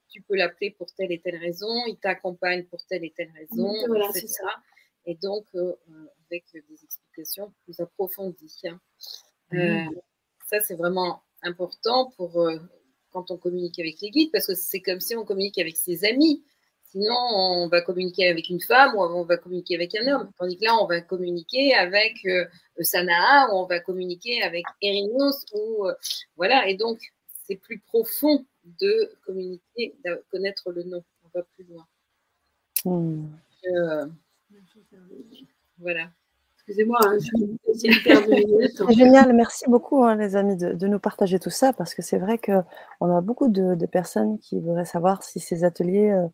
tu 0.10 0.22
peux 0.22 0.36
l'appeler 0.36 0.72
pour 0.72 0.94
telle 0.94 1.12
et 1.14 1.20
telle 1.20 1.38
raison, 1.38 1.86
il 1.88 1.98
t'accompagne 1.98 2.66
pour 2.66 2.86
telle 2.86 3.06
et 3.06 3.14
telle 3.16 3.32
raison, 3.32 3.74
voilà, 3.88 4.10
etc. 4.10 4.28
Ça. 4.28 4.50
Et 5.06 5.16
donc, 5.16 5.46
euh, 5.56 5.74
avec 6.30 6.44
des 6.54 6.84
explications 6.84 7.54
plus 7.64 7.80
approfondies. 7.80 8.62
Hein. 8.66 8.80
Mmh. 9.52 9.90
ça, 10.46 10.60
c'est 10.60 10.76
vraiment 10.76 11.24
important 11.42 12.12
pour 12.18 12.38
quand 13.12 13.32
on 13.32 13.38
communique 13.38 13.80
avec 13.80 14.02
les 14.02 14.12
guides, 14.12 14.32
parce 14.32 14.48
que 14.48 14.56
c'est 14.56 14.82
comme 14.82 15.00
si 15.00 15.16
on 15.16 15.26
communique 15.26 15.58
avec 15.58 15.78
ses 15.78 16.06
amis. 16.06 16.44
Sinon, 16.92 17.14
on 17.14 17.68
va 17.68 17.82
communiquer 17.82 18.30
avec 18.30 18.50
une 18.50 18.60
femme 18.60 18.96
ou 18.96 19.02
on 19.02 19.24
va 19.24 19.38
communiquer 19.38 19.76
avec 19.76 19.94
un 19.96 20.08
homme. 20.08 20.32
Tandis 20.40 20.58
que 20.58 20.66
là, 20.66 20.76
on 20.82 20.88
va 20.88 21.02
communiquer 21.02 21.76
avec 21.76 22.26
euh, 22.26 22.46
Sanaa 22.82 23.48
ou 23.52 23.58
on 23.58 23.66
va 23.66 23.80
communiquer 23.80 24.42
avec 24.42 24.66
Erinos. 24.82 25.46
Ou, 25.54 25.86
euh, 25.86 25.94
voilà, 26.36 26.68
et 26.68 26.76
donc, 26.76 27.00
c'est 27.44 27.58
plus 27.58 27.80
profond 27.80 28.44
de 28.64 29.12
communiquer, 29.24 29.96
de 30.04 30.24
connaître 30.32 30.72
le 30.72 30.84
nom. 30.84 31.04
On 31.24 31.38
va 31.38 31.44
plus 31.56 31.66
loin. 31.66 31.86
Hmm. 32.86 33.28
Euh, 33.72 34.08
voilà. 35.78 36.12
Excusez-moi, 36.70 37.00
hein, 37.06 37.18
c'est 37.74 38.94
génial, 38.94 39.34
merci 39.34 39.66
beaucoup 39.68 40.04
hein, 40.04 40.16
les 40.16 40.36
amis 40.36 40.56
de, 40.56 40.88
nous 40.88 41.00
partager 41.00 41.40
tout 41.40 41.50
ça 41.50 41.74
parce 41.74 41.96
que 41.96 42.04
c'est 42.04 42.20
vrai 42.20 42.38
qu'on 42.38 43.16
a 43.16 43.22
beaucoup 43.22 43.48
de, 43.48 43.86
personnes 43.88 44.38
qui 44.38 44.60
voudraient 44.60 44.86
savoir 44.86 45.24
si 45.24 45.40
ces 45.40 45.64
ateliers, 45.64 46.12
euh, 46.12 46.28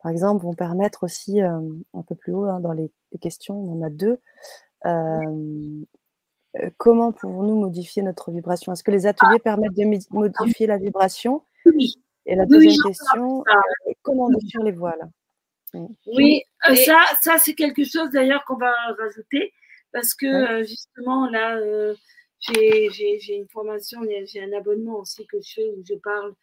par 0.00 0.12
exemple, 0.12 0.44
vont 0.44 0.54
permettre 0.54 1.02
aussi 1.02 1.42
euh, 1.42 1.58
un 1.92 2.02
peu 2.02 2.14
plus 2.14 2.32
haut 2.32 2.44
hein, 2.44 2.60
dans 2.60 2.72
les, 2.72 2.92
questions, 3.20 3.56
on 3.56 3.80
en 3.80 3.82
a 3.82 3.90
deux. 3.90 4.20
Euh, 4.86 5.84
comment 6.76 7.10
pouvons-nous 7.10 7.56
modifier 7.56 8.02
notre 8.02 8.30
vibration? 8.30 8.72
Est-ce 8.72 8.84
que 8.84 8.92
les 8.92 9.06
ateliers 9.06 9.38
ah. 9.40 9.42
permettent 9.42 9.74
de 9.74 10.14
modifier 10.14 10.68
la 10.68 10.78
vibration? 10.78 11.42
Oui. 11.66 12.00
Et 12.26 12.36
la 12.36 12.46
deuxième 12.46 12.80
question, 12.86 13.42
comment 14.02 14.30
modifier 14.30 14.62
les 14.62 14.70
voiles? 14.70 15.10
Oui, 16.06 16.42
ça, 16.84 17.00
ça 17.20 17.38
c'est 17.38 17.54
quelque 17.54 17.84
chose 17.84 18.10
d'ailleurs 18.12 18.44
qu'on 18.44 18.56
va 18.56 18.72
rajouter 18.96 19.52
parce 19.92 20.14
que 20.14 20.26
euh, 20.26 20.64
justement 20.64 21.28
là, 21.28 21.56
euh, 21.58 21.94
j'ai 22.40 23.34
une 23.34 23.48
formation, 23.48 24.00
j'ai 24.24 24.42
un 24.42 24.52
abonnement 24.52 25.00
aussi 25.00 25.26
que 25.26 25.40
je 25.40 25.52
fais 25.54 25.68
où 25.76 25.82
je 25.86 25.94
parle 25.94 26.34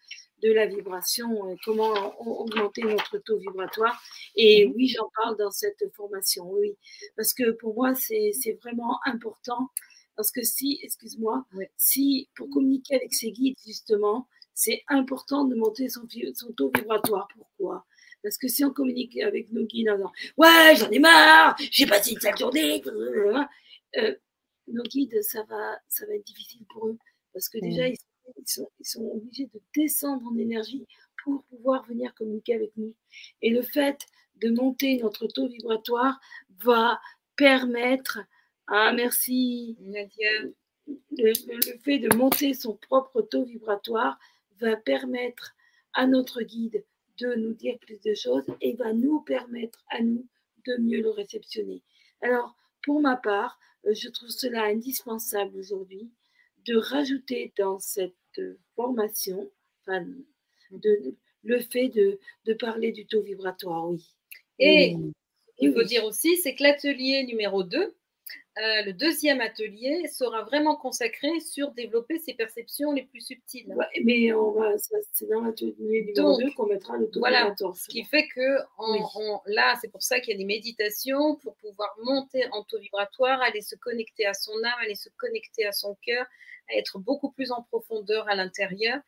de 0.44 0.52
la 0.52 0.68
vibration, 0.68 1.50
euh, 1.50 1.56
comment 1.66 1.94
augmenter 2.20 2.84
notre 2.84 3.18
taux 3.20 3.40
vibratoire. 3.40 4.00
Et 4.36 4.68
mmh 4.68 4.74
oui, 4.76 4.88
j'en 4.90 5.10
parle 5.16 5.38
dans 5.38 5.52
cette 5.52 5.84
formation, 5.96 6.50
oui. 6.52 6.78
Parce 7.16 7.34
que 7.34 7.52
pour 7.52 7.74
moi, 7.74 7.96
c'est 7.96 8.60
vraiment 8.62 9.00
important. 9.06 9.70
Parce 10.16 10.32
que 10.32 10.44
si, 10.44 10.80
excuse-moi, 10.84 11.46
si 11.78 12.30
pour 12.36 12.50
communiquer 12.50 12.96
avec 12.96 13.14
ses 13.14 13.32
guides, 13.32 13.56
justement, 13.66 14.28
c'est 14.54 14.84
important 14.88 15.46
de 15.46 15.56
monter 15.56 15.90
son, 15.90 16.08
son 16.34 16.52
taux 16.54 16.72
vibratoire. 16.76 17.28
Pourquoi? 17.36 17.86
Parce 18.24 18.38
que 18.38 18.48
si 18.48 18.64
on 18.64 18.72
communique 18.72 19.18
avec 19.20 19.52
nos 19.52 19.64
guides 19.64 19.90
en 19.90 19.96
disant 19.96 20.12
Ouais, 20.38 20.76
j'en 20.76 20.90
ai 20.90 21.00
marre, 21.00 21.56
j'ai 21.60 21.86
passé 21.86 22.12
une 22.12 22.20
sale 22.20 22.38
journée, 22.38 22.84
euh, 23.98 24.16
nos 24.68 24.84
guides, 24.84 25.22
ça 25.22 25.44
va, 25.44 25.80
ça 25.88 26.06
va 26.06 26.14
être 26.16 26.26
difficile 26.26 26.66
pour 26.70 26.88
eux. 26.88 26.98
Parce 27.34 27.50
que 27.50 27.60
déjà, 27.60 27.88
ils, 27.88 27.98
sont, 28.46 28.70
ils, 28.80 28.86
sont, 28.86 29.06
obligés 29.06 29.46
de 29.54 29.62
descendre 29.76 30.26
en 30.28 30.38
énergie 30.38 30.86
pour 31.24 31.44
pouvoir 31.46 31.86
venir 31.86 32.14
communiquer 32.16 32.56
avec 32.56 32.72
nous. 32.76 32.94
Et 33.42 33.50
le 33.50 33.62
fait 33.62 34.00
de 34.38 34.50
monter 34.50 34.98
notre 34.98 35.28
taux 35.28 35.48
vibratoire 35.48 36.20
va 36.64 37.00
permettre, 37.36 38.20
ah 38.68 38.92
merci 38.94 39.78
Nadia, 39.82 40.30
le, 40.88 41.34
le 41.38 41.80
fait 41.80 42.00
de 42.00 42.16
monter 42.16 42.54
son 42.54 42.76
propre 42.76 43.22
taux 43.22 43.44
vibratoire 43.44 44.18
va 44.60 44.76
permettre 44.76 45.56
à 45.94 46.08
notre 46.08 46.42
guide 46.42 46.84
de 47.20 47.36
nous 47.36 47.54
dire 47.54 47.78
plus 47.80 48.00
de 48.02 48.14
choses 48.14 48.46
et 48.62 48.74
va 48.74 48.94
nous 48.94 49.22
permettre 49.22 49.84
à 49.90 50.02
nous 50.02 50.26
de 50.66 50.78
mieux 50.78 51.02
le 51.02 51.10
réceptionner. 51.10 51.82
Alors, 52.22 52.56
pour 52.84 53.02
ma 53.02 53.16
part, 53.16 53.60
euh, 53.86 53.94
je 53.94 54.10
trouve 54.10 54.30
cela 54.30 54.66
indispensable 54.66 55.58
aujourd'hui 55.58 56.10
de 56.66 56.76
rajouter 56.76 57.54
dans 57.58 57.80
cette 57.80 58.14
formation 58.76 59.50
de, 60.72 61.16
le 61.44 61.60
fait 61.60 61.88
de, 61.90 62.20
de, 62.46 62.54
parler 62.54 62.92
du 62.92 63.06
taux 63.06 63.22
vibratoire, 63.22 63.90
oui. 63.90 64.06
Et 64.60 64.98
il 65.60 65.74
faut 65.74 65.84
dire 65.84 66.04
aussi, 66.04 66.36
c'est 66.38 66.56
que 66.56 66.64
l'atelier 66.64 67.24
numéro 67.26 67.64
2, 67.64 67.96
euh, 68.60 68.82
le 68.86 68.94
deuxième 68.94 69.40
atelier 69.40 70.08
sera 70.08 70.44
vraiment 70.44 70.76
consacré 70.76 71.40
sur 71.40 71.72
développer 71.72 72.18
ses 72.18 72.34
perceptions 72.34 72.92
les 72.92 73.04
plus 73.04 73.22
subtiles. 73.22 73.76
mais 74.04 74.32
c'est 75.14 75.30
dans 75.30 75.42
l'atelier 75.42 76.06
numéro 76.08 76.38
2 76.38 76.52
qu'on 76.56 76.66
mettra 76.66 76.98
le 76.98 77.08
voilà, 77.16 77.54
Ce 77.76 77.88
qui 77.88 78.04
fait 78.04 78.28
que 78.28 78.58
là, 79.46 79.76
c'est 79.80 79.92
pour 79.92 80.02
ça 80.02 80.20
qu'il 80.20 80.32
y 80.32 80.36
a 80.36 80.40
des 80.40 80.46
méditations 80.46 81.36
pour 81.36 81.56
pouvoir 81.58 81.96
monter 82.04 82.46
en 82.52 82.64
taux 82.64 82.80
vibratoire, 82.80 83.42
aller 83.42 83.62
se 83.62 83.76
connecter 83.76 84.26
à 84.26 84.34
son 84.34 84.58
âme, 84.64 84.80
aller 84.82 84.96
se 84.96 85.10
connecter 85.18 85.66
à 85.66 85.72
son 85.72 85.96
cœur, 86.02 86.26
être 86.76 86.98
beaucoup 86.98 87.32
plus 87.32 87.52
en 87.52 87.62
profondeur 87.62 88.28
à 88.28 88.36
l'intérieur 88.36 89.00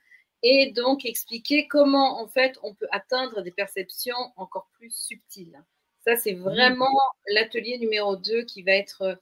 et 0.44 0.72
donc 0.72 1.06
expliquer 1.06 1.68
comment 1.68 2.22
en 2.22 2.28
fait 2.28 2.58
on 2.62 2.74
peut 2.74 2.88
atteindre 2.92 3.42
des 3.42 3.52
perceptions 3.52 4.32
encore 4.36 4.70
plus 4.74 4.96
subtiles. 4.96 5.60
Ça, 6.06 6.16
c'est 6.16 6.34
vraiment 6.34 6.98
l'atelier 7.28 7.78
numéro 7.78 8.16
2 8.16 8.44
qui 8.44 8.64
va 8.64 8.72
être 8.72 9.20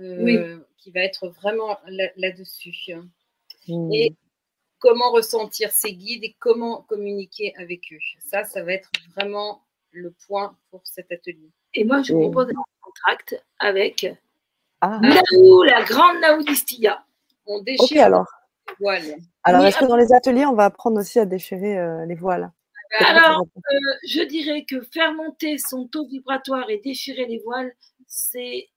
euh, 0.00 0.58
qui 0.78 0.90
va 0.90 1.00
être 1.00 1.28
vraiment 1.28 1.78
là-dessus. 2.16 2.94
Mmh. 3.68 3.92
Et 3.92 4.16
comment 4.78 5.10
ressentir 5.10 5.70
ces 5.70 5.94
guides 5.94 6.24
et 6.24 6.36
comment 6.38 6.82
communiquer 6.82 7.54
avec 7.56 7.80
eux. 7.92 7.98
Ça, 8.24 8.44
ça 8.44 8.62
va 8.62 8.72
être 8.72 8.90
vraiment 9.14 9.62
le 9.90 10.14
point 10.26 10.56
pour 10.70 10.82
cet 10.84 11.10
atelier. 11.10 11.50
Et 11.74 11.84
moi, 11.84 12.02
je 12.02 12.12
vous 12.12 12.30
propose 12.30 12.50
un 12.50 12.62
contract 12.80 13.42
avec 13.58 14.06
ah. 14.80 15.00
Naou, 15.02 15.62
la 15.62 15.82
grande 15.84 16.20
Naou 16.20 16.42
d'Istia. 16.42 17.04
On 17.46 17.62
déchire. 17.62 17.86
Ok, 17.90 17.96
alors. 17.96 18.26
voile. 18.80 19.02
Alors, 19.44 19.64
est-ce 19.64 19.78
que 19.78 19.86
dans 19.86 19.96
les 19.96 20.12
ateliers, 20.12 20.46
on 20.46 20.54
va 20.54 20.64
apprendre 20.64 21.00
aussi 21.00 21.18
à 21.18 21.24
déchirer 21.24 21.78
euh, 21.78 22.04
les 22.06 22.14
voiles? 22.14 22.52
Alors, 23.00 23.40
euh, 23.40 23.76
je 24.06 24.22
dirais 24.22 24.64
que 24.64 24.80
faire 24.82 25.12
monter 25.14 25.58
son 25.58 25.86
taux 25.88 26.06
vibratoire 26.06 26.70
et 26.70 26.78
déchirer 26.78 27.26
les 27.26 27.38
voiles, 27.38 27.72
c'est 28.06 28.68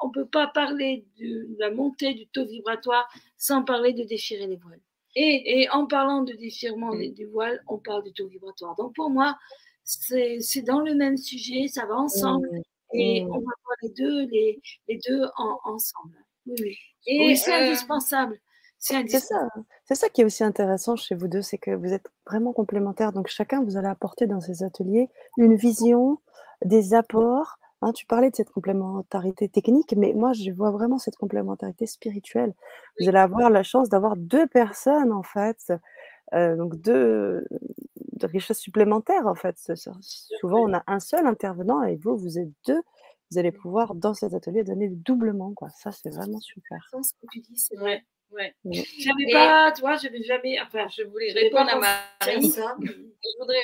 on 0.00 0.08
ne 0.08 0.12
peut 0.12 0.26
pas 0.26 0.46
parler 0.48 1.06
de 1.18 1.48
la 1.58 1.70
montée 1.70 2.14
du 2.14 2.26
taux 2.28 2.46
vibratoire 2.46 3.08
sans 3.36 3.62
parler 3.62 3.92
de 3.92 4.04
déchirer 4.04 4.46
les 4.46 4.56
voiles. 4.56 4.80
Et, 5.16 5.68
en 5.72 5.86
parlant 5.86 6.22
de 6.22 6.32
déchirement 6.34 6.94
des, 6.94 7.28
voiles, 7.32 7.60
on 7.66 7.78
parle 7.78 8.04
du 8.04 8.12
taux 8.12 8.28
vibratoire. 8.28 8.76
Donc 8.76 8.94
pour 8.94 9.10
moi, 9.10 9.36
c'est 9.82 10.62
dans 10.62 10.80
le 10.80 10.94
même 10.94 11.16
sujet, 11.16 11.66
ça 11.68 11.86
va 11.86 11.96
ensemble. 11.96 12.48
Mmh. 12.52 12.62
Et 12.92 13.24
mmh. 13.24 13.30
on 13.30 13.38
va 13.38 13.40
voir 13.40 13.76
les 13.82 13.88
deux, 13.90 14.26
les, 14.26 14.60
deux 15.08 15.22
ensemble. 15.64 16.16
Oui, 16.46 16.54
oui. 16.60 16.78
Et 17.06 17.34
c'est 17.36 17.52
euh, 17.52 17.66
indispensable. 17.66 18.38
C'est 18.78 19.06
ça, 19.08 19.46
c'est 19.84 19.94
ça 19.94 20.08
qui 20.08 20.22
est 20.22 20.24
aussi 20.24 20.42
intéressant 20.42 20.96
chez 20.96 21.14
vous 21.14 21.28
deux, 21.28 21.42
c'est 21.42 21.58
que 21.58 21.70
vous 21.70 21.92
êtes 21.92 22.10
vraiment 22.26 22.54
complémentaires. 22.54 23.12
Donc 23.12 23.28
chacun, 23.28 23.62
vous 23.62 23.76
allez 23.76 23.88
apporter 23.88 24.26
dans 24.26 24.40
ces 24.40 24.62
ateliers 24.62 25.10
une 25.36 25.54
vision, 25.54 26.18
des 26.64 26.94
apports, 26.94 27.58
Hein, 27.82 27.92
tu 27.92 28.04
parlais 28.04 28.30
de 28.30 28.36
cette 28.36 28.50
complémentarité 28.50 29.48
technique, 29.48 29.94
mais 29.96 30.12
moi, 30.12 30.34
je 30.34 30.50
vois 30.50 30.70
vraiment 30.70 30.98
cette 30.98 31.16
complémentarité 31.16 31.86
spirituelle. 31.86 32.52
Vous 32.98 33.08
allez 33.08 33.18
avoir 33.18 33.48
la 33.48 33.62
chance 33.62 33.88
d'avoir 33.88 34.16
deux 34.16 34.46
personnes, 34.46 35.12
en 35.12 35.22
fait, 35.22 35.72
euh, 36.34 36.56
donc 36.56 36.76
deux 36.76 37.46
de 38.12 38.26
richesses 38.26 38.58
supplémentaires, 38.58 39.26
en 39.26 39.34
fait. 39.34 39.56
Souvent, 40.40 40.60
on 40.68 40.74
a 40.74 40.82
un 40.86 41.00
seul 41.00 41.26
intervenant 41.26 41.82
et 41.82 41.96
vous, 41.96 42.18
vous 42.18 42.38
êtes 42.38 42.50
deux. 42.66 42.82
Vous 43.30 43.38
allez 43.38 43.52
pouvoir, 43.52 43.94
dans 43.94 44.12
cet 44.12 44.34
atelier, 44.34 44.62
donner 44.62 44.88
le 44.88 44.96
doublement. 44.96 45.54
Quoi. 45.54 45.68
Ça, 45.70 45.90
c'est 45.92 46.10
vraiment 46.10 46.40
super. 46.40 46.78
Ce 47.02 47.12
que 47.12 47.26
tu 47.32 47.40
dis, 47.40 47.56
c'est 47.56 47.76
vrai. 47.76 48.04
Ouais. 48.30 48.54
J'avais 48.64 49.32
pas, 49.32 49.72
toi, 49.72 49.96
je 49.96 50.06
n'avais 50.06 50.22
jamais. 50.22 50.60
Enfin, 50.60 50.86
je 50.88 51.02
voulais 51.04 51.32
répondre 51.32 51.70
à 51.70 51.78
Marie. 51.78 52.52
Je 52.52 53.40
voudrais 53.40 53.56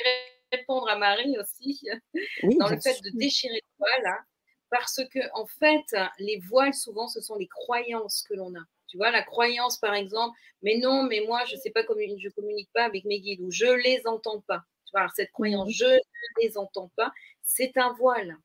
répondre 0.51 0.87
à 0.89 0.97
Marie 0.97 1.37
aussi 1.39 1.81
dans 2.59 2.69
le 2.69 2.79
fait 2.79 3.01
de 3.03 3.11
déchirer 3.17 3.55
les 3.55 3.63
voiles, 3.79 4.05
hein, 4.05 4.23
parce 4.69 5.01
que 5.11 5.19
en 5.33 5.45
fait, 5.45 5.95
les 6.19 6.39
voiles 6.39 6.73
souvent 6.73 7.07
ce 7.07 7.21
sont 7.21 7.35
les 7.35 7.47
croyances 7.47 8.23
que 8.27 8.33
l'on 8.33 8.53
a. 8.55 8.63
Tu 8.87 8.97
vois, 8.97 9.11
la 9.11 9.23
croyance 9.23 9.77
par 9.77 9.93
exemple, 9.93 10.37
mais 10.61 10.77
non, 10.77 11.03
mais 11.03 11.21
moi 11.27 11.43
je 11.45 11.55
sais 11.55 11.71
pas 11.71 11.83
comment 11.83 11.99
je 12.17 12.29
communique 12.29 12.69
pas 12.73 12.85
avec 12.85 13.05
mes 13.05 13.19
guides 13.19 13.41
ou 13.41 13.51
je 13.51 13.65
les 13.65 14.01
entends 14.05 14.41
pas. 14.41 14.63
Tu 14.85 14.91
vois, 14.93 15.07
cette 15.15 15.31
croyance, 15.31 15.69
je 15.71 15.85
ne 15.85 16.41
les 16.41 16.57
entends 16.57 16.89
pas, 16.95 17.11
c'est 17.43 17.77
un 17.77 17.93
voile. 17.93 18.37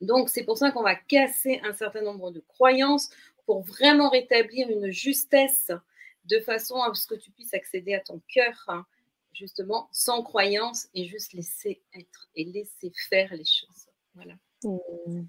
Donc 0.00 0.28
c'est 0.28 0.44
pour 0.44 0.56
ça 0.56 0.70
qu'on 0.70 0.82
va 0.82 0.94
casser 0.94 1.60
un 1.64 1.72
certain 1.72 2.02
nombre 2.02 2.30
de 2.30 2.40
croyances 2.40 3.10
pour 3.46 3.62
vraiment 3.62 4.10
rétablir 4.10 4.68
une 4.68 4.90
justesse 4.90 5.72
de 6.26 6.38
façon 6.40 6.80
à 6.82 6.94
ce 6.94 7.06
que 7.06 7.14
tu 7.14 7.30
puisses 7.30 7.54
accéder 7.54 7.94
à 7.94 8.00
ton 8.00 8.20
cœur. 8.28 8.64
Hein, 8.68 8.86
justement 9.38 9.88
sans 9.92 10.22
croyance 10.22 10.88
et 10.94 11.04
juste 11.04 11.32
laisser 11.32 11.82
être 11.94 12.28
et 12.34 12.44
laisser 12.44 12.92
faire 13.08 13.32
les 13.32 13.44
choses. 13.44 13.86
Voilà. 14.14 14.34
Mmh. 14.64 15.22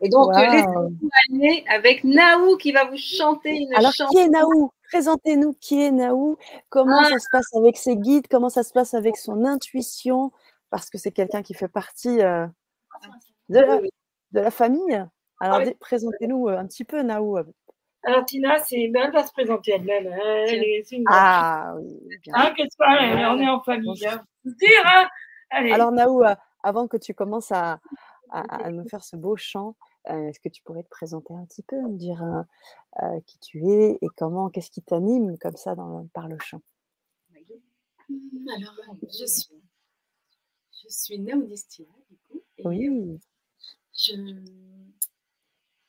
Et 0.00 0.08
donc, 0.08 0.28
wow. 0.28 0.40
laissez-nous 0.40 1.10
aller 1.28 1.64
avec 1.68 2.04
Naou 2.04 2.56
qui 2.56 2.72
va 2.72 2.84
vous 2.84 2.96
chanter 2.96 3.50
une 3.50 3.74
Alors, 3.74 3.92
chanson. 3.92 4.10
qui 4.12 4.18
est 4.18 4.28
Naou? 4.28 4.70
Présentez-nous 4.84 5.54
qui 5.54 5.82
est 5.82 5.90
Naou, 5.90 6.36
comment 6.68 7.00
ah. 7.00 7.08
ça 7.10 7.18
se 7.18 7.26
passe 7.32 7.54
avec 7.54 7.76
ses 7.76 7.96
guides, 7.96 8.28
comment 8.30 8.48
ça 8.48 8.62
se 8.62 8.72
passe 8.72 8.94
avec 8.94 9.16
son 9.16 9.44
intuition, 9.44 10.30
parce 10.70 10.88
que 10.88 10.98
c'est 10.98 11.10
quelqu'un 11.10 11.42
qui 11.42 11.54
fait 11.54 11.68
partie 11.68 12.20
euh, 12.22 12.46
de, 13.48 13.58
la, 13.58 13.80
de, 13.80 13.90
la, 14.40 14.50
famille. 14.52 15.04
Alors, 15.40 15.58
oui. 15.58 15.74
présentez-nous 15.80 16.48
euh, 16.48 16.56
un 16.56 16.66
petit 16.66 16.84
peu 16.84 17.02
Naou. 17.02 17.36
Alors 18.06 18.24
Tina, 18.24 18.58
c'est 18.58 18.82
elle 18.82 19.12
va 19.12 19.26
se 19.26 19.32
présenter 19.32 19.72
elle-même. 19.72 20.06
Hein. 20.06 20.44
Elle 20.48 20.62
est 20.62 20.92
une 20.92 21.02
ah 21.08 21.74
oui. 21.76 22.00
Hein, 22.32 22.54
qu'est-ce 22.56 22.76
qu'on 22.76 22.84
On 22.84 23.40
est 23.40 23.48
en 23.48 23.60
famille. 23.62 24.06
Hein. 24.06 24.24
Dire, 24.44 24.84
hein 24.84 25.08
Allez. 25.50 25.72
Alors 25.72 25.90
Naou, 25.90 26.22
euh, 26.22 26.34
avant 26.62 26.86
que 26.86 26.96
tu 26.96 27.14
commences 27.14 27.50
à, 27.50 27.80
à, 28.30 28.66
à 28.66 28.70
nous 28.70 28.88
faire 28.88 29.02
ce 29.02 29.16
beau 29.16 29.36
chant, 29.36 29.74
euh, 30.08 30.28
est-ce 30.28 30.38
que 30.38 30.48
tu 30.48 30.62
pourrais 30.62 30.84
te 30.84 30.88
présenter 30.88 31.34
un 31.34 31.44
petit 31.46 31.64
peu, 31.64 31.80
me 31.82 31.98
dire 31.98 32.22
euh, 33.02 33.20
qui 33.26 33.40
tu 33.40 33.68
es 33.68 33.98
et 34.00 34.08
comment, 34.16 34.50
qu'est-ce 34.50 34.70
qui 34.70 34.82
t'anime 34.82 35.36
comme 35.38 35.56
ça 35.56 35.74
dans, 35.74 36.06
par 36.14 36.28
le 36.28 36.38
chant? 36.38 36.62
Alors, 38.08 38.96
je 39.02 39.26
suis, 39.26 39.60
je 40.70 40.88
suis 40.88 41.18
Naou 41.18 41.42
Destia, 41.42 41.86
du 42.08 42.16
coup. 42.28 42.40
Et 42.58 42.68
oui. 42.68 43.18
Je 43.92 44.14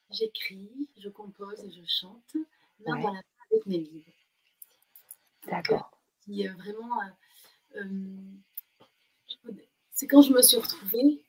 j'écris, 0.09 0.69
je 0.97 1.09
compose 1.09 1.63
et 1.63 1.71
je 1.71 1.83
chante, 1.85 2.35
là 2.79 2.93
ouais. 2.93 3.01
dans 3.01 3.13
la 3.13 3.21
avec 3.51 3.65
mes 3.65 3.77
livres. 3.77 4.11
D'accord. 5.49 5.91
Qui 6.21 6.47
euh, 6.47 6.53
vraiment, 6.53 7.01
euh, 7.75 7.81
euh, 7.81 9.51
c'est 9.91 10.07
quand 10.07 10.21
je 10.21 10.33
me 10.33 10.41
suis 10.41 10.57
retrouvée, 10.57 11.23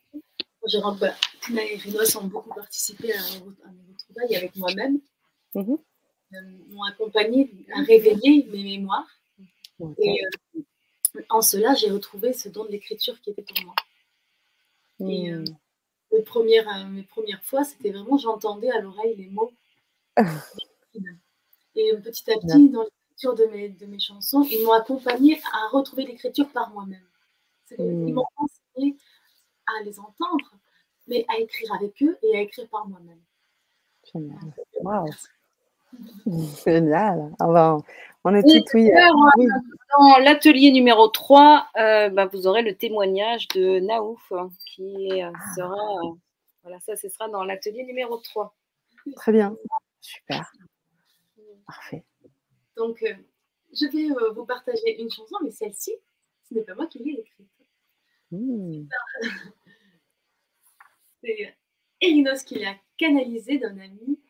j'ai 0.66 0.80
bah, 1.00 1.14
Tina 1.40 1.62
et 1.64 1.76
Rinos 1.76 2.16
ont 2.16 2.24
beaucoup 2.26 2.52
participé 2.54 3.12
à, 3.12 3.20
mes 3.20 3.92
retrouvailles 3.92 4.36
avec 4.36 4.56
moi-même, 4.56 5.00
mm 5.54 5.62
-hmm. 5.62 5.78
m'ont 6.70 6.82
accompagné 6.84 7.50
à 7.72 7.82
réveiller 7.82 8.44
mes 8.52 8.64
mémoires. 8.64 9.08
Okay. 9.78 10.20
Et 11.14 11.24
en 11.30 11.40
cela, 11.40 11.74
j'ai 11.74 11.90
retrouvé 11.90 12.32
ce 12.32 12.48
don 12.48 12.64
de 12.64 12.70
l'écriture 12.70 13.20
qui 13.20 13.30
était 13.30 13.42
pour 13.42 13.64
moi. 13.64 13.74
Mm. 14.98 15.10
Et 15.10 15.44
mes 16.12 16.22
premières, 16.22 16.68
euh, 16.68 16.88
mes 16.88 17.02
premières 17.02 17.42
fois, 17.44 17.64
c'était 17.64 17.90
vraiment, 17.90 18.18
j'entendais 18.18 18.70
à 18.70 18.80
l'oreille 18.80 19.16
les 19.16 19.28
mots. 19.28 19.52
Et 21.74 21.94
petit 22.02 22.30
à 22.30 22.34
petit, 22.38 22.70
dans 22.70 22.82
l'écriture 22.82 23.34
de 23.34 23.44
mes, 23.46 23.68
de 23.68 23.86
mes 23.86 24.00
chansons, 24.00 24.42
ils 24.42 24.64
m'ont 24.64 24.72
accompagné 24.72 25.40
à 25.52 25.68
retrouver 25.68 26.04
l'écriture 26.06 26.48
par 26.50 26.70
moi-même. 26.70 27.06
Mmh. 27.78 28.08
Ils 28.08 28.14
m'ont 28.14 28.26
enseigné 28.36 28.96
à 29.66 29.84
les 29.84 30.00
entendre, 30.00 30.54
mais 31.06 31.24
à 31.28 31.38
écrire 31.38 31.72
avec 31.74 32.02
eux 32.02 32.18
et 32.22 32.36
à 32.36 32.40
écrire 32.40 32.68
par 32.68 32.88
moi-même. 32.88 33.20
Génial. 34.12 34.38
Wow. 34.82 35.06
Génial. 36.64 37.32
On, 37.40 37.82
on 38.24 38.34
est 38.34 38.42
tout 38.42 38.64
oui. 38.74 38.90
Dans 39.98 40.18
l'atelier 40.18 40.70
numéro 40.70 41.08
3, 41.08 41.68
euh, 41.76 42.08
bah, 42.10 42.26
vous 42.26 42.46
aurez 42.46 42.62
le 42.62 42.76
témoignage 42.76 43.48
de 43.48 43.80
Naouf 43.80 44.32
hein, 44.32 44.50
qui 44.66 45.22
euh, 45.22 45.30
sera. 45.56 45.74
Euh, 45.74 46.12
voilà, 46.62 46.78
ça, 46.80 46.96
ce 46.96 47.08
sera 47.08 47.28
dans 47.28 47.44
l'atelier 47.44 47.84
numéro 47.84 48.18
3. 48.18 48.54
Très 49.16 49.32
bien. 49.32 49.56
Super. 50.00 50.52
Parfait. 51.66 52.04
Donc, 52.76 53.02
euh, 53.02 53.14
je 53.72 53.86
vais 53.86 54.10
euh, 54.10 54.30
vous 54.32 54.44
partager 54.44 55.00
une 55.00 55.10
chanson, 55.10 55.36
mais 55.42 55.50
celle-ci, 55.50 55.92
ce 56.48 56.54
n'est 56.54 56.62
pas 56.62 56.74
moi 56.74 56.86
qui 56.86 56.98
l'ai 56.98 57.20
écrite. 57.20 57.48
Mmh. 58.30 58.88
C'est 61.22 61.56
Elinos 62.00 62.44
qui 62.44 62.58
l'a 62.58 62.74
canalisée 62.96 63.58
d'un 63.58 63.78
ami, 63.78 64.20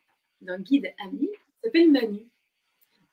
d'un 0.41 0.59
guide 0.61 0.95
ami, 1.05 1.29
s'appelle 1.63 1.91
Manu. 1.91 2.27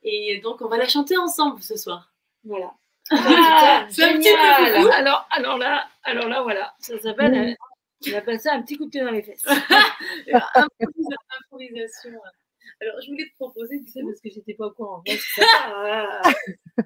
Et 0.03 0.39
donc, 0.43 0.61
on 0.61 0.67
va 0.67 0.77
la 0.77 0.87
chanter 0.87 1.17
ensemble 1.17 1.61
ce 1.61 1.77
soir. 1.77 2.13
Voilà. 2.43 2.73
Ah, 3.11 3.85
c'est 3.89 4.03
un 4.03 4.17
petit 4.17 4.31
peu 4.31 4.91
alors, 4.91 5.27
alors 5.31 5.57
là, 5.57 5.87
alors 6.03 6.27
là, 6.27 6.41
voilà, 6.41 6.73
ça 6.79 6.99
s'appelle. 6.99 7.51
Mmh. 7.51 7.55
Il 8.01 8.15
a 8.15 8.21
passé 8.21 8.49
un 8.49 8.61
petit 8.61 8.77
coup 8.77 8.85
de 8.85 8.89
pied 8.91 9.01
dans 9.01 9.11
les 9.11 9.23
fesses. 9.23 9.45
Improvisation. 11.51 12.11
Alors, 12.81 12.95
je 13.01 13.07
voulais 13.09 13.25
te 13.25 13.35
proposer, 13.35 13.81
tu 13.83 13.91
sais, 13.91 14.01
parce 14.03 14.19
que 14.19 14.29
j'étais 14.29 14.53
pas 14.53 14.67
au 14.67 14.71
courant. 14.71 15.01
C'est 15.05 15.41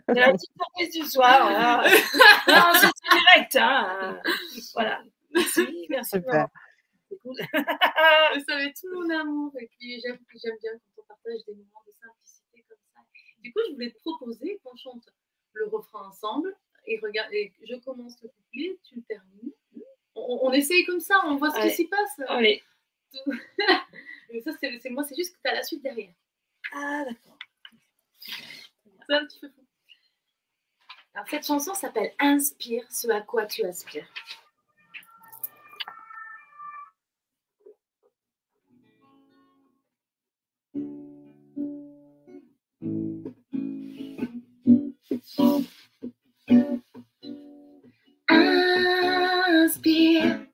la 0.07 0.31
petite 0.31 0.51
surprise 0.53 0.93
du 0.93 1.09
soir. 1.09 1.49
Voilà. 1.49 1.83
Non, 2.47 2.79
c'est 2.79 2.91
direct. 3.09 3.55
Hein. 3.55 4.21
Voilà. 4.73 5.01
Merci, 5.33 5.87
merci. 5.89 6.11
Super. 6.11 6.47
C'est 7.09 7.17
cool. 7.21 7.35
ça 7.37 8.55
met 8.57 8.73
tout 8.73 8.87
mon 8.93 9.09
amour. 9.09 9.51
Et 9.59 9.69
puis, 9.77 9.99
j'aime 10.01 10.19
bien 10.61 10.71
quand 10.95 10.98
on 10.98 10.98
partage 11.09 11.43
des 11.45 11.55
moments 11.55 11.83
de 11.85 11.91
simplicité 11.91 12.63
comme 12.69 12.77
ça. 12.93 13.01
Du 13.39 13.51
coup, 13.51 13.59
je 13.67 13.73
voulais 13.73 13.91
te 13.91 13.99
proposer 13.99 14.59
qu'on 14.63 14.75
chante 14.77 15.09
le 15.53 15.65
refrain 15.67 16.07
ensemble. 16.07 16.55
Et, 16.85 16.99
regarde, 16.99 17.31
et 17.33 17.51
je 17.61 17.75
commence 17.75 18.21
le 18.21 18.29
couplet, 18.29 18.79
tu 18.83 18.95
le 18.95 19.01
termines. 19.03 19.51
On, 20.15 20.39
on, 20.43 20.51
essaye 20.53 20.85
comme 20.85 20.99
ça, 20.99 21.15
on 21.25 21.35
voit 21.35 21.51
ce 21.51 21.57
Allez. 21.57 21.69
qui 21.69 21.75
s'y 21.75 21.87
passe. 21.87 22.19
Allez. 22.27 22.63
ça, 24.43 24.51
c'est 24.59 24.89
moi, 24.89 25.03
c'est 25.03 25.15
juste 25.15 25.35
que 25.35 25.41
tu 25.41 25.49
as 25.49 25.55
la 25.55 25.63
suite 25.63 25.83
derrière. 25.83 26.13
Ah, 26.73 27.03
d'accord. 27.05 27.37
C'est 28.19 29.13
un 29.13 29.25
petit 29.25 29.39
peu 29.39 29.49
fou. 29.49 29.65
Alors, 31.13 31.27
cette 31.29 31.45
chanson 31.45 31.73
s'appelle 31.73 32.13
Inspire 32.19 32.85
ce 32.91 33.07
à 33.09 33.21
quoi 33.21 33.45
tu 33.45 33.63
aspires. 33.65 34.07
Inspire 49.47 50.45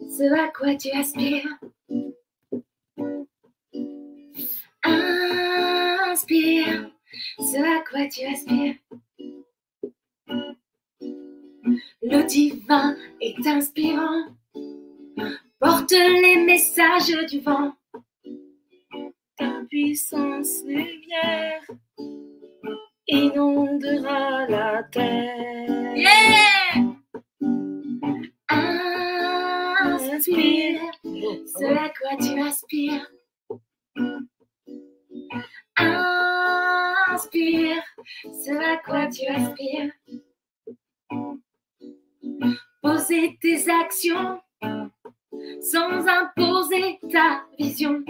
ce 0.00 0.38
à 0.38 0.48
quoi 0.48 0.74
tu 0.76 0.90
aspires. 0.90 1.48
Inspire 4.84 6.90
ce 7.38 7.56
à 7.56 7.82
quoi 7.88 8.06
tu 8.08 8.26
aspires. 8.26 8.74
Le 12.02 12.26
divin 12.26 12.96
est 13.20 13.46
inspirant, 13.46 14.26
porte 15.58 15.92
les 15.92 16.44
messages 16.44 17.16
du 17.30 17.40
vent. 17.40 17.72
Ta 19.38 19.62
puissance 19.70 20.62
lumière 20.66 21.62
inondera 23.06 24.46
la 24.48 24.82
terre. 24.84 25.96
Yeah! 25.96 26.92
Inspire 30.14 30.80
ce 31.02 31.64
à 31.64 31.88
quoi 31.88 32.16
tu 32.20 32.40
aspires? 32.40 33.10
Inspire 37.08 37.82
ce 38.24 38.72
à 38.72 38.76
quoi 38.78 39.06
tu 39.08 39.26
aspires? 39.26 39.92
Poser 42.82 43.38
tes 43.40 43.70
actions 43.70 44.40
sans 45.60 46.06
imposer 46.06 46.98
ta 47.10 47.44
vision. 47.58 48.02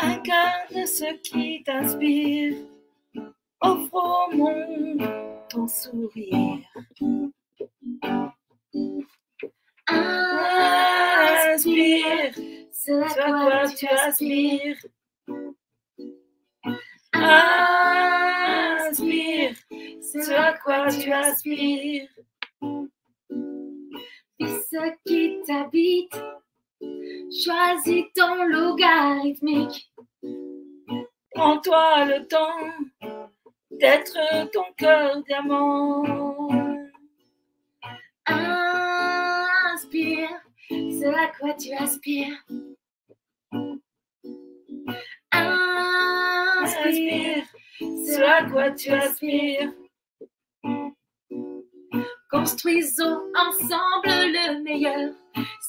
Incarne 0.00 0.86
ce 0.86 1.14
qui 1.22 1.62
t'inspire. 1.64 2.56
Offre 3.62 3.94
au 3.94 4.34
monde 4.36 5.02
ton 5.50 5.68
sourire. 5.68 6.58
Inspire 11.52 12.34
ce 12.72 12.92
à 13.20 13.32
quoi 13.32 13.68
tu 13.68 13.86
aspires. 13.86 14.86
Inspire 18.82 19.54
ce 20.00 20.32
à 20.32 20.54
quoi 20.54 20.88
tu 20.88 21.12
aspires. 21.12 22.08
Vis 24.38 24.62
ce 24.70 24.94
qui 25.04 25.38
t'habite. 25.46 26.18
Choisis 27.44 28.04
ton 28.14 28.44
logarithmique. 28.44 29.92
Prends-toi 31.34 32.04
le 32.06 32.26
temps 32.26 32.69
d'être 33.80 34.50
ton 34.52 34.64
cœur 34.76 35.22
diamant. 35.24 36.04
Inspire 38.26 40.28
ce 40.68 41.06
à 41.06 41.28
quoi 41.38 41.54
tu 41.54 41.72
aspires. 41.72 42.44
Inspire 46.62 47.44
ce 47.80 48.22
à 48.22 48.44
quoi 48.50 48.70
tu 48.72 48.90
aspires. 48.90 49.72
Construisons 52.30 53.20
ensemble 53.34 54.06
le 54.06 54.62
meilleur, 54.62 55.14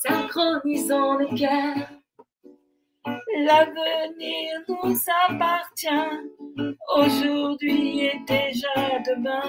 synchronisons 0.03 1.18
les 1.18 1.39
cœurs. 1.39 1.89
L'avenir 3.45 4.62
nous 4.68 4.95
appartient, 5.28 5.88
aujourd'hui 6.95 8.05
et 8.05 8.19
déjà 8.28 8.99
demain. 9.05 9.41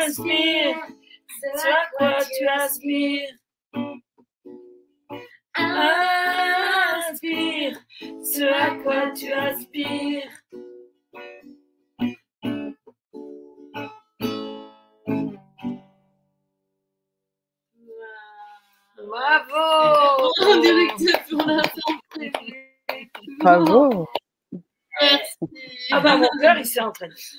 Inspire 0.00 0.76
ce 1.40 1.68
à 1.68 1.86
quoi 1.96 2.18
tu 2.24 2.48
aspires. 2.48 3.39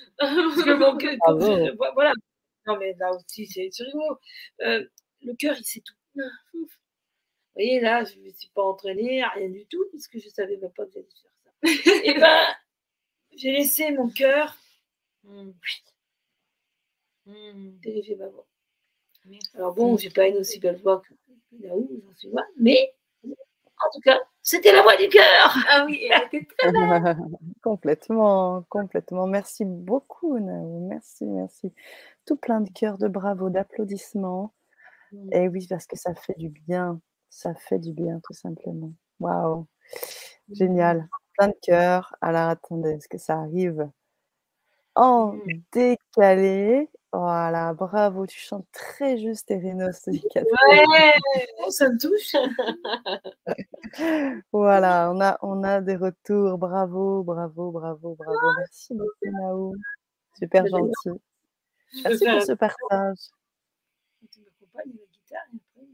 Parce 0.18 0.64
que 0.64 0.74
mon 0.74 0.98
cœur, 0.98 1.16
je- 1.68 1.76
voilà. 1.94 2.14
Non 2.68 2.78
mais 2.78 2.94
là 3.00 3.12
aussi 3.14 3.48
c'est 3.48 3.70
rigolo. 3.84 4.20
Euh, 4.62 4.86
le 5.22 5.34
cœur 5.36 5.56
il 5.58 5.64
sait 5.66 5.82
tout. 5.82 5.96
Vous 6.54 6.68
voyez 7.56 7.80
là, 7.82 8.04
je 8.06 8.18
ne 8.18 8.24
me 8.26 8.32
suis 8.32 8.50
pas 8.50 8.64
entraînée, 8.64 9.24
rien 9.24 9.50
du 9.50 9.66
tout, 9.68 9.84
parce 9.92 10.08
que 10.08 10.20
je 10.20 10.26
ne 10.28 10.32
savais 10.32 10.58
même 10.58 10.72
pas 10.74 10.86
que 10.86 10.92
j'allais 10.94 11.08
faire 11.08 11.32
ça. 11.44 12.02
Et 12.06 12.14
ben, 12.20 12.56
j'ai 13.36 13.52
laissé 13.52 13.92
mon 13.92 14.10
cœur 14.10 14.56
diriger 17.82 18.16
ma 18.16 18.28
voix. 18.28 18.48
Alors 19.54 19.74
bon, 19.76 19.98
j'ai 19.98 20.10
pas 20.10 20.28
une 20.28 20.38
aussi 20.38 20.60
belle 20.60 20.78
voix 20.82 21.02
que 21.02 21.14
là 21.60 21.76
où 21.76 21.90
j'en 22.08 22.16
suis 22.18 22.30
moi, 22.30 22.44
mais 22.58 22.94
en 23.26 23.90
tout 23.94 24.00
cas, 24.02 24.20
c'était 24.44 24.72
la 24.72 24.82
voix 24.82 24.96
du 24.98 25.08
cœur. 25.10 25.56
Ah 25.70 25.86
oui, 25.86 26.08
elle 26.12 26.24
était 26.26 26.48
très 26.58 26.72
complètement, 27.62 28.64
complètement. 28.70 29.28
Merci 29.28 29.66
beaucoup, 29.66 30.40
Nao. 30.40 30.88
Merci, 30.88 31.26
merci. 31.26 31.74
Tout 32.26 32.38
plein 32.38 32.62
de 32.62 32.70
cœurs, 32.72 32.98
de 32.98 33.08
bravo, 33.08 33.50
d'applaudissements. 33.50 34.54
Et 35.32 35.48
oui, 35.48 35.68
parce 35.70 35.86
que 35.86 35.98
ça 35.98 36.16
fait 36.16 36.38
du 36.38 36.50
bien. 36.50 37.00
Ça 37.30 37.54
fait 37.56 37.80
du 37.80 37.94
bien, 37.94 38.20
tout 38.24 38.34
simplement. 38.34 38.92
Waouh. 39.20 39.68
Génial. 40.52 41.08
Plein 41.38 41.50
de 41.50 41.56
cœurs. 41.62 42.16
Alors, 42.22 42.50
attendez, 42.50 42.92
est-ce 42.92 43.08
que 43.08 43.18
ça 43.18 43.40
arrive? 43.40 43.90
En 44.96 45.36
décalé 45.72 46.90
Voilà, 47.14 47.74
bravo. 47.74 48.26
Tu 48.26 48.40
chantes 48.40 48.66
très 48.72 49.18
juste, 49.18 49.52
Erinos. 49.52 50.08
Ouais, 50.08 51.14
oh, 51.66 51.70
ça 51.70 51.90
me 51.90 51.98
touche. 51.98 52.34
Voilà, 54.54 55.12
on 55.12 55.20
a, 55.20 55.38
on 55.42 55.64
a 55.64 55.82
des 55.82 55.98
retours. 55.98 56.58
Bravo, 56.58 57.24
bravo, 57.24 57.72
bravo, 57.72 58.16
bravo. 58.16 58.54
Merci 58.58 58.94
beaucoup, 58.94 59.26
Nao. 59.26 59.74
Super 60.38 60.66
gentil. 60.68 61.20
Je 61.94 62.04
Merci 62.04 62.26
pour 62.26 62.42
ce 62.44 62.54
partage. 62.54 63.18
tu 64.32 64.40
m'accompagnes 64.42 64.94
la 64.94 65.06
guitare 65.12 65.46
et 65.52 65.58
après 65.60 65.88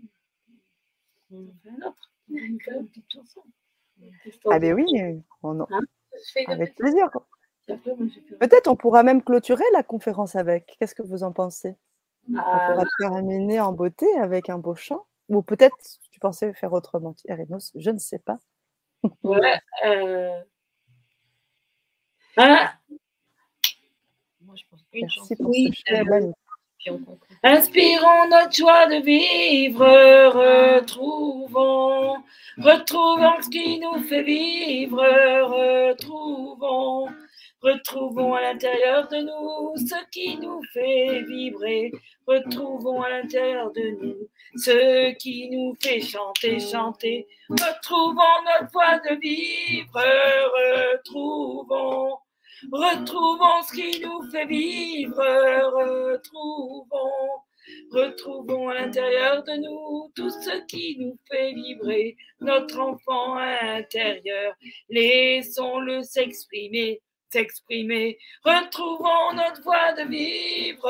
fait 1.64 1.70
un 1.70 1.82
autre. 1.88 2.12
Fait 2.30 2.38
une 2.76 2.88
petite 2.88 3.12
chanson. 3.12 3.42
Ah 4.52 4.60
ben 4.60 4.74
oui, 4.76 4.86
on 5.42 5.60
en- 5.62 5.68
une 6.36 6.52
avec 6.52 6.76
plaisir. 6.76 7.10
Peut-être 7.68 8.68
on 8.68 8.76
pourra 8.76 9.04
même 9.04 9.22
clôturer 9.24 9.64
la 9.74 9.84
conférence 9.84 10.36
avec. 10.36 10.78
Qu'est-ce 10.80 10.96
que 10.96 11.04
vous 11.04 11.24
en 11.24 11.32
pensez? 11.34 11.76
On 12.30 12.38
Ah, 12.38 12.70
pourra 12.72 12.86
terminer 13.00 13.60
en 13.60 13.74
beauté 13.74 14.06
avec 14.18 14.50
un 14.50 14.58
beau 14.58 14.76
chant. 14.76 15.06
Ou 15.30 15.42
peut-être 15.42 15.76
tu 16.12 16.20
pensais 16.20 16.54
faire 16.54 16.72
autrement, 16.74 17.14
Erinos, 17.26 17.72
je 17.76 17.92
ne 17.92 17.98
sais 18.00 18.20
pas. 18.20 18.40
ouais, 19.24 19.60
euh, 19.86 20.40
ah, 22.38 22.74
Moi, 24.42 24.56
je 24.56 24.64
pense 24.70 24.82
Merci 24.94 25.36
pour 25.36 25.50
Oui, 25.50 25.72
ce 25.86 25.94
euh, 25.94 26.04
on. 26.90 27.18
Inspirons 27.44 28.30
notre 28.30 28.54
joie 28.56 28.88
de 28.88 29.04
vivre, 29.04 29.86
retrouvons, 30.78 32.16
retrouvons 32.58 33.42
ce 33.42 33.50
qui 33.50 33.80
nous 33.80 34.00
fait 34.04 34.24
vivre, 34.24 35.02
retrouvons, 35.92 37.10
retrouvons 37.62 38.34
à 38.34 38.42
l'intérieur 38.42 39.08
de 39.08 39.18
nous 39.18 39.78
ce 39.78 40.10
qui 40.12 40.38
nous 40.38 40.62
fait 40.74 41.24
vibrer, 41.24 41.92
retrouvons 42.26 43.02
à 43.02 43.10
l'intérieur 43.10 43.72
de 43.72 43.98
nous 44.02 44.30
ce 44.56 45.14
qui 45.18 45.50
nous 45.50 45.76
fait 45.82 46.02
chanter, 46.02 46.60
chanter, 46.60 47.28
retrouvons 47.50 48.22
notre 48.46 48.72
voie 48.72 49.00
de 49.00 49.20
vivre, 49.20 50.04
retrouvons. 50.94 52.18
Retrouvons 52.72 53.62
ce 53.70 53.76
qui 53.76 54.02
nous 54.02 54.32
fait 54.32 54.48
vivre, 54.48 55.16
retrouvons, 55.16 56.88
retrouvons 57.92 58.70
à 58.70 58.74
l'intérieur 58.74 59.44
de 59.44 59.58
nous 59.58 60.12
tout 60.16 60.32
ce 60.32 60.66
qui 60.66 60.98
nous 61.00 61.16
fait 61.30 61.54
vibrer, 61.54 62.18
notre 62.42 62.80
enfant 62.80 63.38
intérieur. 63.38 64.56
Laissons-le 64.90 66.02
s'exprimer, 66.02 67.00
s'exprimer. 67.32 68.18
Retrouvons 68.44 69.34
notre 69.34 69.62
voie 69.64 69.94
de 69.94 70.04
vivre, 70.04 70.90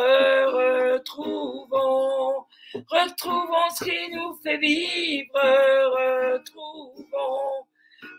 retrouvons, 0.93 2.45
retrouvons 2.89 3.69
ce 3.75 3.83
qui 3.83 4.11
nous 4.13 4.33
fait 4.43 4.57
vivre, 4.57 5.33
retrouvons. 6.33 7.67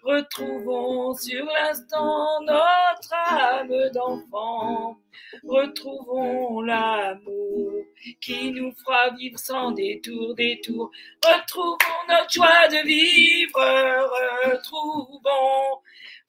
Retrouvons 0.02 1.14
sur 1.14 1.44
l'instant 1.44 2.40
notre 2.42 3.14
âme 3.14 3.90
d'enfant. 3.92 4.96
Retrouvons 5.44 6.62
l'amour 6.62 7.84
qui 8.20 8.52
nous 8.52 8.72
fera 8.72 9.10
vivre 9.10 9.38
sans 9.38 9.72
détour, 9.72 10.34
détour. 10.34 10.90
Retrouvons 11.24 11.76
notre 12.08 12.30
joie 12.30 12.68
de 12.68 12.86
vivre. 12.86 13.60
Retrouvons 14.46 15.80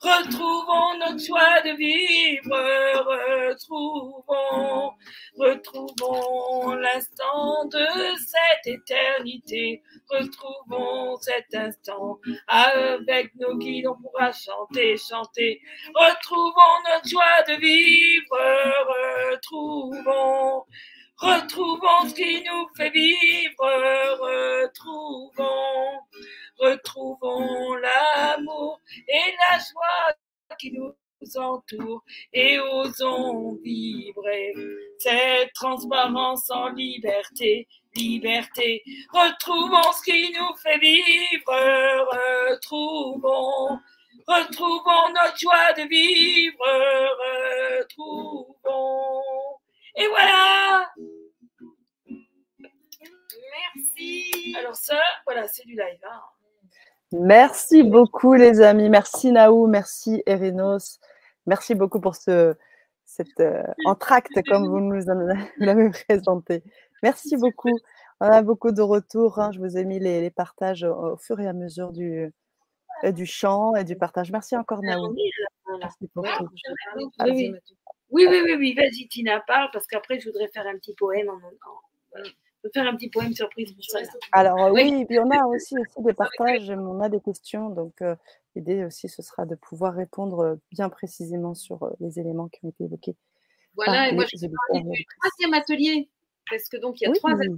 Retrouvons 0.02 0.98
notre 1.00 1.20
joie 1.20 1.62
de 1.62 1.76
vivre, 1.76 2.56
retrouvons, 3.50 4.94
retrouvons 5.38 6.74
l'instant 6.76 7.66
de 7.66 7.86
cette 8.18 8.66
éternité, 8.66 9.84
retrouvons 10.10 11.18
cet 11.18 11.54
instant. 11.54 12.18
Avec 12.48 13.36
nos 13.36 13.58
guides, 13.58 13.88
on 13.88 14.02
pourra 14.02 14.32
chanter, 14.32 14.96
chanter. 14.96 15.60
Retrouvons 15.94 16.80
notre 16.94 17.10
joie 17.10 17.44
de 17.50 17.60
vivre, 17.60 18.38
retrouvons. 19.32 20.64
Retrouvons 21.20 22.08
ce 22.08 22.14
qui 22.14 22.44
nous 22.44 22.68
fait 22.78 22.92
vivre, 22.92 23.66
retrouvons, 24.64 26.00
retrouvons 26.58 27.76
l'amour 27.76 28.80
et 29.06 29.34
la 29.50 29.58
joie 29.58 30.16
qui 30.58 30.72
nous 30.72 30.94
entoure 31.36 32.06
et 32.32 32.58
osons 32.60 33.60
vibrer 33.62 34.54
cette 34.98 35.52
transparence 35.56 36.50
en 36.52 36.70
liberté, 36.70 37.68
liberté. 37.98 38.82
Retrouvons 39.12 39.92
ce 39.92 40.04
qui 40.10 40.32
nous 40.32 40.56
fait 40.64 40.78
vivre, 40.78 41.52
retrouvons, 42.50 43.78
retrouvons 44.26 45.10
notre 45.14 45.38
joie 45.38 45.74
de 45.74 45.82
vivre, 45.90 46.64
retrouvons. 47.82 48.50
Et 49.96 50.08
voilà 50.08 50.86
Merci 53.76 54.56
Alors 54.58 54.76
ça, 54.76 55.00
voilà, 55.26 55.48
c'est 55.48 55.66
du 55.66 55.74
live. 55.74 56.00
Hein. 56.04 56.22
Merci 57.12 57.84
beaucoup 57.84 58.34
les 58.34 58.62
amis. 58.62 58.90
Merci 58.90 59.32
Naou, 59.32 59.68
merci 59.68 60.22
Erinos. 60.26 61.00
Merci 61.46 61.74
beaucoup 61.74 62.00
pour 62.00 62.16
ce, 62.16 62.56
cet 63.06 63.40
euh, 63.40 63.64
entracte 63.86 64.40
comme 64.48 64.68
vous 64.68 64.80
nous 64.80 65.02
l'avez 65.58 65.90
présenté. 65.90 66.64
Merci 67.02 67.38
beaucoup. 67.38 67.78
On 68.20 68.28
a 68.28 68.42
beaucoup 68.42 68.72
de 68.72 68.82
retours. 68.82 69.40
Hein. 69.40 69.52
Je 69.52 69.60
vous 69.60 69.78
ai 69.78 69.86
mis 69.86 70.00
les, 70.00 70.30
partages 70.30 70.84
au, 70.84 71.18
fur 71.18 71.40
et 71.40 71.48
à 71.48 71.54
mesure 71.54 71.92
du, 71.92 72.32
euh, 73.04 73.12
du 73.12 73.26
chant 73.26 73.76
et 73.76 73.84
du 73.84 73.96
partage. 73.96 74.32
Merci 74.32 74.56
encore 74.56 74.82
Naou. 74.84 75.16
Merci 75.80 76.10
beaucoup. 76.14 76.50
Oui, 78.12 78.26
oui, 78.30 78.42
oui, 78.44 78.56
oui. 78.58 78.74
Vas-y, 78.74 79.08
Tina, 79.08 79.40
parle, 79.42 79.70
parce 79.72 79.88
qu'après, 79.88 80.20
je 80.20 80.28
voudrais 80.28 80.48
faire 80.48 80.66
un 80.68 80.78
petit 80.78 80.96
poème 80.96 81.30
en, 81.30 81.40
faire 82.74 82.88
un 82.88 82.96
petit 82.96 83.10
poème 83.10 83.34
surprise 83.34 83.74
pour 83.74 83.84
ça. 83.84 84.00
Alors 84.32 84.66
euh, 84.66 84.72
oui, 84.72 85.06
puis 85.06 85.20
on 85.20 85.30
a 85.32 85.46
aussi, 85.46 85.76
aussi 85.80 86.04
des 86.04 86.14
partages, 86.14 86.70
on 86.70 87.00
a 87.00 87.10
des 87.10 87.22
questions, 87.22 87.70
donc 87.70 88.02
euh, 88.02 88.16
l'idée 88.56 88.84
aussi 88.84 89.08
ce 89.08 89.22
sera 89.22 89.46
de 89.46 89.56
pouvoir 89.56 89.94
répondre 89.94 90.40
euh, 90.40 90.56
bien 90.72 90.90
précisément 90.90 91.56
sur 91.56 91.90
les 92.00 92.20
éléments 92.20 92.50
qui 92.50 92.60
ont 92.64 92.70
été 92.70 92.84
évoqués. 92.84 93.16
Voilà, 93.76 94.10
et 94.10 94.14
moi 94.14 94.26
je 94.32 94.40
vais 94.40 94.52
parler 94.68 94.84
du 94.84 95.06
troisième 95.22 95.54
atelier, 95.54 96.10
parce 96.50 96.68
que 96.68 96.78
donc 96.78 97.00
il 97.00 97.06
y 97.06 97.08
a 97.08 97.14
trois 97.14 97.32
ateliers. 97.32 97.56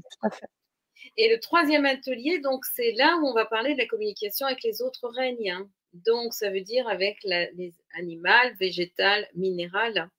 Et 1.18 1.34
le 1.34 1.40
troisième 1.40 1.86
atelier, 1.86 2.40
donc 2.40 2.64
c'est 2.66 2.92
là 2.92 3.18
où 3.20 3.26
on 3.26 3.34
va 3.34 3.46
parler 3.46 3.74
de 3.74 3.80
la 3.80 3.88
communication 3.88 4.46
avec 4.46 4.62
les 4.62 4.84
autres 4.84 5.10
règnes. 5.10 5.50
Hein. 5.50 5.68
Donc 5.94 6.36
ça 6.36 6.52
veut 6.52 6.62
dire 6.62 6.88
avec 6.88 7.18
les 7.24 7.74
animales, 7.96 8.54
végétales, 8.60 9.28
minérales 9.34 10.12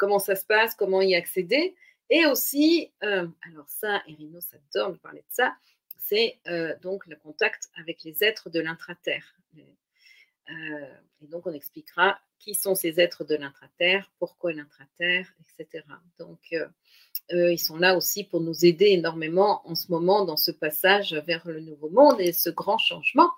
comment 0.00 0.18
ça 0.18 0.34
se 0.34 0.46
passe, 0.46 0.74
comment 0.74 1.02
y 1.02 1.14
accéder. 1.14 1.76
Et 2.08 2.24
aussi, 2.24 2.90
euh, 3.04 3.28
alors 3.46 3.68
ça, 3.68 4.02
Erino 4.08 4.40
adore 4.52 4.90
nous 4.90 4.98
parler 4.98 5.20
de 5.20 5.32
ça, 5.34 5.54
c'est 5.98 6.38
euh, 6.48 6.74
donc 6.80 7.06
le 7.06 7.16
contact 7.16 7.70
avec 7.78 8.02
les 8.02 8.24
êtres 8.24 8.48
de 8.48 8.60
l'intraterre. 8.60 9.36
Euh, 9.56 10.94
et 11.22 11.26
donc, 11.28 11.46
on 11.46 11.52
expliquera 11.52 12.18
qui 12.40 12.54
sont 12.54 12.74
ces 12.74 12.98
êtres 12.98 13.24
de 13.24 13.36
l'intraterre, 13.36 14.10
pourquoi 14.18 14.52
l'intraterre, 14.52 15.32
etc. 15.42 15.84
Donc, 16.18 16.56
ils 17.30 17.58
sont 17.58 17.76
là 17.76 17.96
aussi 17.96 18.24
pour 18.24 18.40
nous 18.40 18.64
aider 18.64 18.86
énormément 18.86 19.60
en 19.68 19.76
ce 19.76 19.92
moment 19.92 20.24
dans 20.24 20.38
ce 20.38 20.50
passage 20.50 21.14
vers 21.26 21.46
le 21.46 21.60
nouveau 21.60 21.90
monde 21.90 22.20
et 22.20 22.32
ce 22.32 22.50
grand 22.50 22.78
changement. 22.78 23.30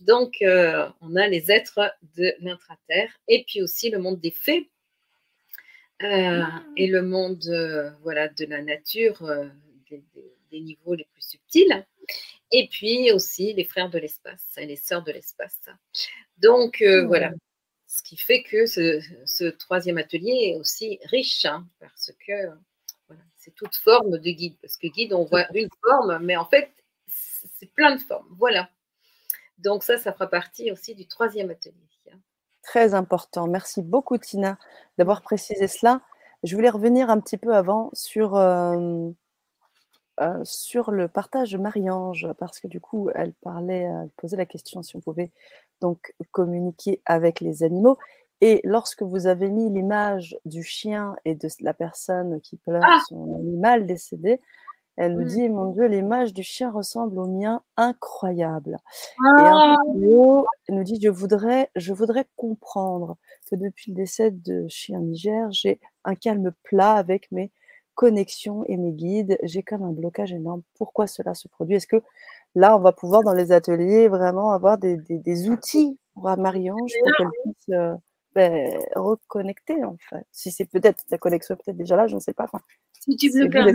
Donc, 0.00 0.36
on 0.40 1.16
a 1.16 1.26
les 1.26 1.50
êtres 1.50 1.92
de 2.16 2.32
l'intraterre 2.38 3.10
et 3.28 3.44
puis 3.46 3.60
aussi 3.60 3.90
le 3.90 3.98
monde 3.98 4.20
des 4.20 4.30
fées 4.30 4.70
euh, 6.02 6.42
et 6.76 6.86
le 6.88 7.02
monde 7.02 7.44
euh, 7.46 7.90
voilà, 8.02 8.28
de 8.28 8.44
la 8.46 8.62
nature, 8.62 9.22
euh, 9.22 9.48
des, 9.90 10.60
niveaux 10.60 10.94
les 10.94 11.06
plus 11.12 11.22
subtils. 11.22 11.86
Et 12.52 12.68
puis 12.68 13.10
aussi 13.12 13.52
les 13.54 13.64
frères 13.64 13.90
de 13.90 13.98
l'espace 13.98 14.44
et 14.56 14.66
les 14.66 14.76
sœurs 14.76 15.02
de 15.02 15.12
l'espace. 15.12 15.60
Donc 16.38 16.82
voilà, 17.06 17.32
ce 17.86 18.02
qui 18.02 18.16
fait 18.16 18.42
que 18.42 18.66
ce, 18.66 19.50
troisième 19.50 19.98
atelier 19.98 20.52
est 20.52 20.56
aussi 20.56 21.00
riche, 21.04 21.44
hein, 21.44 21.66
parce 21.80 22.12
que 22.26 22.50
voilà, 23.08 23.22
c'est 23.36 23.54
toute 23.54 23.74
forme 23.74 24.18
de 24.18 24.30
guide. 24.30 24.56
Parce 24.60 24.76
que 24.76 24.86
guide, 24.86 25.12
on 25.12 25.24
voit 25.24 25.46
une 25.54 25.68
forme, 25.82 26.18
mais 26.22 26.36
en 26.36 26.44
fait, 26.44 26.70
c'est 27.08 27.72
plein 27.72 27.96
de 27.96 28.00
formes. 28.00 28.28
Voilà. 28.38 28.70
Donc 29.58 29.82
ça, 29.82 29.98
ça 29.98 30.12
fera 30.12 30.28
partie 30.28 30.70
aussi 30.70 30.94
du 30.94 31.06
troisième 31.06 31.50
atelier. 31.50 31.84
Très 32.64 32.94
important. 32.94 33.46
Merci 33.46 33.82
beaucoup, 33.82 34.18
Tina, 34.18 34.58
d'avoir 34.98 35.22
précisé 35.22 35.68
cela. 35.68 36.00
Je 36.42 36.56
voulais 36.56 36.70
revenir 36.70 37.10
un 37.10 37.20
petit 37.20 37.36
peu 37.36 37.54
avant 37.54 37.90
sur, 37.92 38.36
euh, 38.36 39.10
euh, 40.20 40.40
sur 40.44 40.90
le 40.90 41.08
partage 41.08 41.52
de 41.52 41.58
Marie-Ange, 41.58 42.28
parce 42.38 42.60
que 42.60 42.66
du 42.66 42.80
coup, 42.80 43.10
elle 43.14 43.34
parlait, 43.34 43.82
elle 43.82 44.10
posait 44.16 44.36
la 44.36 44.46
question 44.46 44.82
si 44.82 44.96
on 44.96 45.00
pouvait 45.00 45.30
donc 45.80 46.14
communiquer 46.30 47.02
avec 47.04 47.40
les 47.40 47.62
animaux. 47.62 47.98
Et 48.40 48.60
lorsque 48.64 49.02
vous 49.02 49.26
avez 49.26 49.50
mis 49.50 49.70
l'image 49.70 50.36
du 50.44 50.62
chien 50.62 51.16
et 51.24 51.34
de 51.34 51.48
la 51.60 51.74
personne 51.74 52.40
qui 52.40 52.56
pleure 52.56 52.82
ah! 52.84 53.00
son 53.08 53.34
animal 53.36 53.86
décédé, 53.86 54.40
elle 54.96 55.14
nous 55.14 55.24
mmh. 55.24 55.28
dit, 55.28 55.48
mon 55.48 55.70
Dieu, 55.72 55.86
l'image 55.86 56.32
du 56.32 56.42
chien 56.42 56.70
ressemble 56.70 57.18
au 57.18 57.26
mien, 57.26 57.62
incroyable. 57.76 58.78
Et 59.18 59.42
un 59.42 59.76
peu 59.86 59.98
plus 59.98 60.14
haut, 60.14 60.46
elle 60.68 60.76
nous 60.76 60.84
dit, 60.84 61.00
je 61.02 61.08
voudrais, 61.08 61.70
je 61.74 61.92
voudrais 61.92 62.26
comprendre 62.36 63.16
que 63.50 63.56
depuis 63.56 63.90
le 63.90 63.96
décès 63.96 64.30
de 64.30 64.66
chien 64.68 65.00
Niger, 65.00 65.50
j'ai 65.50 65.80
un 66.04 66.14
calme 66.14 66.52
plat 66.62 66.94
avec 66.94 67.30
mes 67.32 67.50
connexions 67.94 68.64
et 68.66 68.76
mes 68.76 68.92
guides. 68.92 69.38
J'ai 69.42 69.62
comme 69.62 69.82
un 69.82 69.92
blocage 69.92 70.32
énorme. 70.32 70.62
Pourquoi 70.78 71.06
cela 71.06 71.34
se 71.34 71.48
produit? 71.48 71.76
Est-ce 71.76 71.88
que 71.88 72.02
là, 72.54 72.76
on 72.76 72.80
va 72.80 72.92
pouvoir, 72.92 73.22
dans 73.22 73.34
les 73.34 73.50
ateliers, 73.50 74.06
vraiment 74.08 74.52
avoir 74.52 74.78
des, 74.78 74.96
des, 74.96 75.48
outils 75.48 75.98
pour 76.14 76.24
Marie-Ange 76.36 76.92
pour 77.02 77.12
qu'elle 77.16 77.28
puisse 77.42 77.68
euh, 77.70 77.94
ben, 78.34 78.78
reconnecter, 78.94 79.82
en 79.84 79.96
fait? 80.08 80.24
Si 80.30 80.52
c'est 80.52 80.66
peut-être, 80.66 81.02
sa 81.08 81.18
connexion 81.18 81.56
peut-être 81.56 81.76
déjà 81.76 81.96
là, 81.96 82.06
je 82.06 82.14
ne 82.14 82.20
sais 82.20 82.32
pas. 82.32 82.46
Si 83.00 83.16
tu 83.16 83.30
me 83.32 83.44
le 83.44 83.50
permets, 83.50 83.72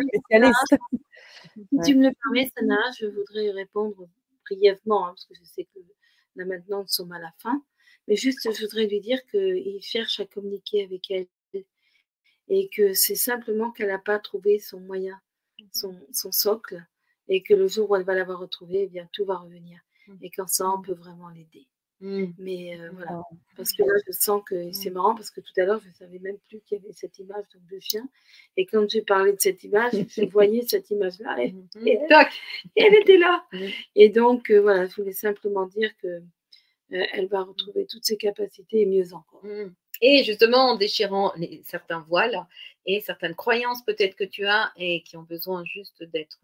si 1.56 1.78
tu 1.86 1.96
me 1.96 2.08
le 2.08 2.14
permets, 2.24 2.52
Sana, 2.56 2.80
je 2.98 3.06
voudrais 3.08 3.52
répondre 3.52 4.08
brièvement, 4.46 5.08
hein, 5.08 5.10
parce 5.10 5.26
que 5.26 5.36
je 5.36 5.44
sais 5.44 5.66
que 5.66 5.80
là 6.36 6.46
maintenant 6.46 6.82
nous 6.82 6.88
sommes 6.88 7.12
à 7.12 7.20
la 7.20 7.32
fin. 7.40 7.64
Mais 8.08 8.16
juste, 8.16 8.52
je 8.52 8.62
voudrais 8.62 8.88
lui 8.88 9.00
dire 9.02 9.24
qu'il 9.30 9.82
cherche 9.82 10.20
à 10.20 10.26
communiquer 10.26 10.84
avec 10.84 11.12
elle 11.12 11.28
et 12.52 12.68
que 12.70 12.94
c'est 12.94 13.16
simplement 13.16 13.72
qu'elle 13.72 13.90
n'a 13.90 14.00
pas 14.00 14.18
trouvé 14.18 14.58
son 14.60 14.80
moyen, 14.80 15.14
mmh 15.60 15.66
son, 15.72 15.96
son, 16.12 16.32
socle, 16.32 16.84
et 17.28 17.44
que 17.44 17.54
le 17.54 17.68
jour 17.68 17.92
où 17.92 17.96
elle 17.96 18.04
va 18.04 18.16
l'avoir 18.16 18.40
retrouvé, 18.40 18.84
eh 18.84 18.88
bien 18.88 19.08
tout 19.12 19.26
va 19.26 19.38
revenir. 19.38 19.80
Mmh. 20.08 20.16
Et 20.22 20.30
qu'en 20.32 20.48
ça, 20.48 20.68
on 20.70 20.82
peut 20.82 20.94
vraiment 20.94 21.30
l'aider. 21.30 21.68
Mmh. 22.02 22.28
Mais 22.38 22.80
euh, 22.80 22.92
voilà, 22.94 23.24
parce 23.58 23.74
que 23.74 23.84
là, 23.84 23.94
je 24.08 24.14
sens 24.14 24.42
que 24.46 24.72
c'est 24.72 24.90
marrant 24.90 25.16
parce 25.16 25.32
que 25.32 25.42
tout 25.42 25.52
à 25.58 25.66
l'heure, 25.66 25.82
je 25.84 25.90
ne 25.90 25.94
savais 25.94 26.20
même 26.20 26.38
plus 26.48 26.62
qu'il 26.62 26.78
y 26.78 26.82
avait 26.82 26.94
cette 26.94 27.20
image 27.20 27.44
de 27.70 27.80
chien. 27.80 28.08
Et 28.56 28.66
quand 28.66 28.90
j'ai 28.90 29.02
parlé 29.02 29.34
de 29.34 29.40
cette 29.40 29.64
image, 29.66 29.92
je 30.08 30.24
voyais 30.32 30.62
cette 30.66 30.90
image-là 30.92 31.44
et, 31.44 31.52
mmh. 31.52 31.68
elle, 32.76 32.96
était 32.96 33.18
là. 33.18 33.46
Et 33.96 34.08
donc, 34.08 34.50
euh, 34.50 34.62
voilà, 34.62 34.88
je 34.88 34.96
voulais 34.96 35.12
simplement 35.12 35.66
dire 35.66 35.92
que 36.02 36.08
euh, 36.08 36.22
elle 36.90 37.28
va 37.28 37.44
retrouver 37.44 37.86
toutes 37.86 38.06
ses 38.06 38.16
capacités 38.16 38.82
et 38.82 38.86
mieux 38.86 39.14
encore. 39.14 39.44
Mmh. 39.44 39.74
Et 40.02 40.24
justement, 40.24 40.70
en 40.70 40.76
déchirant 40.78 41.34
certains 41.64 42.00
voiles 42.00 42.48
et 42.86 43.02
certaines 43.02 43.36
croyances 43.36 43.84
peut-être 43.84 44.16
que 44.16 44.24
tu 44.24 44.46
as 44.46 44.72
et 44.78 45.04
qui 45.04 45.18
ont 45.18 45.24
besoin 45.24 45.66
juste 45.66 46.02
d'être 46.04 46.40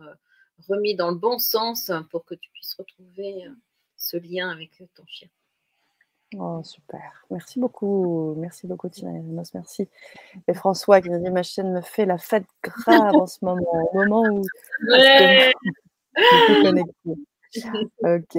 remis 0.67 0.95
dans 0.95 1.09
le 1.09 1.15
bon 1.15 1.39
sens 1.39 1.89
pour 2.11 2.25
que 2.25 2.35
tu 2.35 2.49
puisses 2.51 2.73
retrouver 2.73 3.45
ce 3.95 4.17
lien 4.17 4.49
avec 4.49 4.71
ton 4.93 5.05
chien. 5.07 5.29
Oh, 6.37 6.61
super. 6.63 7.25
Merci 7.29 7.59
beaucoup. 7.59 8.33
Merci 8.37 8.67
beaucoup, 8.67 8.89
Tina 8.89 9.11
Merci. 9.53 9.87
Et 10.47 10.53
François 10.53 11.01
qui 11.01 11.09
nous 11.09 11.23
dit 11.23 11.29
Ma 11.29 11.43
chaîne 11.43 11.71
me 11.71 11.81
fait 11.81 12.05
la 12.05 12.17
fête 12.17 12.45
grave 12.63 13.15
en 13.15 13.27
ce 13.27 13.43
moment, 13.43 13.89
au 13.93 13.97
moment 13.97 14.23
où. 14.23 14.41
ok. 18.03 18.37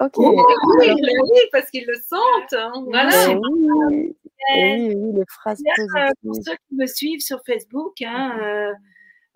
ok. 0.00 0.16
oui, 0.18 1.40
parce 1.50 1.70
qu'ils 1.70 1.86
le 1.86 1.96
sentent. 2.06 2.52
Hein. 2.52 2.72
Voilà. 2.86 3.30
Et 3.30 3.36
oui, 3.36 4.14
et 4.54 4.74
oui, 4.76 4.94
oui, 4.94 5.12
les 5.14 5.24
phrases 5.28 5.62
positives. 5.76 6.12
Pour 6.22 6.36
ceux 6.36 6.56
qui 6.68 6.74
me 6.76 6.86
suivent 6.86 7.20
sur 7.20 7.40
Facebook, 7.46 8.00
hein, 8.02 8.38
euh, 8.40 8.72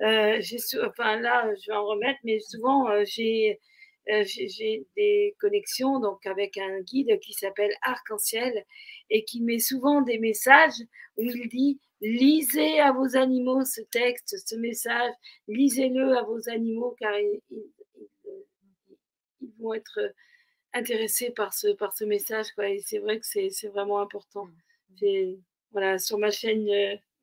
euh, 0.03 0.41
enfin 0.89 1.19
là, 1.21 1.49
je 1.55 1.71
vais 1.71 1.77
en 1.77 1.87
remettre, 1.87 2.21
mais 2.25 2.39
souvent 2.41 2.89
euh, 2.89 3.03
j'ai 3.07 3.61
j'ai 4.07 4.87
des 4.97 5.35
connexions 5.41 5.99
donc 5.99 6.25
avec 6.27 6.57
un 6.59 6.81
guide 6.81 7.19
qui 7.21 7.33
s'appelle 7.33 7.73
Arc-en-Ciel 7.83 8.65
et 9.11 9.25
qui 9.25 9.43
met 9.43 9.59
souvent 9.59 10.01
des 10.01 10.19
messages 10.19 10.81
où 11.17 11.23
il 11.23 11.49
dit 11.49 11.81
lisez 12.01 12.81
à 12.81 12.93
vos 12.93 13.17
animaux 13.17 13.65
ce 13.65 13.81
texte, 13.81 14.37
ce 14.47 14.57
message, 14.57 15.13
lisez-le 15.49 16.17
à 16.17 16.23
vos 16.23 16.49
animaux 16.49 16.95
car 16.99 17.19
ils, 17.19 17.41
ils, 17.51 17.73
vont 19.59 19.75
être 19.75 20.13
intéressés 20.75 21.31
par 21.31 21.55
ce, 21.55 21.69
par 21.69 21.97
ce 21.97 22.05
message. 22.05 22.53
Quoi. 22.53 22.69
Et 22.69 22.81
c'est 22.81 22.99
vrai 22.99 23.19
que 23.19 23.27
c'est 23.27 23.69
vraiment 23.69 24.01
important. 24.01 24.49
Mmh. 25.01 25.37
Voilà, 25.73 25.99
sur 25.99 26.19
ma 26.19 26.31
chaîne, 26.31 26.67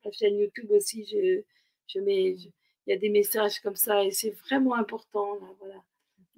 ma 0.04 0.10
chaîne 0.10 0.38
YouTube 0.38 0.70
aussi, 0.70 1.06
je, 1.06 1.42
je 1.86 2.00
mets, 2.00 2.32
il 2.32 2.52
y 2.88 2.92
a 2.92 2.96
des 2.96 3.08
messages 3.08 3.60
comme 3.60 3.76
ça 3.76 4.04
et 4.04 4.10
c'est 4.10 4.30
vraiment 4.30 4.74
important. 4.74 5.34
Là, 5.34 5.46
voilà. 5.60 5.82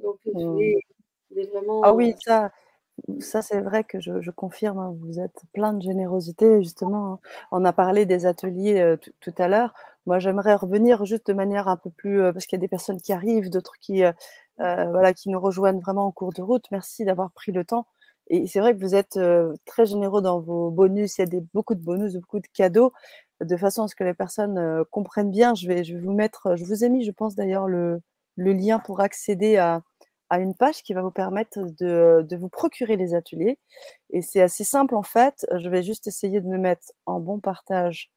Donc, 0.02 0.18
je 0.24 0.30
mmh. 0.30 1.46
vraiment. 1.52 1.80
Ah 1.82 1.94
oui, 1.94 2.14
ça, 2.24 2.50
ça 3.20 3.42
c'est 3.42 3.60
vrai 3.60 3.84
que 3.84 4.00
je, 4.00 4.30
confirme, 4.30 4.78
hein, 4.78 4.94
vous 5.00 5.20
êtes 5.20 5.42
plein 5.52 5.72
de 5.72 5.82
générosité, 5.82 6.62
justement. 6.62 7.12
Hein. 7.12 7.18
On 7.52 7.64
a 7.64 7.72
parlé 7.72 8.06
des 8.06 8.26
ateliers 8.26 8.96
tout 9.20 9.34
à 9.38 9.48
l'heure. 9.48 9.74
Moi, 10.06 10.18
j'aimerais 10.18 10.54
revenir 10.54 11.04
juste 11.04 11.26
de 11.26 11.32
manière 11.32 11.68
un 11.68 11.76
peu 11.76 11.90
plus, 11.90 12.20
parce 12.32 12.46
qu'il 12.46 12.56
y 12.56 12.60
a 12.60 12.62
des 12.62 12.68
personnes 12.68 13.00
qui 13.00 13.12
arrivent, 13.12 13.50
d'autres 13.50 13.74
qui, 13.80 14.02
voilà, 14.58 15.12
qui 15.14 15.30
nous 15.30 15.40
rejoignent 15.40 15.80
vraiment 15.80 16.06
en 16.06 16.12
cours 16.12 16.32
de 16.32 16.42
route. 16.42 16.64
Merci 16.70 17.04
d'avoir 17.04 17.32
pris 17.32 17.52
le 17.52 17.64
temps. 17.64 17.86
Et 18.28 18.46
c'est 18.48 18.60
vrai 18.60 18.74
que 18.74 18.80
vous 18.80 18.94
êtes 18.94 19.18
très 19.64 19.86
généreux 19.86 20.22
dans 20.22 20.40
vos 20.40 20.70
bonus. 20.70 21.18
Il 21.18 21.22
y 21.22 21.24
a 21.24 21.26
des, 21.26 21.40
beaucoup 21.54 21.74
de 21.74 21.82
bonus, 21.82 22.14
beaucoup 22.14 22.40
de 22.40 22.46
cadeaux, 22.54 22.92
de 23.40 23.56
façon 23.56 23.84
à 23.84 23.88
ce 23.88 23.94
que 23.94 24.04
les 24.04 24.14
personnes 24.14 24.84
comprennent 24.90 25.30
bien. 25.30 25.54
Je 25.54 25.66
vais, 25.68 25.84
je 25.84 25.94
vais 25.94 26.00
vous 26.00 26.12
mettre, 26.12 26.56
je 26.56 26.64
vous 26.64 26.84
ai 26.84 26.88
mis, 26.88 27.04
je 27.04 27.12
pense 27.12 27.34
d'ailleurs, 27.34 27.66
le, 27.66 28.00
le 28.36 28.52
lien 28.52 28.78
pour 28.78 29.00
accéder 29.00 29.56
à, 29.56 29.82
à 30.30 30.38
une 30.38 30.54
page 30.54 30.82
qui 30.82 30.92
va 30.92 31.02
vous 31.02 31.10
permettre 31.10 31.58
de, 31.78 32.36
vous 32.36 32.48
procurer 32.48 32.96
les 32.96 33.14
ateliers. 33.14 33.58
Et 34.10 34.22
c'est 34.22 34.40
assez 34.40 34.64
simple 34.64 34.94
en 34.94 35.02
fait. 35.02 35.46
Je 35.56 35.68
vais 35.68 35.82
juste 35.82 36.06
essayer 36.06 36.40
de 36.40 36.46
me 36.46 36.58
mettre 36.58 36.92
en 37.06 37.20
bon 37.20 37.40
partage 37.40 38.10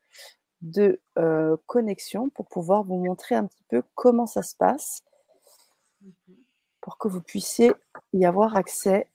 de 0.62 1.00
euh, 1.18 1.56
connexion 1.68 2.30
pour 2.30 2.48
pouvoir 2.48 2.84
vous 2.84 2.98
montrer 2.98 3.36
un 3.36 3.46
petit 3.46 3.64
peu 3.70 3.84
comment 3.96 4.26
ça 4.26 4.42
se 4.42 4.56
passe 4.56 5.04
pour 6.82 6.98
que 6.98 7.08
vous 7.08 7.22
puissiez 7.22 7.72
y 8.14 8.26
avoir 8.26 8.56
accès 8.56 9.08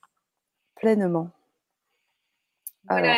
pleinement. 0.76 1.30
Voilà. 2.88 3.16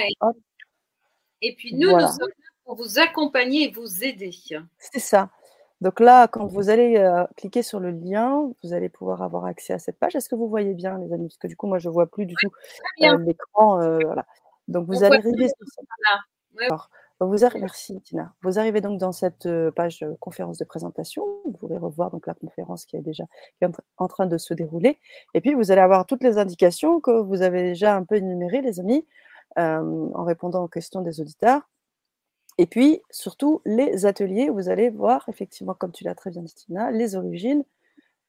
et 1.42 1.56
puis 1.56 1.74
nous, 1.74 1.90
nous 1.90 2.00
sommes 2.06 2.28
là 2.28 2.50
pour 2.64 2.76
vous 2.76 2.98
accompagner 2.98 3.64
et 3.64 3.72
vous 3.72 4.04
aider. 4.04 4.30
C'est 4.78 5.00
ça. 5.00 5.30
Donc 5.82 6.00
là, 6.00 6.26
quand 6.26 6.46
vous 6.46 6.70
allez 6.70 6.96
euh, 6.96 7.24
cliquer 7.36 7.62
sur 7.62 7.80
le 7.80 7.90
lien, 7.90 8.50
vous 8.62 8.72
allez 8.72 8.88
pouvoir 8.88 9.22
avoir 9.22 9.44
accès 9.44 9.74
à 9.74 9.78
cette 9.78 9.98
page. 9.98 10.16
Est-ce 10.16 10.28
que 10.28 10.34
vous 10.34 10.48
voyez 10.48 10.72
bien, 10.72 10.98
les 10.98 11.12
amis? 11.12 11.28
Parce 11.28 11.36
que 11.36 11.48
du 11.48 11.56
coup, 11.56 11.66
moi, 11.66 11.78
je 11.78 11.88
ne 11.88 11.92
vois 11.92 12.06
plus 12.06 12.24
du 12.24 12.34
tout 12.34 12.50
euh, 13.02 13.18
l'écran. 13.18 13.82
Euh, 13.82 13.98
voilà. 14.02 14.24
Donc, 14.68 14.86
vous 14.86 15.04
allez 15.04 15.18
arriver 15.18 15.48
sur 15.48 15.66
cette 15.68 15.86
vous 17.18 17.38
Merci, 17.60 18.00
Tina. 18.02 18.34
Vous 18.42 18.58
arrivez 18.58 18.82
donc 18.82 18.98
dans 18.98 19.12
cette 19.12 19.48
page 19.74 20.04
conférence 20.20 20.58
de 20.58 20.64
présentation. 20.64 21.24
Vous 21.46 21.52
pourrez 21.52 21.78
revoir 21.78 22.10
donc 22.10 22.26
la 22.26 22.34
conférence 22.34 22.84
qui 22.84 22.96
est 22.96 23.02
déjà 23.02 23.24
en 23.96 24.08
train 24.08 24.26
de 24.26 24.36
se 24.36 24.52
dérouler. 24.52 24.98
Et 25.32 25.40
puis, 25.40 25.54
vous 25.54 25.70
allez 25.70 25.80
avoir 25.80 26.04
toutes 26.04 26.22
les 26.22 26.36
indications 26.36 27.00
que 27.00 27.10
vous 27.10 27.40
avez 27.40 27.62
déjà 27.62 27.96
un 27.96 28.04
peu 28.04 28.16
énumérées, 28.16 28.60
les 28.60 28.80
amis, 28.80 29.06
en 29.56 30.24
répondant 30.24 30.64
aux 30.64 30.68
questions 30.68 31.00
des 31.00 31.20
auditeurs. 31.20 31.62
Et 32.58 32.66
puis, 32.66 33.02
surtout, 33.10 33.60
les 33.66 34.06
ateliers, 34.06 34.48
vous 34.48 34.68
allez 34.68 34.88
voir, 34.90 35.28
effectivement, 35.28 35.74
comme 35.74 35.92
tu 35.92 36.04
l'as 36.04 36.14
très 36.14 36.30
bien 36.30 36.42
dit, 36.42 36.54
Tina, 36.54 36.90
les 36.90 37.14
origines, 37.14 37.64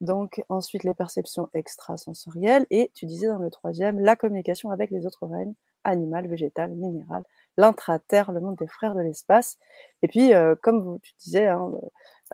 donc 0.01 0.43
ensuite 0.49 0.83
les 0.83 0.93
perceptions 0.93 1.49
extrasensorielles, 1.53 2.65
et 2.69 2.91
tu 2.93 3.05
disais 3.05 3.27
dans 3.27 3.39
le 3.39 3.49
troisième, 3.49 3.99
la 3.99 4.15
communication 4.15 4.69
avec 4.69 4.91
les 4.91 5.05
autres 5.05 5.25
règnes, 5.25 5.53
animal, 5.85 6.27
végétal, 6.27 6.71
minéral, 6.71 7.23
l'intra-terre, 7.57 8.31
le 8.31 8.41
monde 8.41 8.57
des 8.57 8.67
frères 8.67 8.93
de 8.95 9.01
l'espace. 9.01 9.57
Et 10.03 10.07
puis, 10.07 10.33
euh, 10.33 10.55
comme 10.61 10.99
tu 11.01 11.13
disais, 11.19 11.47
hein, 11.47 11.71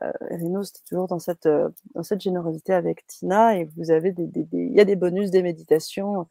euh, 0.02 0.12
Rino, 0.32 0.64
c'était 0.64 0.82
toujours 0.89 1.08
dans 1.08 1.20
cette, 1.20 1.46
euh, 1.46 1.70
générosité 2.20 2.74
avec 2.74 3.06
Tina, 3.08 3.56
et 3.58 3.66
vous 3.78 3.91
avez 3.91 4.12
des, 4.12 4.28
il 4.52 4.74
y 4.74 4.82
a 4.82 4.86
des 4.86 4.96
bonus, 4.96 5.30
des 5.30 5.44
méditations. 5.44 6.28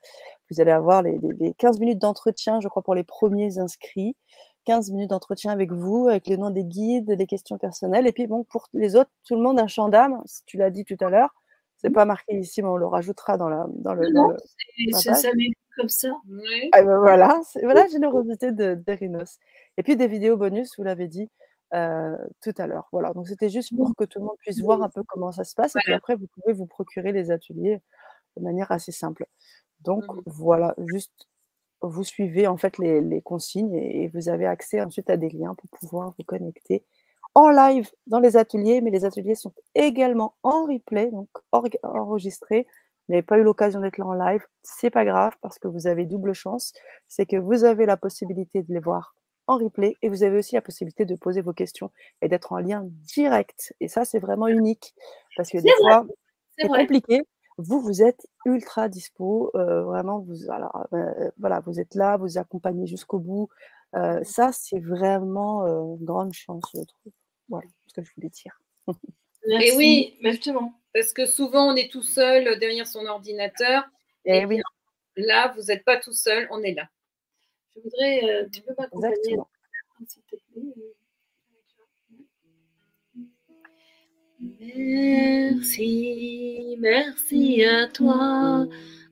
Vous 0.50 0.60
allez 0.60 0.72
avoir 0.72 1.02
les 1.02 1.54
15 1.58 1.78
minutes 1.80 2.00
d'entretien, 2.00 2.60
je 2.60 2.68
crois, 2.68 2.82
pour 2.82 2.94
les 2.94 3.04
premiers 3.04 3.58
inscrits. 3.58 4.16
15 4.64 4.90
minutes 4.92 5.10
d'entretien 5.10 5.52
avec 5.52 5.72
vous, 5.72 6.08
avec 6.08 6.26
les 6.26 6.36
noms 6.36 6.50
des 6.50 6.64
guides, 6.64 7.10
les 7.10 7.26
questions 7.26 7.58
personnelles. 7.58 8.06
Et 8.06 8.12
puis, 8.12 8.26
bon, 8.26 8.44
pour 8.44 8.68
les 8.72 8.96
autres, 8.96 9.10
tout 9.26 9.34
le 9.34 9.42
monde 9.42 9.58
un 9.58 9.66
champ 9.66 9.88
d'âme, 9.88 10.22
tu 10.46 10.56
l'as 10.56 10.70
dit 10.70 10.84
tout 10.84 10.96
à 11.00 11.10
l'heure. 11.10 11.34
C'est 11.76 11.90
mmh. 11.90 11.94
pas 11.94 12.04
marqué 12.04 12.38
ici, 12.38 12.62
mais 12.62 12.68
on 12.68 12.76
le 12.76 12.86
rajoutera 12.86 13.36
dans, 13.36 13.48
la, 13.48 13.66
dans 13.68 13.94
le. 13.94 14.08
Non, 14.10 14.36
ça 14.92 15.14
comme 15.76 15.88
ça. 15.88 16.08
Ah 16.72 16.82
ben 16.82 16.98
voilà, 16.98 17.40
voilà 17.62 17.84
la 17.84 17.88
générosité 17.90 18.52
de 18.52 18.74
d'Erinos. 18.74 19.38
Et 19.76 19.82
puis 19.82 19.96
des 19.96 20.06
vidéos 20.06 20.36
bonus, 20.36 20.76
vous 20.76 20.84
l'avez 20.84 21.08
dit 21.08 21.30
euh, 21.74 22.16
tout 22.42 22.52
à 22.58 22.66
l'heure. 22.66 22.88
Voilà, 22.92 23.12
donc 23.14 23.26
c'était 23.26 23.48
juste 23.48 23.74
pour 23.74 23.90
mmh. 23.90 23.94
que 23.94 24.04
tout 24.04 24.18
le 24.18 24.26
monde 24.26 24.36
puisse 24.38 24.60
voir 24.60 24.82
un 24.82 24.90
peu 24.90 25.02
comment 25.02 25.32
ça 25.32 25.44
se 25.44 25.54
passe. 25.54 25.74
Et 25.76 25.80
puis 25.82 25.94
après, 25.94 26.14
vous 26.14 26.26
pouvez 26.26 26.52
vous 26.52 26.66
procurer 26.66 27.12
les 27.12 27.30
ateliers 27.30 27.80
de 28.36 28.42
manière 28.42 28.70
assez 28.70 28.92
simple. 28.92 29.26
Donc 29.80 30.04
mmh. 30.04 30.22
voilà, 30.26 30.74
juste 30.86 31.26
vous 31.82 32.04
suivez 32.04 32.46
en 32.46 32.56
fait 32.56 32.78
les, 32.78 33.22
consignes 33.22 33.74
et, 33.74 34.08
vous 34.14 34.28
avez 34.28 34.46
accès 34.46 34.80
ensuite 34.80 35.10
à 35.10 35.16
des 35.16 35.28
liens 35.28 35.54
pour 35.54 35.68
pouvoir 35.70 36.14
vous 36.18 36.24
connecter 36.24 36.84
en 37.34 37.48
live 37.48 37.90
dans 38.06 38.20
les 38.20 38.36
ateliers, 38.36 38.80
mais 38.82 38.90
les 38.90 39.04
ateliers 39.04 39.34
sont 39.34 39.54
également 39.74 40.34
en 40.42 40.66
replay, 40.66 41.10
donc 41.10 41.28
enregistrés. 41.82 42.66
Vous 43.08 43.14
n'avez 43.14 43.22
pas 43.22 43.38
eu 43.38 43.42
l'occasion 43.42 43.80
d'être 43.80 43.98
là 43.98 44.06
en 44.06 44.12
live, 44.12 44.44
c'est 44.62 44.90
pas 44.90 45.04
grave 45.04 45.32
parce 45.40 45.58
que 45.58 45.66
vous 45.66 45.86
avez 45.86 46.04
double 46.04 46.34
chance, 46.34 46.72
c'est 47.08 47.26
que 47.26 47.36
vous 47.36 47.64
avez 47.64 47.86
la 47.86 47.96
possibilité 47.96 48.62
de 48.62 48.72
les 48.72 48.80
voir 48.80 49.16
en 49.46 49.58
replay 49.58 49.96
et 50.02 50.08
vous 50.08 50.22
avez 50.22 50.38
aussi 50.38 50.54
la 50.54 50.62
possibilité 50.62 51.04
de 51.04 51.16
poser 51.16 51.40
vos 51.40 51.52
questions 51.52 51.90
et 52.20 52.28
d'être 52.28 52.52
en 52.52 52.58
lien 52.58 52.84
direct. 52.84 53.74
Et 53.80 53.88
ça, 53.88 54.04
c'est 54.04 54.20
vraiment 54.20 54.46
unique 54.46 54.94
parce 55.36 55.50
que 55.50 55.58
des 55.58 55.72
fois, 55.80 56.06
c'est 56.58 56.68
compliqué 56.68 57.22
vous, 57.62 57.80
vous 57.80 58.02
êtes 58.02 58.26
ultra 58.44 58.88
dispo, 58.88 59.50
euh, 59.54 59.82
vraiment, 59.82 60.20
vous, 60.20 60.50
alors, 60.50 60.86
euh, 60.92 61.30
voilà, 61.38 61.60
vous 61.60 61.80
êtes 61.80 61.94
là, 61.94 62.16
vous 62.16 62.38
accompagnez 62.38 62.86
jusqu'au 62.86 63.18
bout. 63.18 63.48
Euh, 63.94 64.22
ça, 64.24 64.52
c'est 64.52 64.78
vraiment 64.78 65.66
une 65.66 66.04
grande 66.04 66.32
chance, 66.32 66.64
je 66.74 66.82
trouve. 66.82 67.12
Voilà 67.48 67.68
ce 67.86 67.94
que 67.94 68.02
je 68.02 68.12
voulais 68.14 68.30
dire. 68.30 68.58
Et 69.44 69.76
oui, 69.76 70.16
justement, 70.22 70.74
parce 70.94 71.12
que 71.12 71.26
souvent, 71.26 71.72
on 71.72 71.76
est 71.76 71.90
tout 71.90 72.02
seul 72.02 72.58
derrière 72.58 72.86
son 72.86 73.04
ordinateur. 73.06 73.84
Et, 74.24 74.38
eh 74.38 74.46
oui. 74.46 74.60
là, 75.16 75.52
vous 75.56 75.62
n'êtes 75.62 75.84
pas 75.84 75.98
tout 75.98 76.12
seul, 76.12 76.46
on 76.50 76.62
est 76.62 76.74
là. 76.74 76.88
Je 77.74 77.80
voudrais, 77.80 78.48
tu 78.52 78.62
peux 78.62 78.74
m'accompagner, 78.78 79.36
s'il 80.06 80.22
te 80.22 80.36
plaît 80.36 80.62
Merci, 84.60 86.41
merci 86.82 87.64
à 87.64 87.86
toi, 87.86 88.66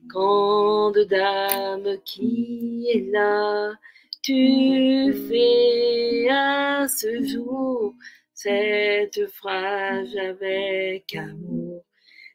grande 0.05 0.99
dame 1.09 1.97
qui 2.03 2.85
est 2.93 3.11
là. 3.11 3.73
Tu 4.21 5.13
fais 5.29 6.27
à 6.29 6.87
ce 6.87 7.23
jour 7.23 7.95
cette 8.33 9.25
phrase 9.31 10.15
avec 10.17 11.15
amour. 11.15 11.83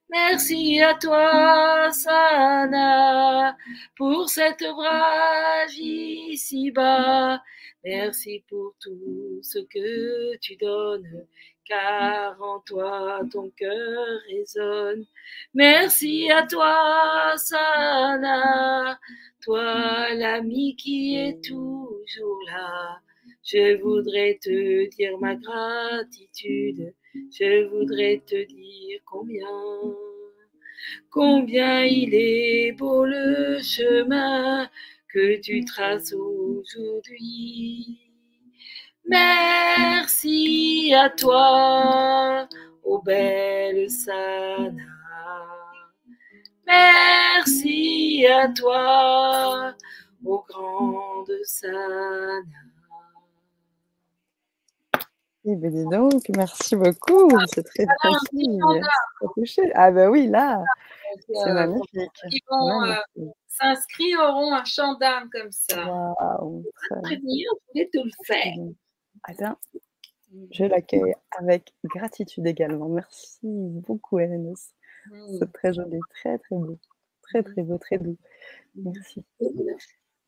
Merci 0.09 0.80
à 0.80 0.95
toi, 0.95 1.91
Sana, 1.93 3.57
pour 3.97 4.28
cet 4.30 4.62
ouvrage 4.62 5.76
ici-bas. 5.78 7.43
Merci 7.84 8.43
pour 8.49 8.74
tout 8.80 9.39
ce 9.43 9.59
que 9.59 10.37
tu 10.39 10.57
donnes 10.57 11.26
car 11.69 12.41
en 12.41 12.61
toi 12.61 13.21
ton 13.31 13.51
cœur 13.51 14.07
résonne. 14.29 15.05
Merci 15.55 16.31
à 16.31 16.47
toi, 16.47 17.35
Sana, 17.37 18.99
toi 19.43 20.14
l'ami 20.14 20.77
qui 20.77 21.17
est 21.17 21.43
toujours 21.45 22.41
là. 22.47 23.01
Je 23.45 23.81
voudrais 23.81 24.39
te 24.43 24.89
dire 24.97 25.19
ma 25.19 25.35
gratitude, 25.37 26.93
je 27.14 27.69
voudrais 27.69 28.23
te 28.27 28.45
dire 28.47 28.99
combien, 29.05 29.47
combien 31.11 31.85
il 31.85 32.14
est 32.14 32.73
beau 32.73 33.05
le 33.05 33.61
chemin 33.62 34.69
que 35.12 35.41
tu 35.41 35.64
traces 35.64 36.12
aujourd'hui. 36.12 38.06
Merci 39.09 40.93
à 40.95 41.11
toi, 41.11 42.49
ô 42.83 43.01
belle 43.03 43.89
Sana. 43.89 44.71
Merci 46.67 48.27
à 48.27 48.49
toi, 48.49 49.75
ô 50.25 50.45
grande 50.49 51.31
Sana. 51.45 52.43
Eh 55.49 55.55
ben 55.55 55.71
dis 55.71 55.85
donc, 55.85 56.29
merci 56.37 56.75
beaucoup. 56.75 57.31
C'est 57.55 57.63
très 57.63 57.87
précis. 58.01 58.59
Ah 59.75 59.93
ben 59.93 60.09
oui, 60.11 60.27
là, 60.27 60.61
c'est 61.29 61.53
magnifique. 61.53 62.11
Ils 62.31 62.41
vont 62.51 62.83
euh, 62.83 63.31
s'inscrire, 63.47 64.21
un 64.23 64.65
chant 64.65 64.95
d'âme 64.95 65.31
comme 65.31 65.53
ça. 65.53 65.87
Waouh. 65.87 66.65
Très 67.05 67.17
bien, 67.19 67.47
je 67.75 67.81
vais 67.81 67.89
tout 67.93 68.03
le 68.03 68.11
faire. 68.25 68.55
Ah 69.29 69.33
ben, 69.39 69.57
je 70.51 70.64
l'accueille 70.64 71.14
avec 71.39 71.74
gratitude 71.85 72.47
également. 72.47 72.89
Merci 72.89 73.39
beaucoup, 73.43 74.18
Erenos. 74.18 74.72
C'est 75.39 75.53
très 75.53 75.72
joli, 75.72 75.99
très 76.11 76.39
très 76.39 76.57
beau. 76.57 76.79
Très 77.22 77.43
très 77.43 77.62
beau, 77.62 77.79
très 77.79 77.99
doux. 77.99 78.16
Merci. 78.74 79.24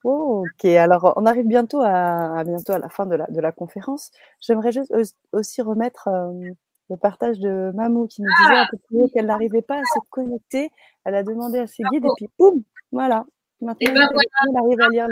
ok, 0.05 0.64
alors 0.64 1.12
on 1.16 1.26
arrive 1.26 1.46
bientôt 1.46 1.80
à, 1.82 2.42
bientôt 2.44 2.72
à 2.72 2.78
la 2.78 2.88
fin 2.88 3.07
de 3.07 3.14
la, 3.14 3.26
de 3.26 3.40
la 3.40 3.53
conférence. 3.53 4.11
J'aimerais 4.40 4.72
juste 4.72 4.92
aussi 5.32 5.62
remettre 5.62 6.09
euh, 6.09 6.51
le 6.90 6.96
partage 6.96 7.38
de 7.38 7.70
Mamou 7.74 8.07
qui 8.07 8.22
nous 8.22 8.30
disait 8.42 8.59
un 8.59 8.66
peu 8.70 8.78
plus 8.78 9.03
haut 9.03 9.09
qu'elle 9.09 9.26
n'arrivait 9.26 9.62
pas 9.62 9.78
à 9.78 9.82
se 9.82 10.01
connecter. 10.11 10.70
Elle 11.05 11.14
a 11.14 11.22
demandé 11.22 11.59
à 11.59 11.66
ses 11.66 11.82
guides 11.84 12.05
et 12.05 12.14
puis 12.16 12.28
boum, 12.38 12.62
voilà. 12.92 13.26
Maintenant, 13.61 13.92
ben 13.92 14.09
elle 14.49 14.57
arrive 14.57 14.80
à 14.80 14.88
lire 14.88 15.09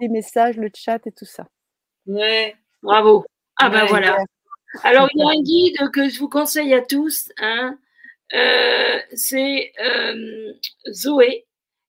les, 0.00 0.08
messages, 0.08 0.56
le 0.56 0.70
chat 0.74 1.06
et 1.06 1.12
tout 1.12 1.26
ça. 1.26 1.46
Ouais, 2.06 2.56
bravo. 2.82 3.24
Ah 3.56 3.70
ben 3.70 3.84
voilà. 3.86 4.16
Alors 4.82 5.08
il 5.14 5.20
y 5.20 5.22
a 5.22 5.28
un 5.28 5.42
guide 5.42 5.90
que 5.92 6.08
je 6.08 6.18
vous 6.18 6.28
conseille 6.28 6.74
à 6.74 6.82
tous. 6.82 7.30
Hein. 7.38 7.78
Euh, 8.34 8.98
c'est 9.12 9.72
euh, 9.78 10.54
Zoé, 10.90 11.46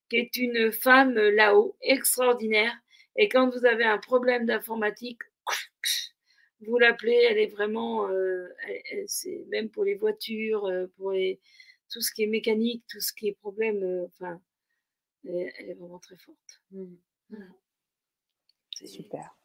qui 0.10 0.18
est 0.18 0.36
une 0.36 0.72
femme 0.72 1.14
là-haut 1.14 1.78
extraordinaire. 1.82 2.74
Et 3.16 3.30
quand 3.30 3.50
vous 3.50 3.66
avez 3.66 3.86
un 3.86 3.98
problème 3.98 4.46
d'informatique, 4.46 5.22
vous 6.62 6.78
l'appelez, 6.78 7.28
elle 7.30 7.38
est 7.38 7.48
vraiment, 7.48 8.10
euh, 8.10 8.50
c'est 9.08 9.46
même 9.50 9.70
pour 9.70 9.86
les 9.86 9.96
voitures, 9.96 10.70
pour 10.98 11.14
tout 11.90 12.02
ce 12.02 12.12
qui 12.12 12.24
est 12.24 12.28
mécanique, 12.28 12.84
tout 12.90 13.00
ce 13.00 13.14
qui 13.14 13.30
est 13.30 13.38
problème, 13.40 14.08
enfin, 14.08 14.42
elle, 15.26 15.70
est 15.70 15.76
vraiment 15.76 16.00
très 16.00 16.18
forte. 16.18 16.62
Mmh. 16.72 16.96
C'est 18.76 18.88
super. 18.88 19.36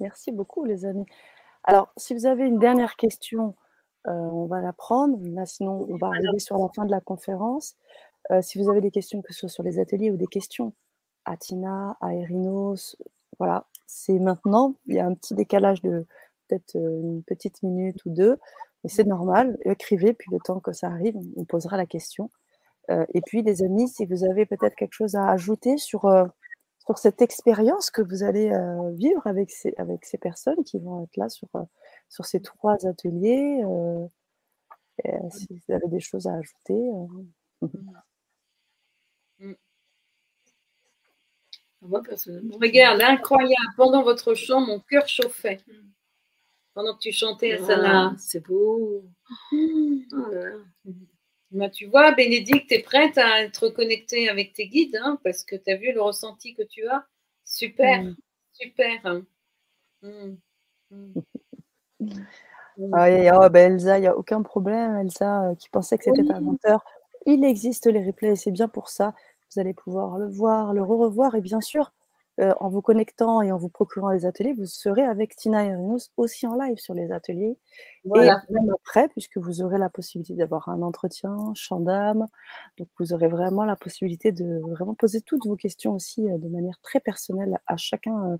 Merci. 0.00 0.32
Beaucoup, 0.32 0.64
les 0.64 0.84
amis. 0.86 1.06
Alors, 1.64 1.92
si 1.96 2.14
vous 2.14 2.26
avez 2.26 2.46
une 2.46 2.58
dernière 2.58 2.96
question, 2.96 3.54
euh, 4.06 4.12
on 4.12 4.46
va 4.46 4.60
la 4.60 4.72
prendre. 4.72 5.18
Sinon, 5.46 5.86
on 5.88 5.96
va 5.96 6.08
arriver 6.08 6.38
sur 6.38 6.58
la 6.58 6.68
fin 6.74 6.84
de 6.84 6.90
la 6.90 7.00
conférence. 7.00 7.76
Euh, 8.30 8.42
si 8.42 8.58
vous 8.58 8.70
avez 8.70 8.80
des 8.80 8.90
questions, 8.90 9.22
que 9.22 9.32
ce 9.32 9.40
soit 9.40 9.48
sur 9.48 9.62
les 9.62 9.78
ateliers 9.78 10.10
ou 10.10 10.16
des 10.16 10.26
questions 10.26 10.72
à 11.24 11.36
Tina, 11.36 11.96
à 12.00 12.14
Erinos, 12.14 12.96
voilà, 13.38 13.66
c'est 13.86 14.18
maintenant. 14.18 14.74
Il 14.86 14.94
y 14.94 15.00
a 15.00 15.06
un 15.06 15.14
petit 15.14 15.34
décalage 15.34 15.82
de 15.82 16.06
peut-être 16.48 16.76
euh, 16.76 17.00
une 17.00 17.22
petite 17.22 17.62
minute 17.62 18.04
ou 18.06 18.10
deux, 18.10 18.38
mais 18.82 18.90
c'est 18.90 19.04
normal. 19.04 19.58
Écrivez, 19.64 20.14
puis 20.14 20.30
le 20.32 20.38
temps 20.38 20.60
que 20.60 20.72
ça 20.72 20.88
arrive, 20.88 21.16
on 21.36 21.44
posera 21.44 21.76
la 21.76 21.86
question. 21.86 22.30
et 23.14 23.20
puis, 23.20 23.42
les 23.42 23.62
amis, 23.62 23.88
si 23.88 24.04
vous 24.04 24.24
avez 24.24 24.46
peut-être 24.46 24.74
quelque 24.74 24.94
chose 24.94 25.14
à 25.14 25.28
ajouter 25.30 25.76
sur, 25.76 26.06
sur 26.84 26.98
cette 26.98 27.22
expérience 27.22 27.90
que 27.90 28.02
vous 28.02 28.22
allez 28.22 28.50
vivre 28.94 29.26
avec 29.26 29.50
ces, 29.50 29.74
avec 29.76 30.04
ces 30.04 30.18
personnes 30.18 30.64
qui 30.64 30.78
vont 30.78 31.04
être 31.04 31.16
là 31.16 31.28
sur 31.28 31.48
sur 32.10 32.26
ces 32.26 32.42
trois 32.42 32.86
ateliers. 32.86 33.62
Euh, 33.64 34.06
euh, 35.06 35.30
si 35.30 35.46
vous 35.48 35.74
avez 35.74 35.88
des 35.88 36.00
choses 36.00 36.26
à 36.26 36.34
ajouter. 36.34 36.90
Euh. 37.62 37.66
Mm. 39.38 39.54
Moi, 41.80 42.02
personnellement. 42.02 42.58
Regarde, 42.60 43.00
incroyable. 43.00 43.72
Pendant 43.78 44.02
votre 44.02 44.34
chant, 44.34 44.60
mon 44.60 44.80
cœur 44.80 45.08
chauffait. 45.08 45.62
Pendant 46.74 46.94
que 46.94 47.00
tu 47.00 47.12
chantais 47.12 47.52
à 47.54 48.10
ah, 48.10 48.14
C'est 48.18 48.44
beau. 48.44 49.04
Bah, 51.50 51.68
tu 51.68 51.86
vois, 51.86 52.12
Bénédicte, 52.12 52.68
tu 52.68 52.74
es 52.74 52.82
prête 52.82 53.18
à 53.18 53.42
être 53.42 53.70
connectée 53.70 54.28
avec 54.28 54.52
tes 54.52 54.68
guides 54.68 54.98
hein, 55.02 55.18
parce 55.24 55.42
que 55.42 55.56
tu 55.56 55.70
as 55.70 55.76
vu 55.76 55.92
le 55.92 56.00
ressenti 56.00 56.54
que 56.54 56.62
tu 56.62 56.86
as? 56.86 57.04
Super, 57.44 58.04
mm. 58.04 58.16
super. 58.52 59.22
Ah, 62.92 63.48
ben 63.48 63.72
Elsa, 63.72 63.98
il 63.98 64.02
n'y 64.02 64.06
a 64.06 64.16
aucun 64.16 64.42
problème. 64.42 64.96
Elsa, 64.96 65.50
euh, 65.50 65.54
qui 65.56 65.68
pensait 65.68 65.98
que 65.98 66.04
c'était 66.04 66.32
un 66.32 66.40
menteur. 66.40 66.84
Il 67.26 67.44
existe 67.44 67.86
les 67.86 68.04
replays, 68.04 68.36
c'est 68.36 68.52
bien 68.52 68.68
pour 68.68 68.88
ça. 68.88 69.14
Vous 69.52 69.60
allez 69.60 69.74
pouvoir 69.74 70.18
le 70.18 70.28
voir, 70.28 70.72
le 70.72 70.82
re-revoir. 70.82 71.34
Et 71.34 71.40
bien 71.40 71.60
sûr, 71.60 71.92
euh, 72.40 72.54
en 72.60 72.68
vous 72.68 72.82
connectant 72.82 73.42
et 73.42 73.52
en 73.52 73.58
vous 73.58 73.68
procurant 73.68 74.10
les 74.10 74.26
ateliers, 74.26 74.54
vous 74.54 74.66
serez 74.66 75.02
avec 75.02 75.36
Tina 75.36 75.66
et 75.66 75.76
aussi 76.16 76.46
en 76.46 76.56
live 76.56 76.78
sur 76.78 76.94
les 76.94 77.12
ateliers. 77.12 77.58
Voilà. 78.04 78.42
Et 78.48 78.52
même 78.52 78.70
après, 78.70 79.08
puisque 79.08 79.38
vous 79.38 79.62
aurez 79.62 79.78
la 79.78 79.90
possibilité 79.90 80.34
d'avoir 80.34 80.68
un 80.68 80.82
entretien, 80.82 81.36
chant 81.54 81.80
d'âme. 81.80 82.26
Donc, 82.78 82.88
vous 82.98 83.12
aurez 83.12 83.28
vraiment 83.28 83.64
la 83.64 83.76
possibilité 83.76 84.32
de 84.32 84.60
vraiment 84.70 84.94
poser 84.94 85.20
toutes 85.20 85.46
vos 85.46 85.56
questions 85.56 85.94
aussi 85.94 86.28
euh, 86.28 86.38
de 86.38 86.48
manière 86.48 86.78
très 86.82 87.00
personnelle 87.00 87.58
à 87.66 87.76
chacun 87.76 88.38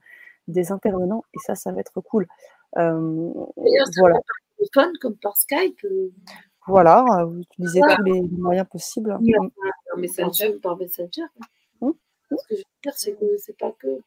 des 0.48 0.72
intervenants. 0.72 1.22
Et 1.34 1.38
ça, 1.38 1.54
ça 1.54 1.72
va 1.72 1.80
être 1.80 2.00
cool. 2.00 2.26
Euh, 2.78 3.32
voilà. 3.98 4.14
Par 4.14 4.22
téléphone 4.56 4.92
comme 5.00 5.16
par 5.16 5.36
Skype. 5.36 5.84
Euh. 5.84 6.12
Voilà, 6.66 7.04
euh, 7.18 7.24
vous 7.24 7.40
utilisez 7.40 7.80
tous 7.80 8.02
les 8.04 8.22
moyens 8.38 8.66
possibles. 8.68 9.10
par 9.10 9.98
Messenger. 9.98 10.58
Par 10.62 10.76
Messenger. 10.76 11.24
Ce 12.30 12.48
que 12.48 12.56
je 12.56 12.60
veux 12.60 12.64
dire, 12.84 12.94
c'est 12.96 13.12
que 13.18 13.36
c'est 13.38 13.58
pas 13.58 13.72
que. 13.72 14.02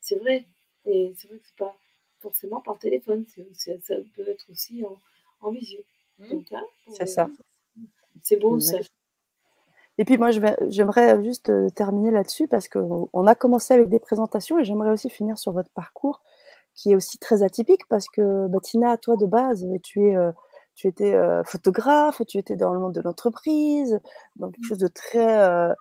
C'est 0.00 0.16
vrai. 0.16 0.46
Et 0.86 1.14
c'est 1.16 1.28
vrai 1.28 1.38
que 1.38 1.46
c'est 1.46 1.56
pas 1.56 1.76
forcément 2.20 2.60
par 2.60 2.78
téléphone. 2.78 3.24
ça 3.52 3.94
peut 4.16 4.28
être 4.28 4.46
aussi 4.50 4.84
en, 4.84 4.98
en 5.40 5.50
visio. 5.50 5.80
Hum. 6.20 6.44
C'est 6.92 7.06
ça. 7.06 7.28
C'est 8.22 8.36
beau, 8.36 8.60
ça. 8.60 8.78
Et 9.98 10.04
puis 10.04 10.18
moi, 10.18 10.30
j'aimerais 10.30 11.22
juste 11.22 11.52
terminer 11.74 12.10
là-dessus 12.10 12.48
parce 12.48 12.68
qu'on 12.68 13.26
a 13.26 13.34
commencé 13.34 13.74
avec 13.74 13.88
des 13.88 14.00
présentations 14.00 14.58
et 14.58 14.64
j'aimerais 14.64 14.90
aussi 14.90 15.08
finir 15.08 15.38
sur 15.38 15.52
votre 15.52 15.70
parcours 15.70 16.22
qui 16.74 16.92
est 16.92 16.96
aussi 16.96 17.18
très 17.18 17.42
atypique 17.42 17.86
parce 17.88 18.08
que 18.08 18.48
bah, 18.48 18.58
Tina, 18.60 18.96
toi 18.98 19.16
de 19.16 19.26
base, 19.26 19.64
tu, 19.82 20.08
es, 20.08 20.16
euh, 20.16 20.32
tu 20.74 20.88
étais 20.88 21.14
euh, 21.14 21.44
photographe, 21.44 22.22
tu 22.26 22.38
étais 22.38 22.56
dans 22.56 22.72
le 22.74 22.80
monde 22.80 22.94
de 22.94 23.00
l'entreprise, 23.00 24.00
dans 24.36 24.50
quelque 24.50 24.64
mmh. 24.64 24.68
chose 24.68 24.78
de 24.78 24.88
très 24.88 25.38
euh, 25.38 25.72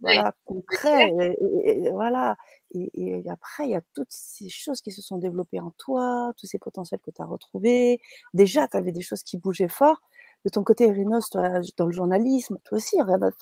voilà, 0.00 0.34
concret. 0.44 1.12
Et, 1.64 1.90
voilà. 1.90 2.36
Et, 2.72 3.24
après, 3.28 3.64
il 3.64 3.70
y 3.70 3.74
a 3.74 3.82
toutes 3.94 4.10
ces 4.10 4.48
choses 4.48 4.80
qui 4.80 4.92
se 4.92 5.02
sont 5.02 5.18
développées 5.18 5.60
en 5.60 5.72
toi, 5.78 6.32
tous 6.38 6.46
ces 6.46 6.58
potentiels 6.58 7.00
que 7.00 7.10
tu 7.10 7.22
as 7.22 7.26
retrouvés. 7.26 8.00
Déjà, 8.34 8.68
tu 8.68 8.76
avais 8.76 8.92
des 8.92 9.02
choses 9.02 9.22
qui 9.22 9.38
bougeaient 9.38 9.68
fort. 9.68 10.00
De 10.44 10.50
ton 10.50 10.64
côté, 10.64 10.84
Erinos, 10.86 11.28
toi, 11.28 11.60
dans 11.76 11.86
le 11.86 11.92
journalisme, 11.92 12.58
toi 12.64 12.78
aussi, 12.78 12.96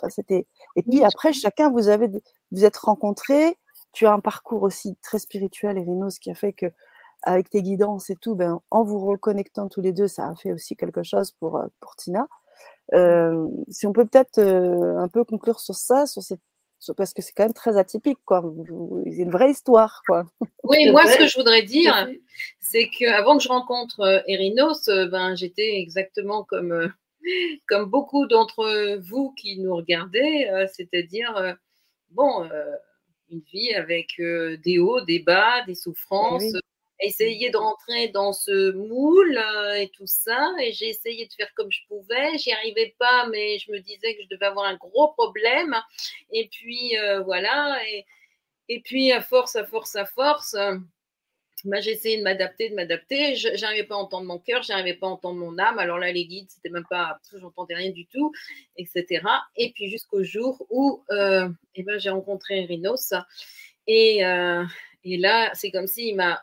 c'était. 0.09 0.47
Et 0.77 0.83
puis 0.83 1.05
après, 1.05 1.33
chacun, 1.33 1.71
vous 1.71 1.89
avez, 1.89 2.09
vous 2.51 2.65
êtes 2.65 2.77
rencontrés 2.77 3.57
tu 3.93 4.07
as 4.07 4.13
un 4.13 4.21
parcours 4.21 4.63
aussi 4.63 4.97
très 5.03 5.19
spirituel, 5.19 5.79
Erinos, 5.79 6.19
qui 6.19 6.31
a 6.31 6.35
fait 6.35 6.53
que 6.53 6.67
avec 7.23 7.51
tes 7.51 7.63
guidances 7.63 8.11
et 8.11 8.17
tout, 8.17 8.37
ben, 8.37 8.61
en 8.71 8.85
vous 8.85 9.05
reconnectant 9.05 9.69
tous 9.69 9.81
les 9.81 9.93
deux, 9.93 10.07
ça 10.07 10.29
a 10.29 10.35
fait 10.37 10.53
aussi 10.53 10.77
quelque 10.77 11.03
chose 11.03 11.33
pour, 11.33 11.57
euh, 11.57 11.67
pour 11.81 11.97
Tina. 11.97 12.29
Euh, 12.95 13.47
si 13.69 13.87
on 13.87 13.93
peut 13.93 14.07
peut-être 14.07 14.39
euh, 14.39 14.99
un 14.99 15.09
peu 15.09 15.25
conclure 15.25 15.61
sur 15.61 15.75
ça, 15.75 16.07
sur 16.07 16.23
cette, 16.23 16.41
parce 16.97 17.13
que 17.13 17.23
c'est 17.23 17.33
quand 17.33 17.45
même 17.45 17.53
très 17.53 17.77
atypique, 17.77 18.19
quoi. 18.25 18.43
C'est 19.05 19.23
une 19.23 19.31
vraie 19.31 19.51
histoire, 19.51 20.03
quoi. 20.07 20.25
Oui, 20.65 20.91
moi, 20.91 21.07
ce 21.07 21.19
que 21.19 21.27
je 21.27 21.37
voudrais 21.37 21.63
dire, 21.63 22.09
c'est 22.61 22.89
qu'avant 22.89 23.37
que 23.37 23.43
je 23.43 23.49
rencontre 23.49 24.23
Erinos, 24.27 24.87
ben, 24.87 25.35
j'étais 25.35 25.79
exactement 25.81 26.45
comme, 26.45 26.93
comme 27.69 27.91
beaucoup 27.91 28.27
d'entre 28.27 28.99
vous 28.99 29.33
qui 29.33 29.59
nous 29.59 29.75
regardez, 29.75 30.49
c'est-à-dire, 30.73 31.57
bon, 32.11 32.49
une 33.31 33.41
vie 33.53 33.75
avec 33.75 34.19
euh, 34.21 34.57
des 34.59 34.79
hauts, 34.79 35.01
des 35.03 35.19
bas, 35.21 35.65
des 35.67 35.75
souffrances. 35.75 36.53
Essayer 37.01 37.51
de 37.51 37.57
rentrer 37.57 38.09
dans 38.09 38.33
ce 38.33 38.73
moule 38.73 39.39
euh, 39.39 39.75
et 39.75 39.89
tout 39.91 40.07
ça. 40.07 40.53
Et 40.61 40.73
j'ai 40.73 40.89
essayé 40.89 41.27
de 41.27 41.33
faire 41.33 41.53
comme 41.55 41.71
je 41.71 41.81
pouvais. 41.89 42.37
J'y 42.39 42.53
arrivais 42.53 42.95
pas, 42.99 43.29
mais 43.29 43.59
je 43.59 43.71
me 43.71 43.79
disais 43.79 44.17
que 44.17 44.23
je 44.23 44.29
devais 44.29 44.47
avoir 44.47 44.67
un 44.67 44.77
gros 44.77 45.13
problème. 45.13 45.77
Et 46.33 46.49
puis 46.49 46.97
euh, 46.99 47.21
voilà. 47.21 47.79
Et, 48.69 48.81
puis 48.81 49.13
à 49.13 49.23
force, 49.23 49.57
à 49.57 49.65
force, 49.65 49.97
à 49.97 50.05
force 50.05 50.55
bah, 51.65 51.81
j'ai 51.81 51.93
essayé 51.93 52.19
de 52.19 52.23
m'adapter, 52.23 52.71
de 52.71 52.75
m'adapter. 52.75 53.35
Je 53.35 53.61
n'arrivais 53.61 53.85
pas 53.85 53.97
à 53.97 53.99
entendre 53.99 54.27
mon 54.27 54.39
cœur, 54.39 54.63
je 54.63 54.73
n'arrivais 54.73 54.95
pas 54.95 55.07
à 55.07 55.11
entendre 55.11 55.41
mon 55.41 55.59
âme. 55.59 55.79
Alors 55.79 55.99
là, 55.99 56.13
les 56.13 56.27
guides, 56.27 56.49
c'était 56.51 56.71
même 56.71 56.87
pas, 56.89 57.19
j'entendais 57.37 57.75
rien 57.75 57.91
du 57.91 58.07
tout, 58.07 58.33
etc. 58.77 59.23
Et 59.57 59.73
puis 59.73 59.91
jusqu'au 59.91 60.23
jour 60.23 60.65
où 60.71 61.03
euh, 61.11 61.49
eh 61.75 61.83
ben, 61.83 61.99
j'ai 61.99 62.11
rencontré 62.11 62.65
Rinos. 62.65 63.13
Et, 63.87 64.25
euh, 64.25 64.65
et 65.11 65.17
là, 65.17 65.51
c'est 65.55 65.71
comme 65.71 65.87
s'il 65.87 66.17
m'a, 66.17 66.43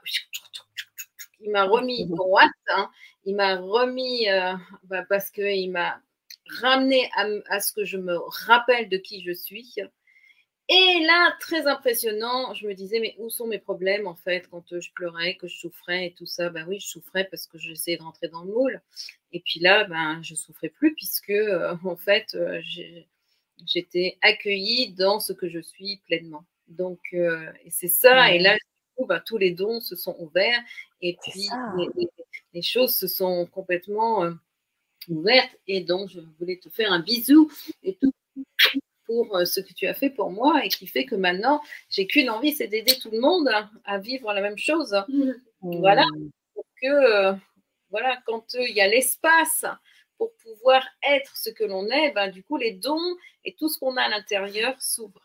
il 1.39 1.51
m'a 1.51 1.65
remis 1.65 2.07
droite. 2.07 2.49
Hein. 2.69 2.89
il 3.25 3.35
m'a 3.35 3.57
remis 3.57 4.27
euh, 4.27 4.53
bah, 4.85 5.03
parce 5.07 5.29
qu'il 5.29 5.71
m'a 5.71 6.01
ramener 6.61 7.09
à, 7.49 7.59
ce 7.59 7.73
que 7.73 7.85
je 7.85 7.97
me 7.97 8.17
rappelle 8.47 8.89
de 8.89 8.97
qui 8.97 9.23
je 9.23 9.31
suis. 9.31 9.75
Et 10.67 11.05
là, 11.05 11.35
très 11.39 11.67
impressionnant, 11.67 12.55
je 12.55 12.67
me 12.67 12.73
disais, 12.73 12.99
mais 12.99 13.15
où 13.19 13.29
sont 13.29 13.45
mes 13.45 13.59
problèmes 13.59 14.07
en 14.07 14.15
fait 14.15 14.47
quand 14.49 14.79
je 14.79 14.91
pleurais, 14.93 15.35
que 15.35 15.47
je 15.47 15.57
souffrais 15.57 16.07
et 16.07 16.13
tout 16.13 16.25
ça? 16.25 16.49
Ben 16.49 16.65
oui, 16.67 16.79
je 16.79 16.87
souffrais 16.87 17.25
parce 17.25 17.45
que 17.45 17.59
j'essayais 17.59 17.97
de 17.97 18.03
rentrer 18.03 18.29
dans 18.29 18.43
le 18.43 18.51
moule. 18.51 18.81
Et 19.31 19.41
puis 19.41 19.59
là, 19.59 19.83
ben, 19.83 20.21
je 20.23 20.33
souffrais 20.33 20.69
plus 20.69 20.95
puisque 20.95 21.33
en 21.83 21.95
fait, 21.95 22.35
j'étais 23.63 24.17
accueillie 24.21 24.93
dans 24.93 25.19
ce 25.19 25.33
que 25.33 25.49
je 25.49 25.59
suis 25.59 25.97
pleinement. 26.05 26.45
Donc, 26.67 26.99
et 27.13 27.69
c'est 27.69 27.87
ça. 27.87 28.31
Et 28.31 28.39
là, 28.39 28.57
bah, 29.03 29.19
tous 29.19 29.37
les 29.37 29.51
dons 29.51 29.81
se 29.81 29.95
sont 29.95 30.15
ouverts 30.19 30.61
et 31.01 31.17
puis 31.21 31.47
les, 32.53 32.61
choses 32.61 32.95
se 32.95 33.07
sont 33.07 33.45
complètement 33.47 34.23
euh, 34.23 34.31
ouvertes. 35.09 35.55
Et 35.67 35.81
donc, 35.81 36.09
je 36.09 36.21
voulais 36.39 36.57
te 36.57 36.69
faire 36.69 36.91
un 36.91 36.99
bisou 36.99 37.51
et 37.83 37.95
tout 37.95 38.13
pour 39.05 39.35
euh, 39.35 39.45
ce 39.45 39.59
que 39.59 39.73
tu 39.73 39.85
as 39.87 39.93
fait 39.93 40.09
pour 40.09 40.31
moi 40.31 40.63
et 40.63 40.69
qui 40.69 40.87
fait 40.87 41.05
que 41.05 41.15
maintenant, 41.15 41.61
j'ai 41.89 42.07
qu'une 42.07 42.29
envie, 42.29 42.53
c'est 42.53 42.67
d'aider 42.67 42.97
tout 42.97 43.11
le 43.11 43.19
monde 43.19 43.49
à, 43.83 43.99
vivre 43.99 44.31
la 44.33 44.41
même 44.41 44.57
chose. 44.57 44.95
Mmh. 45.09 45.31
Voilà. 45.61 46.05
que, 46.81 46.87
euh, 46.87 47.33
voilà, 47.89 48.17
quand 48.25 48.53
il 48.53 48.75
y 48.75 48.81
a 48.81 48.87
l'espace 48.87 49.65
pour 50.17 50.33
pouvoir 50.37 50.87
être 51.03 51.35
ce 51.35 51.49
que 51.49 51.65
l'on 51.65 51.87
est, 51.89 52.11
ben, 52.11 52.29
du 52.29 52.43
coup, 52.43 52.55
les 52.55 52.71
dons 52.71 53.17
et 53.43 53.53
tout 53.55 53.67
ce 53.67 53.77
qu'on 53.77 53.97
a 53.97 54.03
à 54.03 54.09
l'intérieur 54.09 54.81
s'ouvrent. 54.81 55.24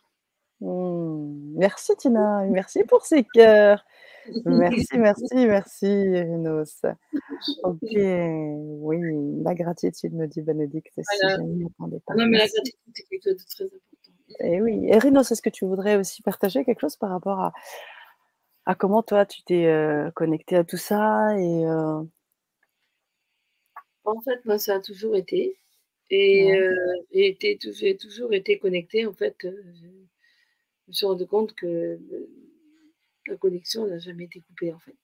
Mmh. 0.61 1.55
Merci 1.57 1.97
Tina, 1.97 2.45
merci 2.47 2.85
pour 2.85 3.05
ces 3.05 3.25
cœurs. 3.25 3.85
Merci, 4.45 4.99
merci, 4.99 5.35
merci 5.35 5.87
Renos. 5.87 6.83
Ok, 7.63 7.79
oui, 7.83 9.43
la 9.43 9.55
gratitude, 9.55 10.13
me 10.13 10.27
dit 10.27 10.43
Bénédicte. 10.43 10.93
Si 10.95 11.03
voilà. 11.23 11.99
pas. 12.07 12.15
Non, 12.15 12.27
mais 12.27 12.39
la 12.39 12.47
gratitude, 12.47 12.79
c'est 12.95 13.03
quelque 13.05 13.25
chose 13.25 13.39
de 13.39 13.45
très 13.49 13.65
important. 13.65 14.13
Et 14.41 14.53
eh 14.53 14.61
oui, 14.61 14.87
et 14.87 14.99
Renos, 14.99 15.33
est-ce 15.33 15.43
que 15.43 15.51
tu 15.51 15.65
voudrais 15.65 15.97
aussi 15.97 16.23
partager 16.23 16.65
quelque 16.65 16.81
chose 16.81 16.97
par 16.97 17.11
rapport 17.11 17.41
à, 17.41 17.53
à 18.67 18.75
comment 18.75 19.03
toi 19.03 19.27
tu 19.27 19.43
t'es 19.43 19.67
euh, 19.67 20.11
connecté 20.13 20.55
à 20.57 20.65
tout 20.65 20.77
ça 20.77 21.37
et 21.37 21.67
euh 21.67 22.03
En 24.05 24.21
fait, 24.21 24.45
moi, 24.45 24.59
ça 24.59 24.77
a 24.77 24.81
toujours 24.81 25.17
été. 25.17 25.59
Et, 26.11 26.53
euh, 26.53 26.75
j'ai 27.13 27.97
toujours 27.97 28.33
été 28.33 28.59
connectée, 28.59 29.07
en 29.07 29.13
fait 29.13 29.37
me 30.91 30.95
suis 30.95 31.07
rendu 31.07 31.26
compte 31.26 31.55
que 31.55 31.99
la 33.26 33.36
connexion 33.36 33.86
n'a 33.86 33.99
jamais 33.99 34.24
été 34.24 34.41
coupée 34.41 34.72
en 34.72 34.78
fait. 34.78 34.97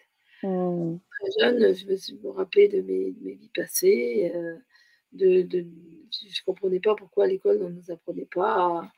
Mmh. 0.43 0.99
Très 1.11 1.31
jeune, 1.41 1.75
je 1.75 1.87
me 1.87 1.97
suis 1.97 2.19
rappelé 2.25 2.69
de 2.69 2.83
mes, 2.83 3.15
mes 3.23 3.35
vies 3.35 3.51
passées. 3.55 4.33
Euh, 4.35 4.57
de, 5.13 5.43
de, 5.43 5.65
je 6.11 6.27
ne 6.27 6.45
comprenais 6.45 6.81
pas 6.81 6.95
pourquoi 6.95 7.27
l'école 7.27 7.59
ne 7.59 7.69
nous 7.69 7.91
apprenait 7.91 8.29
pas 8.33 8.91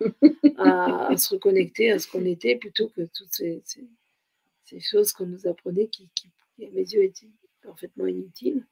à, 0.56 1.16
se 1.16 1.34
reconnecter 1.34 1.92
à 1.92 1.98
ce 1.98 2.08
qu'on 2.08 2.24
était 2.24 2.56
plutôt 2.56 2.88
que 2.88 3.02
toutes 3.02 3.32
ces, 3.32 3.62
ces, 4.64 4.80
choses 4.80 5.12
qu'on 5.12 5.26
nous 5.26 5.46
apprenait 5.46 5.86
qui, 5.88 6.08
qui, 6.14 6.28
à 6.64 6.70
mes 6.70 6.82
yeux, 6.82 7.04
étaient 7.04 7.28
parfaitement 7.62 8.06
inutiles. 8.06 8.66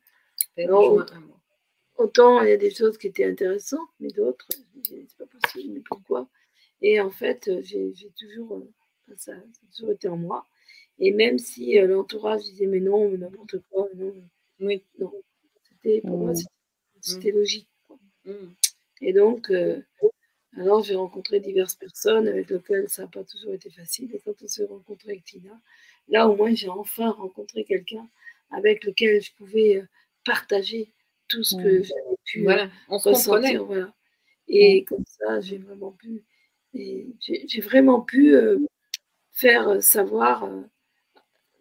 autant, 1.97 2.43
il 2.43 2.49
y 2.49 2.53
a 2.53 2.57
des 2.57 2.75
choses 2.75 2.99
qui 2.99 3.09
étaient 3.09 3.25
intéressantes, 3.25 3.89
mais 4.01 4.09
d'autres, 4.09 4.49
c'est 4.83 5.17
pas 5.19 5.27
possible, 5.27 5.75
mais 5.75 5.83
pourquoi 5.89 6.29
et 6.83 7.01
en 7.01 7.11
fait, 7.11 7.49
euh, 7.49 7.63
j'ai 7.63 8.11
toujours, 8.19 8.59
euh, 8.59 9.15
ça, 9.17 9.33
a 9.33 9.75
toujours 9.75 9.93
été 9.93 10.09
en 10.09 10.17
moi. 10.17 10.47
Et 10.99 11.11
même 11.11 11.39
si 11.39 11.79
euh, 11.79 11.87
l'entourage 11.87 12.43
disait 12.43 12.67
mais 12.67 12.81
non, 12.81 13.09
n'importe 13.11 13.57
quoi, 13.71 13.89
non, 13.95 14.15
oui, 14.61 14.83
non. 14.99 15.13
C'était, 15.69 16.01
pour 16.01 16.19
moi, 16.19 16.33
mmh. 16.33 16.45
c'était 17.01 17.33
logique. 17.33 17.69
Mmh. 18.25 18.33
Et 19.03 19.13
donc, 19.13 19.53
alors 20.57 20.83
j'ai 20.83 20.95
rencontré 20.95 21.39
diverses 21.39 21.75
personnes 21.75 22.29
avec 22.29 22.49
lesquelles 22.49 22.89
ça 22.89 23.03
n'a 23.03 23.09
pas 23.09 23.25
toujours 23.25 23.53
été 23.53 23.71
facile. 23.71 24.15
Et 24.15 24.21
quand 24.21 24.35
on 24.43 24.49
s'est 24.49 24.65
rencontré 24.65 25.11
avec 25.11 25.25
Tina, 25.25 25.61
là 26.09 26.27
au 26.29 26.35
moins 26.35 26.55
j'ai 26.55 26.71
enfin 26.71 27.11
rencontré 27.11 27.65
quelqu'un 27.65 28.09
avec 28.51 28.85
lequel 28.85 29.21
je 29.21 29.33
pouvais 29.35 29.85
partager 30.25 30.93
tout 31.29 31.45
ce 31.45 31.57
que 31.57 31.81
mmh. 31.81 31.85
j'avais 31.85 32.17
pu 32.25 32.43
voilà, 32.43 32.71
on 32.89 32.97
ressentir. 32.97 33.65
Voilà. 33.67 33.93
Et 34.49 34.85
comme 34.85 35.05
ça, 35.07 35.41
j'ai 35.41 35.59
vraiment 35.59 35.93
pu 35.93 36.25
j'ai 36.77 37.61
vraiment 37.61 38.01
pu 38.01 38.35
euh, 38.35 38.59
faire 39.33 39.69
euh, 39.69 39.81
savoir, 39.81 40.45
euh, 40.45 40.63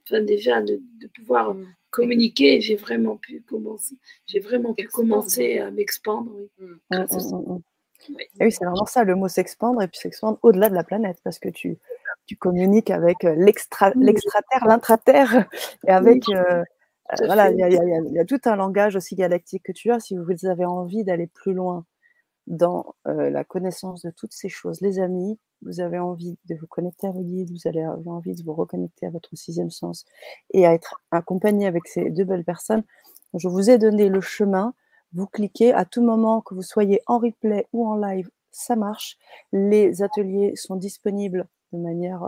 enfin 0.03 0.21
déjà 0.21 0.61
de, 0.61 0.81
pouvoir 1.15 1.53
mm. 1.53 1.67
communiquer, 1.89 2.61
j'ai 2.61 2.75
vraiment 2.75 3.17
pu 3.17 3.41
commencer, 3.41 3.95
j'ai 4.25 4.39
vraiment 4.39 4.73
pu 4.73 4.87
commencer 4.87 5.59
à 5.59 5.71
m'expandre. 5.71 6.31
Oui, 8.09 8.23
oui, 8.39 8.51
c'est 8.51 8.65
vraiment 8.65 8.85
ça, 8.85 9.03
le 9.03 9.15
mot 9.15 9.27
s'expandre 9.27 9.81
et 9.81 9.87
puis 9.87 9.99
s'expandre 9.99 10.37
au-delà 10.43 10.69
de 10.69 10.75
la 10.75 10.83
planète 10.83 11.17
parce 11.23 11.39
que 11.39 11.49
tu, 11.49 11.79
tu 12.27 12.35
communiques 12.35 12.91
avec 12.91 13.23
l'extraterre, 13.23 14.67
l'intraterre 14.67 15.47
et 15.87 15.91
avec. 15.91 16.25
voilà, 17.25 17.49
il 17.49 17.57
y, 17.57 18.13
y, 18.13 18.19
a 18.19 18.25
tout 18.25 18.41
un 18.45 18.55
langage 18.55 18.95
aussi 18.95 19.15
galactique 19.15 19.63
que 19.63 19.71
tu 19.71 19.91
as. 19.91 19.99
Si 19.99 20.15
vous 20.15 20.45
avez 20.45 20.65
envie 20.65 21.03
d'aller 21.03 21.27
plus 21.27 21.53
loin 21.53 21.85
dans 22.47 22.95
la 23.05 23.43
connaissance 23.43 24.01
de 24.03 24.11
toutes 24.11 24.33
ces 24.33 24.49
choses. 24.49 24.81
Les 24.81 24.99
amis, 24.99 25.39
vous 25.61 25.79
avez 25.79 25.99
envie 25.99 26.37
de 26.45 26.55
vous 26.55 26.67
connecter 26.67 27.07
à 27.07 27.11
vos 27.11 27.23
guides, 27.23 27.51
vous 27.51 27.67
avez 27.67 27.85
envie 27.85 28.35
de 28.35 28.43
vous 28.43 28.53
reconnecter 28.53 29.07
à 29.07 29.09
votre 29.09 29.35
sixième 29.35 29.71
sens 29.71 30.05
et 30.53 30.65
à 30.65 30.73
être 30.73 31.01
accompagné 31.11 31.65
avec 31.65 31.87
ces 31.87 32.09
deux 32.11 32.23
belles 32.23 32.43
personnes. 32.43 32.83
Je 33.33 33.47
vous 33.47 33.69
ai 33.69 33.77
donné 33.77 34.09
le 34.09 34.21
chemin. 34.21 34.73
Vous 35.13 35.27
cliquez 35.27 35.73
à 35.73 35.85
tout 35.85 36.03
moment 36.03 36.41
que 36.41 36.53
vous 36.53 36.61
soyez 36.61 37.01
en 37.07 37.19
replay 37.19 37.67
ou 37.73 37.87
en 37.87 37.95
live, 37.95 38.29
ça 38.51 38.75
marche. 38.75 39.17
Les 39.51 40.03
ateliers 40.03 40.55
sont 40.55 40.75
disponibles 40.75 41.47
de 41.73 41.79
manière 41.79 42.23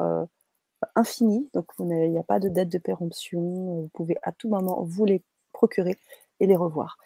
infinie, 0.96 1.50
donc 1.54 1.66
il 1.80 1.86
n'y 1.86 2.18
a 2.18 2.24
pas 2.24 2.40
de 2.40 2.50
date 2.50 2.70
de 2.70 2.78
péremption. 2.78 3.42
Vous 3.42 3.90
pouvez 3.94 4.16
à 4.24 4.32
tout 4.32 4.50
moment 4.50 4.84
vous 4.84 5.06
les 5.06 5.22
procurer 5.54 5.98
et 6.40 6.48
les 6.48 6.56
revoir. 6.56 6.98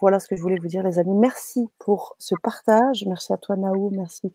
Voilà 0.00 0.20
ce 0.20 0.28
que 0.28 0.36
je 0.36 0.42
voulais 0.42 0.58
vous 0.58 0.68
dire, 0.68 0.82
les 0.82 0.98
amis. 0.98 1.14
Merci 1.14 1.68
pour 1.78 2.16
ce 2.18 2.34
partage. 2.42 3.04
Merci 3.06 3.32
à 3.32 3.38
toi, 3.38 3.56
Naou. 3.56 3.90
Merci 3.90 4.30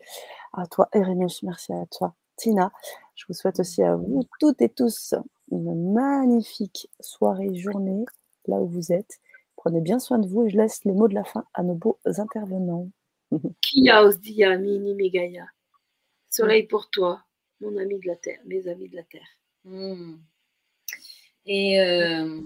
à 0.52 0.66
toi, 0.66 0.88
Erenus. 0.92 1.42
Merci 1.42 1.72
à 1.72 1.86
toi, 1.86 2.14
Tina. 2.36 2.72
Je 3.14 3.24
vous 3.28 3.34
souhaite 3.34 3.60
aussi 3.60 3.82
à 3.82 3.94
vous 3.94 4.24
toutes 4.40 4.60
et 4.60 4.68
tous 4.68 5.14
une 5.50 5.92
magnifique 5.92 6.88
soirée, 7.00 7.54
journée, 7.54 8.04
là 8.46 8.56
où 8.56 8.66
vous 8.66 8.92
êtes. 8.92 9.20
Prenez 9.56 9.80
bien 9.80 10.00
soin 10.00 10.18
de 10.18 10.26
vous 10.26 10.46
et 10.46 10.50
je 10.50 10.56
laisse 10.56 10.84
les 10.84 10.92
mots 10.92 11.08
de 11.08 11.14
la 11.14 11.24
fin 11.24 11.44
à 11.54 11.62
nos 11.62 11.74
beaux 11.74 11.98
intervenants. 12.04 12.90
Kia 13.60 14.02
osdia 14.02 14.58
mini 14.58 14.94
megaya. 14.94 15.46
Soleil 16.28 16.66
pour 16.66 16.90
toi, 16.90 17.22
mon 17.60 17.76
ami 17.76 18.00
de 18.00 18.06
la 18.08 18.16
terre, 18.16 18.40
mes 18.46 18.66
amis 18.66 18.88
de 18.88 18.96
la 18.96 19.04
terre. 19.04 19.28
Hmm. 19.64 20.16
Et 21.46 21.80
euh, 21.80 22.40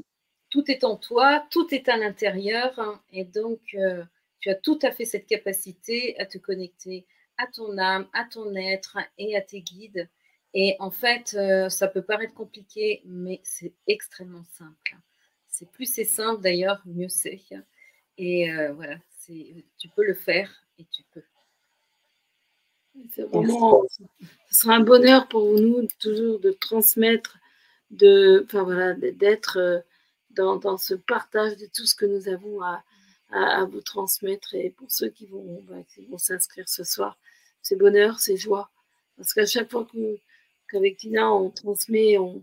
tout 0.56 0.70
est 0.70 0.84
en 0.84 0.96
toi, 0.96 1.46
tout 1.50 1.66
est 1.74 1.86
à 1.90 1.98
l'intérieur, 1.98 2.78
hein, 2.78 2.98
et 3.12 3.24
donc 3.24 3.60
euh, 3.74 4.02
tu 4.40 4.48
as 4.48 4.54
tout 4.54 4.78
à 4.80 4.90
fait 4.90 5.04
cette 5.04 5.26
capacité 5.26 6.18
à 6.18 6.24
te 6.24 6.38
connecter 6.38 7.04
à 7.36 7.46
ton 7.46 7.76
âme, 7.76 8.08
à 8.14 8.24
ton 8.24 8.56
être 8.56 8.96
et 9.18 9.36
à 9.36 9.42
tes 9.42 9.60
guides. 9.60 10.08
Et 10.54 10.74
en 10.78 10.90
fait, 10.90 11.34
euh, 11.34 11.68
ça 11.68 11.88
peut 11.88 12.00
paraître 12.00 12.32
compliqué, 12.32 13.02
mais 13.04 13.42
c'est 13.44 13.74
extrêmement 13.86 14.46
simple. 14.52 14.96
C'est 15.46 15.70
plus 15.72 15.92
c'est 15.92 16.06
simple 16.06 16.40
d'ailleurs, 16.40 16.80
mieux 16.86 17.10
c'est. 17.10 17.42
Et 18.16 18.50
euh, 18.50 18.72
voilà, 18.72 18.96
tu 19.26 19.88
peux 19.94 20.06
le 20.06 20.14
faire 20.14 20.64
et 20.78 20.86
tu 20.90 21.02
peux. 21.12 21.22
C'est 23.10 23.24
vraiment, 23.24 23.82
ce 23.90 24.04
sera 24.48 24.76
un 24.76 24.80
bonheur 24.80 25.28
pour 25.28 25.52
nous 25.60 25.86
toujours 25.98 26.40
de 26.40 26.52
transmettre, 26.52 27.36
de, 27.90 28.42
enfin 28.46 28.62
voilà, 28.62 28.94
d'être 28.94 29.84
dans, 30.36 30.78
ce 30.78 30.94
partage 30.94 31.56
de 31.56 31.66
tout 31.66 31.86
ce 31.86 31.94
que 31.94 32.06
nous 32.06 32.28
avons 32.28 32.60
à, 32.62 32.82
vous 33.70 33.80
transmettre. 33.80 34.54
Et 34.54 34.70
pour 34.70 34.90
ceux 34.90 35.08
qui 35.08 35.26
vont, 35.26 35.62
bah, 35.68 35.76
vont 36.08 36.18
s'inscrire 36.18 36.68
ce 36.68 36.84
soir, 36.84 37.18
c'est 37.62 37.76
bonheur, 37.76 38.20
c'est 38.20 38.36
joie. 38.36 38.70
Parce 39.16 39.32
qu'à 39.32 39.46
chaque 39.46 39.70
fois 39.70 39.86
qu'avec 40.68 40.98
Tina, 40.98 41.32
on 41.32 41.50
transmet, 41.50 42.18
on, 42.18 42.42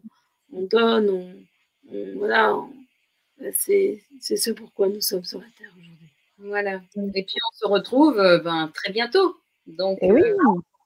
donne, 0.52 1.10
on, 1.10 2.18
voilà, 2.18 2.58
bah, 3.40 3.48
c'est 3.54 4.04
ce 4.22 4.52
pourquoi 4.52 4.90
nous 4.90 5.02
sommes 5.02 5.24
sur 5.24 5.40
la 5.40 5.48
Terre 5.58 5.74
aujourd'hui. 5.78 6.10
Voilà. 6.40 6.82
Et 7.16 7.24
puis 7.24 7.36
on 7.52 7.58
se 7.58 7.68
retrouve 7.68 8.20
euh, 8.20 8.40
ben, 8.40 8.70
très 8.74 8.92
bientôt. 8.92 9.38
Donc, 9.66 10.00
eh 10.02 10.12
oui. 10.12 10.22
Euh, 10.22 10.36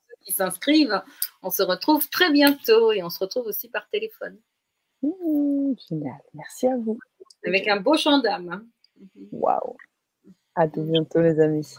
ceux 0.08 0.16
qui 0.26 0.32
s'inscrivent, 0.32 1.02
on 1.42 1.50
se 1.50 1.64
retrouve 1.64 2.08
très 2.10 2.32
bientôt 2.32 2.92
et 2.92 3.02
on 3.02 3.10
se 3.10 3.20
retrouve 3.20 3.48
aussi 3.48 3.70
par 3.70 3.90
téléphone. 3.90 4.38
Mmh, 5.04 5.74
génial, 5.90 6.22
merci 6.34 6.68
à 6.68 6.78
vous. 6.78 6.98
Avec 7.46 7.68
un 7.68 7.80
beau 7.80 7.96
chant 7.98 8.20
d'âme. 8.20 8.50
Hein. 8.50 8.66
Waouh. 9.32 9.76
À 10.56 10.68
bientôt, 10.68 11.22
les 11.22 11.40
amis. 11.40 11.76